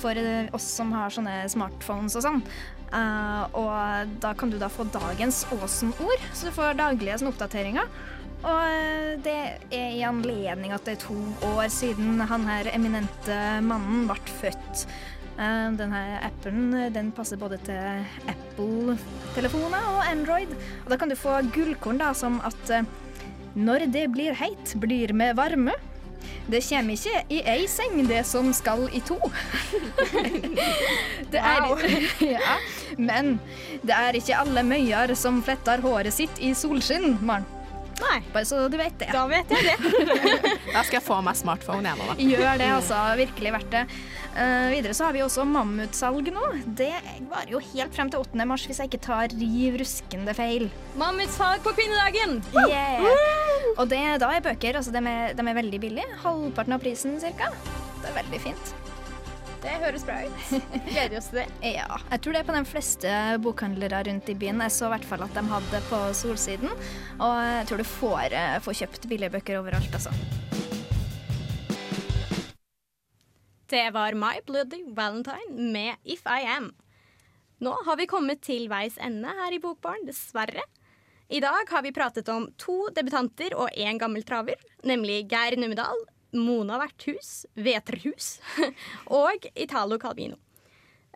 for 0.00 0.16
eh, 0.16 0.48
oss 0.56 0.66
som 0.78 0.92
har 0.94 1.12
sånne 1.12 1.42
smartphones 1.52 2.16
og 2.18 2.24
sånn. 2.26 2.42
Uh, 2.86 3.42
og 3.58 4.12
da 4.22 4.30
kan 4.38 4.52
du 4.52 4.60
da 4.60 4.68
få 4.70 4.86
dagens 4.94 5.42
Åsen-ord, 5.56 6.22
så 6.32 6.48
du 6.48 6.54
får 6.54 6.78
daglige 6.78 7.18
sånn, 7.18 7.32
oppdateringer. 7.32 7.90
Og 8.46 8.62
eh, 8.62 9.16
det 9.24 9.36
er 9.74 9.94
i 9.96 10.02
anledning 10.06 10.74
at 10.76 10.84
det 10.86 10.92
er 10.94 11.04
to 11.06 11.16
år 11.48 11.70
siden 11.72 12.20
han 12.28 12.44
her 12.46 12.68
eminente 12.70 13.38
mannen 13.64 14.04
ble 14.06 14.18
født. 14.42 14.84
Eh, 15.40 15.64
Denne 15.80 16.02
appen 16.20 16.76
den 16.94 17.10
passer 17.16 17.40
både 17.40 17.58
til 17.66 18.04
Apple-telefoner 18.30 19.88
og 19.96 20.04
Android. 20.04 20.52
Og 20.84 20.92
da 20.92 21.00
kan 21.00 21.10
du 21.10 21.16
få 21.18 21.40
gullkorn 21.56 21.98
da, 22.04 22.12
som 22.14 22.38
at 22.46 22.76
når 23.56 23.88
det 23.90 24.04
blir 24.12 24.36
heit, 24.36 24.76
blir 24.78 25.16
med 25.16 25.34
varme. 25.40 25.74
Det 26.46 26.62
kommer 26.68 26.94
ikke 26.94 27.24
i 27.34 27.40
ei 27.42 27.66
seng, 27.70 27.98
det 28.08 28.22
som 28.26 28.52
skal 28.54 28.86
i 28.94 29.00
to. 29.06 29.18
det 31.32 31.42
er, 31.42 31.66
ja, 32.36 32.56
men 32.98 33.36
det 33.82 33.96
er 33.96 34.20
ikke 34.20 34.38
alle 34.44 34.62
møyer 34.66 35.14
som 35.18 35.42
fletter 35.42 35.82
håret 35.82 36.14
sitt 36.14 36.38
i 36.38 36.54
solskinn, 36.54 37.16
Maren. 37.20 37.55
Nei, 37.96 38.18
Bare 38.32 38.44
så 38.44 38.66
du 38.68 38.76
vet 38.76 38.98
det. 39.00 39.08
da 39.12 39.24
vet 39.30 39.52
jeg 39.54 39.70
det. 39.70 39.76
Da 40.76 40.82
skal 40.84 40.98
jeg 40.98 41.04
få 41.06 41.20
meg 41.24 41.38
smartphone 41.38 41.94
nå, 41.96 42.08
da. 42.10 42.16
Gjør 42.20 42.60
det, 42.60 42.68
altså. 42.74 42.98
Virkelig 43.16 43.52
verdt 43.54 43.70
det. 43.72 43.84
Uh, 44.36 44.66
videre 44.74 44.92
så 44.96 45.06
har 45.06 45.16
vi 45.16 45.22
også 45.24 45.46
mammutsalg 45.48 46.28
nå. 46.34 46.44
Det 46.76 46.90
varer 47.30 47.54
jo 47.54 47.62
helt 47.72 47.96
frem 47.96 48.12
til 48.12 48.20
8. 48.20 48.48
mars, 48.48 48.66
hvis 48.68 48.82
jeg 48.82 48.90
ikke 48.90 49.02
tar 49.06 49.32
riv 49.32 49.78
ruskende 49.80 50.34
feil. 50.36 50.68
Mammutsalg 51.00 51.64
på 51.64 51.72
kvinnedagen! 51.78 52.42
Yeah. 52.66 53.06
Og 53.76 53.88
det, 53.92 54.02
da 54.20 54.34
er 54.36 54.44
bøker 54.44 54.76
altså, 54.82 54.92
de, 54.92 55.00
er, 55.08 55.32
de 55.38 55.48
er 55.48 55.58
veldig 55.62 55.80
billige. 55.80 56.20
Halvparten 56.24 56.76
av 56.76 56.84
prisen 56.84 57.16
ca. 57.22 57.48
Det 58.02 58.12
er 58.12 58.20
veldig 58.20 58.44
fint. 58.50 58.76
Det 59.66 59.74
høres 59.82 60.04
bra 60.06 60.20
ut. 60.22 60.50
Gleder 60.86 61.16
oss 61.18 61.26
til 61.32 61.40
det. 61.40 61.46
Ja, 61.74 61.96
jeg 62.12 62.22
tror 62.22 62.36
det 62.36 62.38
er 62.38 62.46
på 62.46 62.54
de 62.54 62.66
fleste 62.70 63.14
bokhandlere 63.42 64.04
rundt 64.06 64.28
i 64.30 64.36
byen. 64.38 64.62
Jeg 64.62 64.74
så 64.76 64.86
i 64.86 64.92
hvert 64.92 65.08
fall 65.08 65.24
at 65.26 65.34
de 65.34 65.42
hadde 65.50 65.72
det 65.72 65.80
på 65.88 65.98
Solsiden. 66.14 66.70
Og 67.18 67.34
jeg 67.42 67.66
tror 67.66 67.82
du 67.82 67.86
får, 67.90 68.36
eh, 68.38 68.54
får 68.62 68.78
kjøpt 68.84 69.08
billige 69.10 69.32
bøker 69.34 69.58
overalt, 69.58 69.90
altså. 69.98 70.14
Det 73.66 73.84
var 73.90 74.14
My 74.14 74.38
Bloody 74.46 74.84
Valentine 74.94 75.70
med 75.74 75.98
If 76.06 76.22
I 76.30 76.46
Am. 76.46 76.70
Nå 77.58 77.74
har 77.88 77.98
vi 77.98 78.06
kommet 78.06 78.46
til 78.46 78.68
veis 78.70 78.94
ende 79.02 79.34
her 79.34 79.56
i 79.56 79.58
Bokbaren, 79.58 80.06
dessverre. 80.06 80.62
I 81.26 81.42
dag 81.42 81.66
har 81.74 81.82
vi 81.82 81.90
pratet 81.90 82.28
om 82.30 82.46
to 82.54 82.84
debutanter 82.94 83.56
og 83.58 83.74
én 83.74 83.98
gammel 83.98 84.22
traver, 84.22 84.62
nemlig 84.86 85.24
Geir 85.26 85.58
Numedal, 85.58 86.06
Mona 86.34 86.80
Verthus, 86.82 87.44
Veterhus 87.54 88.36
og 89.20 89.46
Italo 89.54 89.98
Calvino. 90.02 90.40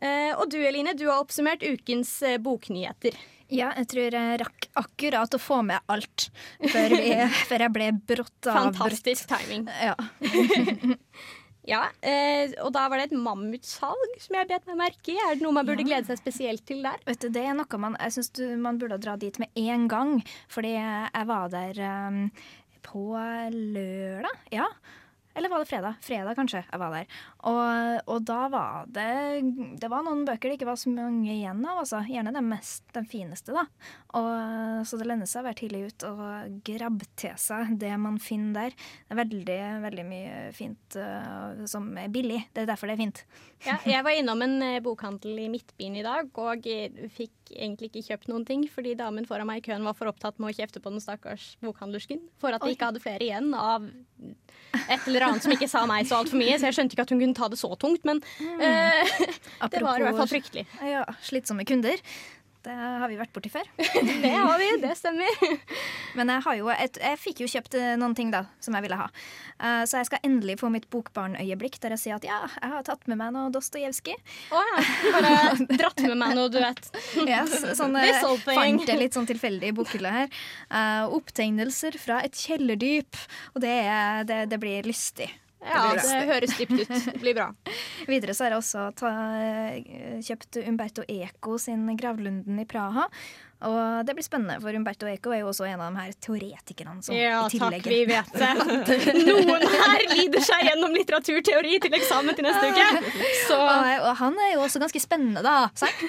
Eh, 0.00 0.32
og 0.32 0.48
du 0.52 0.56
Eline, 0.64 0.94
du 0.96 1.06
har 1.10 1.20
oppsummert 1.20 1.64
ukens 1.66 2.14
eh, 2.24 2.38
boknyheter. 2.40 3.18
Ja, 3.50 3.72
jeg 3.76 3.88
tror 3.90 4.14
jeg 4.14 4.38
rakk 4.40 4.68
akkurat 4.78 5.34
å 5.34 5.40
få 5.42 5.58
med 5.66 5.82
alt 5.90 6.30
før, 6.70 6.94
vi, 6.94 7.10
før 7.50 7.66
jeg 7.66 7.74
ble 7.74 7.90
brått 7.98 8.48
avbrutt. 8.48 8.80
Fantastisk 8.80 9.28
timing. 9.34 9.68
Ja. 9.82 9.98
Ja, 11.68 11.82
eh, 12.00 12.50
og 12.64 12.72
da 12.74 12.86
var 12.88 12.98
det 12.98 13.10
et 13.10 13.18
mammutsalg 13.20 14.14
som 14.18 14.38
jeg 14.38 14.48
bet 14.48 14.64
meg 14.66 14.78
merke 14.80 15.12
i. 15.12 15.18
Er 15.20 15.36
det 15.36 15.44
noe 15.44 15.54
man 15.54 15.68
burde 15.68 15.84
glede 15.86 16.08
seg 16.08 16.18
spesielt 16.18 16.64
til 16.66 16.80
der? 16.82 16.96
Vet 17.06 17.20
du, 17.20 17.28
det 17.30 17.44
er 17.46 17.54
noe 17.54 17.80
man, 17.82 17.98
jeg 18.00 18.16
syns 18.16 18.32
man 18.64 18.80
burde 18.80 18.98
dra 18.98 19.14
dit 19.20 19.36
med 19.38 19.52
en 19.60 19.84
gang. 19.90 20.14
Fordi 20.50 20.72
jeg 20.72 21.28
var 21.28 21.52
der 21.52 21.82
um, 22.08 22.22
på 22.82 23.16
lørdag. 23.50 24.36
Ja. 24.52 24.66
Eller 25.40 25.48
var 25.48 25.62
det 25.62 25.70
fredag? 25.70 25.94
Fredag, 26.04 26.34
kanskje. 26.36 26.60
jeg 26.68 26.78
var 26.82 26.92
der. 26.92 27.06
Og, 27.48 28.00
og 28.12 28.24
da 28.28 28.40
var 28.52 28.88
det 28.92 29.40
Det 29.80 29.88
var 29.88 30.02
noen 30.04 30.26
bøker 30.28 30.50
det 30.50 30.58
ikke 30.58 30.68
var 30.68 30.76
så 30.76 30.92
mange 30.92 31.30
igjen 31.32 31.62
av. 31.64 31.78
altså. 31.80 32.02
Gjerne 32.04 32.34
den, 32.36 32.50
mest, 32.50 32.84
de 32.92 33.00
fineste, 33.08 33.54
da. 33.56 33.62
Og, 34.20 34.84
så 34.84 34.98
det 35.00 35.06
lønner 35.08 35.30
seg 35.30 35.40
å 35.40 35.46
være 35.48 35.60
tidlig 35.62 35.80
ut 35.86 36.06
og 36.10 36.60
grabbe 36.68 37.08
til 37.16 37.40
seg 37.40 37.72
det 37.80 37.94
man 38.04 38.20
finner 38.20 38.68
der. 38.68 38.76
Det 38.76 39.16
er 39.16 39.20
veldig, 39.22 39.58
veldig 39.86 40.06
mye 40.10 40.36
fint 40.58 41.00
uh, 41.00 41.64
som 41.64 41.88
er 41.96 42.12
billig. 42.12 42.42
Det 42.52 42.66
er 42.66 42.68
derfor 42.74 42.92
det 42.92 42.98
er 42.98 43.04
fint. 43.06 43.24
Ja, 43.64 43.80
jeg 43.88 44.04
var 44.04 44.16
innom 44.16 44.44
en 44.44 44.60
eh, 44.64 44.78
bokhandel 44.84 45.40
i 45.42 45.48
Midtbyen 45.52 45.98
i 46.00 46.04
dag 46.04 46.30
og 46.40 46.68
eh, 46.68 47.08
fikk 47.12 47.52
egentlig 47.52 47.90
ikke 47.90 48.06
kjøpt 48.06 48.30
noen 48.30 48.46
ting 48.48 48.62
fordi 48.72 48.94
damen 48.96 49.26
foran 49.28 49.48
meg 49.48 49.60
i 49.60 49.66
køen 49.66 49.84
var 49.84 49.96
for 49.98 50.08
opptatt 50.08 50.38
med 50.40 50.52
å 50.52 50.56
kjefte 50.56 50.80
på 50.80 50.92
den 50.92 51.02
stakkars 51.02 51.52
bokhandlersken 51.64 52.22
for 52.40 52.56
at 52.56 52.64
de 52.64 52.72
ikke 52.72 52.88
hadde 52.88 53.02
flere 53.04 53.26
igjen 53.26 53.52
av 53.56 53.84
et 54.80 55.06
eller 55.06 55.26
annet 55.26 55.29
som 55.38 55.54
ikke 55.54 55.68
sa 55.70 55.84
nei 55.88 56.02
så 56.08 56.18
altfor 56.20 56.40
mye. 56.40 56.58
Så 56.58 56.68
jeg 56.68 56.78
skjønte 56.78 56.96
ikke 56.96 57.06
at 57.06 57.14
hun 57.14 57.22
kunne 57.22 57.38
ta 57.38 57.48
det 57.52 57.60
så 57.60 57.70
tungt, 57.80 58.04
men 58.08 58.22
eh, 58.58 59.14
det 59.72 59.84
var 59.84 60.00
i 60.00 60.06
hvert 60.08 60.18
fall 60.18 60.30
fryktelig. 60.34 60.66
Ja, 60.82 61.06
slitsomme 61.26 61.66
kunder. 61.68 62.02
Det 62.60 62.74
har 62.76 63.08
vi 63.08 63.16
vært 63.16 63.32
borti 63.32 63.50
før. 63.52 63.68
Det 64.24 64.30
har 64.30 64.58
vi, 64.60 64.68
det 64.82 64.92
stemmer. 64.98 65.38
Men 66.18 66.32
jeg, 66.34 66.42
har 66.44 66.56
jo 66.58 66.68
et, 66.74 66.98
jeg 67.00 67.18
fikk 67.20 67.40
jo 67.44 67.48
kjøpt 67.48 67.76
eh, 67.78 67.94
noen 68.00 68.14
ting 68.18 68.32
da, 68.32 68.42
som 68.60 68.76
jeg 68.76 68.84
ville 68.84 68.98
ha. 69.00 69.06
Uh, 69.60 69.82
så 69.88 70.00
jeg 70.00 70.10
skal 70.10 70.22
endelig 70.26 70.58
få 70.60 70.70
mitt 70.72 70.88
bokbarnøyeblikk 70.92 71.78
der 71.80 71.94
jeg 71.96 72.02
sier 72.02 72.18
at 72.18 72.26
ja, 72.26 72.40
jeg 72.58 72.72
har 72.74 72.84
tatt 72.84 73.08
med 73.08 73.20
meg 73.20 73.32
noe 73.36 73.52
Dostojevskij. 73.54 74.18
Oh, 74.52 74.72
ja. 74.74 74.84
Bare 75.16 75.34
dratt 75.80 76.04
med 76.04 76.16
meg 76.20 76.36
noe, 76.36 76.52
du 76.52 76.60
vet. 76.60 76.90
Yes, 77.30 77.54
sånn, 77.78 77.96
eh, 78.00 78.24
fant 78.44 78.88
jeg 78.88 78.98
litt 78.98 79.16
sånn 79.16 79.28
tilfeldig 79.28 79.70
i 79.70 79.76
bokhylla 79.76 80.12
her. 80.14 80.40
Uh, 80.68 81.16
opptegnelser 81.16 81.96
fra 82.00 82.20
et 82.26 82.36
kjellerdyp. 82.36 83.16
Og 83.54 83.64
det, 83.64 83.76
det, 84.28 84.44
det 84.52 84.60
blir 84.60 84.88
lystig. 84.88 85.30
Ja, 85.60 85.90
det 85.92 86.20
høres 86.28 86.56
dypt 86.56 86.72
ut. 86.72 86.88
Det 86.88 87.20
blir 87.20 87.36
bra. 87.36 87.50
Videre 88.08 88.34
så 88.34 88.46
har 88.46 88.54
jeg 88.54 88.62
også 88.62 88.86
ta, 88.96 89.12
kjøpt 90.24 90.60
Umberto 90.64 91.04
Eco 91.08 91.58
sin 91.58 91.86
'Gravlunden 91.96 92.60
i 92.62 92.68
Praha'. 92.68 93.08
Og 93.68 94.06
det 94.08 94.14
blir 94.16 94.24
spennende, 94.24 94.56
for 94.62 94.72
Umberto 94.72 95.04
Eco 95.10 95.34
er 95.34 95.42
jo 95.42 95.48
også 95.50 95.66
en 95.68 95.80
av 95.84 95.92
de 95.92 95.98
her 96.00 96.12
teoretikerne 96.24 97.02
som 97.04 97.12
Ja, 97.16 97.42
i 97.44 97.48
tillegg 97.52 97.82
takk, 97.84 97.92
vi 97.92 98.04
vet 98.08 98.32
det. 98.32 98.52
Noen 99.28 99.64
her 99.68 100.00
lider 100.14 100.40
seg 100.46 100.64
gjennom 100.70 100.92
litteraturteori 100.96 101.74
til 101.84 101.92
eksamen 101.98 102.32
til 102.38 102.44
neste 102.48 102.64
uke. 102.72 102.86
Så 103.48 103.58
Og, 103.60 104.16
han 104.22 104.34
er 104.46 104.50
jo 104.54 104.60
også 104.64 104.78
ganske 104.80 105.00
spennende, 105.02 105.42
da. 105.44 105.68
Sant? 105.76 106.00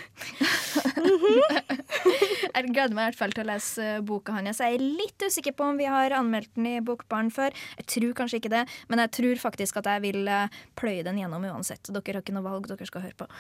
jeg 2.56 2.72
gleder 2.72 2.96
meg 2.96 3.04
i 3.04 3.08
hvert 3.10 3.20
fall 3.20 3.34
til 3.36 3.44
å 3.44 3.50
lese 3.52 3.84
eh, 3.98 4.04
boka 4.06 4.32
hans. 4.38 4.62
Jeg 4.64 4.72
er 4.78 4.84
litt 4.86 5.20
usikker 5.28 5.54
på 5.58 5.64
om 5.74 5.78
vi 5.80 5.88
har 5.92 6.10
anmeldt 6.16 6.52
den 6.56 6.66
i 6.72 6.74
Bokbarn 6.86 7.30
før. 7.34 7.52
Jeg 7.82 7.86
tror 7.98 8.12
kanskje 8.22 8.38
ikke 8.42 8.54
det, 8.54 8.64
men 8.92 8.98
jeg 9.04 9.10
tror 9.20 9.36
faktisk 9.44 9.74
at 9.82 9.88
jeg 9.92 10.00
vil 10.08 10.22
eh, 10.32 10.48
pløye 10.80 11.04
den 11.08 11.20
gjennom 11.20 11.44
uansett. 11.52 11.84
Dere 11.92 12.16
har 12.16 12.22
ikke 12.24 12.36
noe 12.38 12.48
valg, 12.48 12.64
dere 12.72 12.88
skal 12.90 13.04
høre 13.08 13.18
på. 13.24 13.28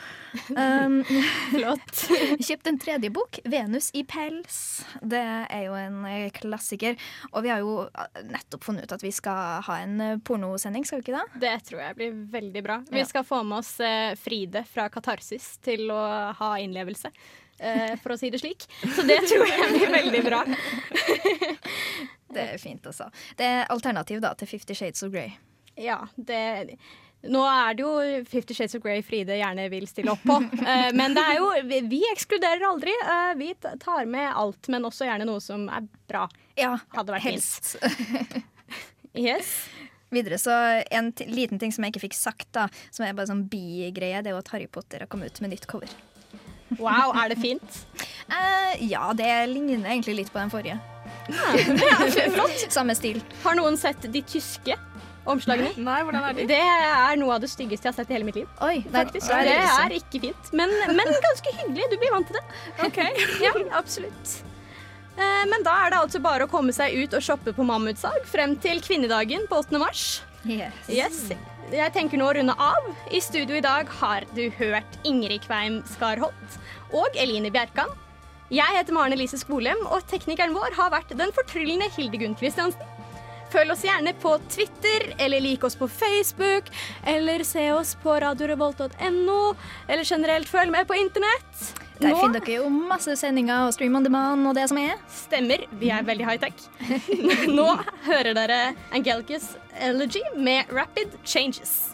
Um, 0.61 0.99
flott. 1.51 2.01
Kjøpt 2.43 2.67
en 2.69 2.77
tredje 2.81 3.09
bok, 3.13 3.31
'Venus 3.47 3.87
i 3.97 4.00
pels'. 4.07 4.83
Det 5.01 5.21
er 5.21 5.63
jo 5.65 5.75
en 5.77 6.05
eh, 6.05 6.29
klassiker. 6.31 6.97
Og 7.31 7.43
vi 7.43 7.51
har 7.51 7.59
jo 7.63 7.87
eh, 7.87 8.23
nettopp 8.27 8.63
funnet 8.63 8.87
ut 8.87 8.95
at 8.97 9.03
vi 9.03 9.11
skal 9.11 9.61
ha 9.67 9.77
en 9.83 10.01
eh, 10.01 10.17
pornosending, 10.17 10.85
skal 10.85 11.01
vi 11.01 11.07
ikke 11.09 11.19
det? 11.19 11.41
Det 11.45 11.53
tror 11.69 11.81
jeg 11.81 11.99
blir 11.99 12.17
veldig 12.37 12.63
bra. 12.63 12.79
Vi 12.91 13.05
skal 13.05 13.27
få 13.27 13.43
med 13.43 13.61
oss 13.61 13.77
Fride 14.21 14.63
fra 14.67 14.89
Katarsis 14.89 15.57
til 15.63 15.91
å 15.91 16.01
ha 16.37 16.51
innlevelse. 16.59 17.11
for 18.01 18.15
å 18.15 18.17
si 18.17 18.31
det 18.33 18.39
slik. 18.41 18.65
Så 18.95 19.03
det 19.05 19.19
tror 19.29 19.45
jeg 19.45 19.67
blir 19.75 19.91
veldig 19.93 20.21
bra. 20.25 20.39
Det 22.31 22.43
er 22.53 22.57
fint, 22.57 22.85
altså. 22.87 23.09
Det 23.35 23.43
er 23.45 23.65
alternativ 23.69 24.21
da 24.23 24.31
til 24.39 24.47
Fifty 24.47 24.73
Shades 24.73 25.03
of 25.03 25.11
Grey. 25.11 25.33
Ja, 25.75 25.97
det 26.15 26.77
Nå 27.29 27.41
er 27.45 27.75
det 27.77 27.83
jo 27.83 27.91
Fifty 28.25 28.55
Shades 28.57 28.73
of 28.77 28.81
Grey 28.81 29.03
Fride 29.05 29.35
gjerne 29.37 29.67
vil 29.69 29.85
stille 29.89 30.13
opp 30.15 30.23
på. 30.25 30.39
Eh, 30.71 30.91
men 30.93 31.13
det 31.17 31.21
er 31.25 31.39
jo 31.39 31.47
Vi, 31.89 31.99
ekskluderer 32.11 32.63
aldri. 32.69 32.93
Eh, 33.01 33.31
vi 33.37 33.49
tar 33.81 34.05
med 34.09 34.29
alt, 34.29 34.69
men 34.71 34.85
også 34.87 35.07
gjerne 35.07 35.25
noe 35.27 35.41
som 35.43 35.67
er 35.73 35.85
bra. 36.09 36.27
Ja, 36.59 36.75
Hadde 36.95 37.17
vært 37.17 37.29
helst. 37.29 37.75
Yes. 39.11 39.49
Videre 40.07 40.37
så 40.39 40.53
En 40.87 41.09
liten 41.27 41.59
ting 41.59 41.73
som 41.75 41.83
jeg 41.83 41.91
ikke 41.91 42.05
fikk 42.05 42.15
sagt, 42.15 42.47
da 42.55 42.69
som 42.95 43.03
er 43.03 43.15
bare 43.17 43.27
sånn 43.27 43.41
bigreie, 43.51 44.21
det 44.23 44.31
er 44.31 44.37
jo 44.37 44.39
at 44.39 44.51
Harry 44.53 44.69
Potter 44.71 45.03
har 45.03 45.09
kommet 45.11 45.33
ut 45.33 45.41
med 45.43 45.51
nytt 45.51 45.67
cover. 45.67 45.91
Wow, 46.79 47.11
er 47.19 47.33
det 47.33 47.41
fint? 47.41 47.81
uh, 48.31 48.71
ja, 48.93 49.09
det 49.17 49.27
ligner 49.51 49.89
egentlig 49.91 50.21
litt 50.21 50.31
på 50.31 50.39
den 50.39 50.53
forrige. 50.53 50.79
Ja, 51.27 51.51
det 52.07 52.23
er 52.23 52.31
Flott. 52.31 52.63
Samme 52.71 52.95
stil. 52.95 53.19
Har 53.43 53.59
noen 53.59 53.75
sett 53.79 54.07
de 54.13 54.23
tyske 54.23 54.77
omslagene? 55.29 55.71
Nei, 55.77 55.97
hvordan 56.07 56.23
er 56.29 56.37
de? 56.37 56.45
Det 56.49 56.59
er 56.61 57.19
noe 57.21 57.35
av 57.35 57.41
det 57.43 57.49
styggeste 57.51 57.87
jeg 57.87 57.93
har 57.93 57.97
sett 57.99 58.09
i 58.09 58.15
hele 58.17 58.25
mitt 58.27 58.39
liv. 58.39 58.47
Oi, 58.65 58.81
Faktisk, 58.91 59.27
Nei, 59.29 59.43
det 59.45 59.57
ikke 59.59 59.83
er 59.85 59.95
ikke 59.99 60.21
fint, 60.27 60.53
men, 60.57 60.73
men 60.97 61.11
ganske 61.27 61.53
hyggelig. 61.59 61.89
Du 61.91 61.97
blir 62.01 62.15
vant 62.15 62.31
til 62.31 62.39
det. 62.39 62.45
Ok. 62.87 62.99
Ja, 63.45 63.53
absolutt. 63.77 64.35
Eh, 65.17 65.45
Men 65.51 65.63
da 65.67 65.73
er 65.85 65.91
det 65.93 65.99
altså 66.01 66.21
bare 66.23 66.47
å 66.47 66.51
komme 66.51 66.73
seg 66.73 66.95
ut 67.03 67.13
og 67.17 67.23
shoppe 67.25 67.53
på 67.53 67.65
mammutsalg 67.67 68.25
frem 68.31 68.55
til 68.63 68.79
kvinnedagen 68.81 69.43
på 69.51 69.59
8. 69.61 69.77
mars. 69.81 70.05
Yes. 70.47 70.73
Yes. 70.89 71.19
Jeg 71.71 71.93
tenker 71.95 72.17
nå 72.19 72.25
å 72.27 72.35
runde 72.35 72.55
av. 72.59 72.87
I 73.13 73.19
studio 73.23 73.55
i 73.59 73.63
dag 73.63 73.87
har 74.01 74.25
du 74.35 74.47
hørt 74.57 74.97
Ingrid 75.07 75.43
Kveim 75.45 75.81
Skarholt 75.93 76.57
og 76.91 77.13
Eline 77.19 77.51
Bjerkan. 77.53 77.91
Jeg 78.51 78.67
heter 78.75 78.91
Maren 78.91 79.13
Elise 79.15 79.37
Skolem, 79.39 79.79
og 79.87 80.03
teknikeren 80.11 80.51
vår 80.57 80.73
har 80.75 80.89
vært 80.91 81.13
den 81.15 81.31
fortryllende 81.31 81.87
Hildegunn 81.95 82.33
Kristiansen. 82.35 82.81
Følg 83.51 83.73
oss 83.73 83.83
gjerne 83.83 84.13
på 84.21 84.37
Twitter, 84.49 85.09
eller 85.19 85.43
lik 85.43 85.63
oss 85.67 85.75
på 85.75 85.87
Facebook, 85.91 86.69
eller 87.07 87.43
se 87.43 87.65
oss 87.75 87.95
på 87.99 88.15
radiorevolt.no, 88.23 89.39
eller 89.87 90.07
generelt 90.07 90.47
følg 90.49 90.71
med 90.71 90.87
på 90.87 90.95
internett. 90.95 91.73
Der 92.01 92.15
finner 92.17 92.39
dere 92.39 92.61
jo 92.63 92.69
masse 92.71 93.13
sendinger 93.19 93.67
og 93.67 93.75
stream 93.75 93.99
on 93.99 94.07
demand 94.07 94.47
og 94.49 94.55
det 94.57 94.69
som 94.71 94.79
er. 94.81 94.95
stemmer, 95.11 95.67
vi 95.77 95.91
er 95.93 96.07
veldig 96.07 96.29
high-tech. 96.29 96.63
Nå 97.57 97.67
hører 98.07 98.33
dere 98.39 98.61
Angelicus 98.95 99.51
Elegy 99.77 100.23
med 100.37 100.71
Rapid 100.73 101.19
Changes. 101.25 101.91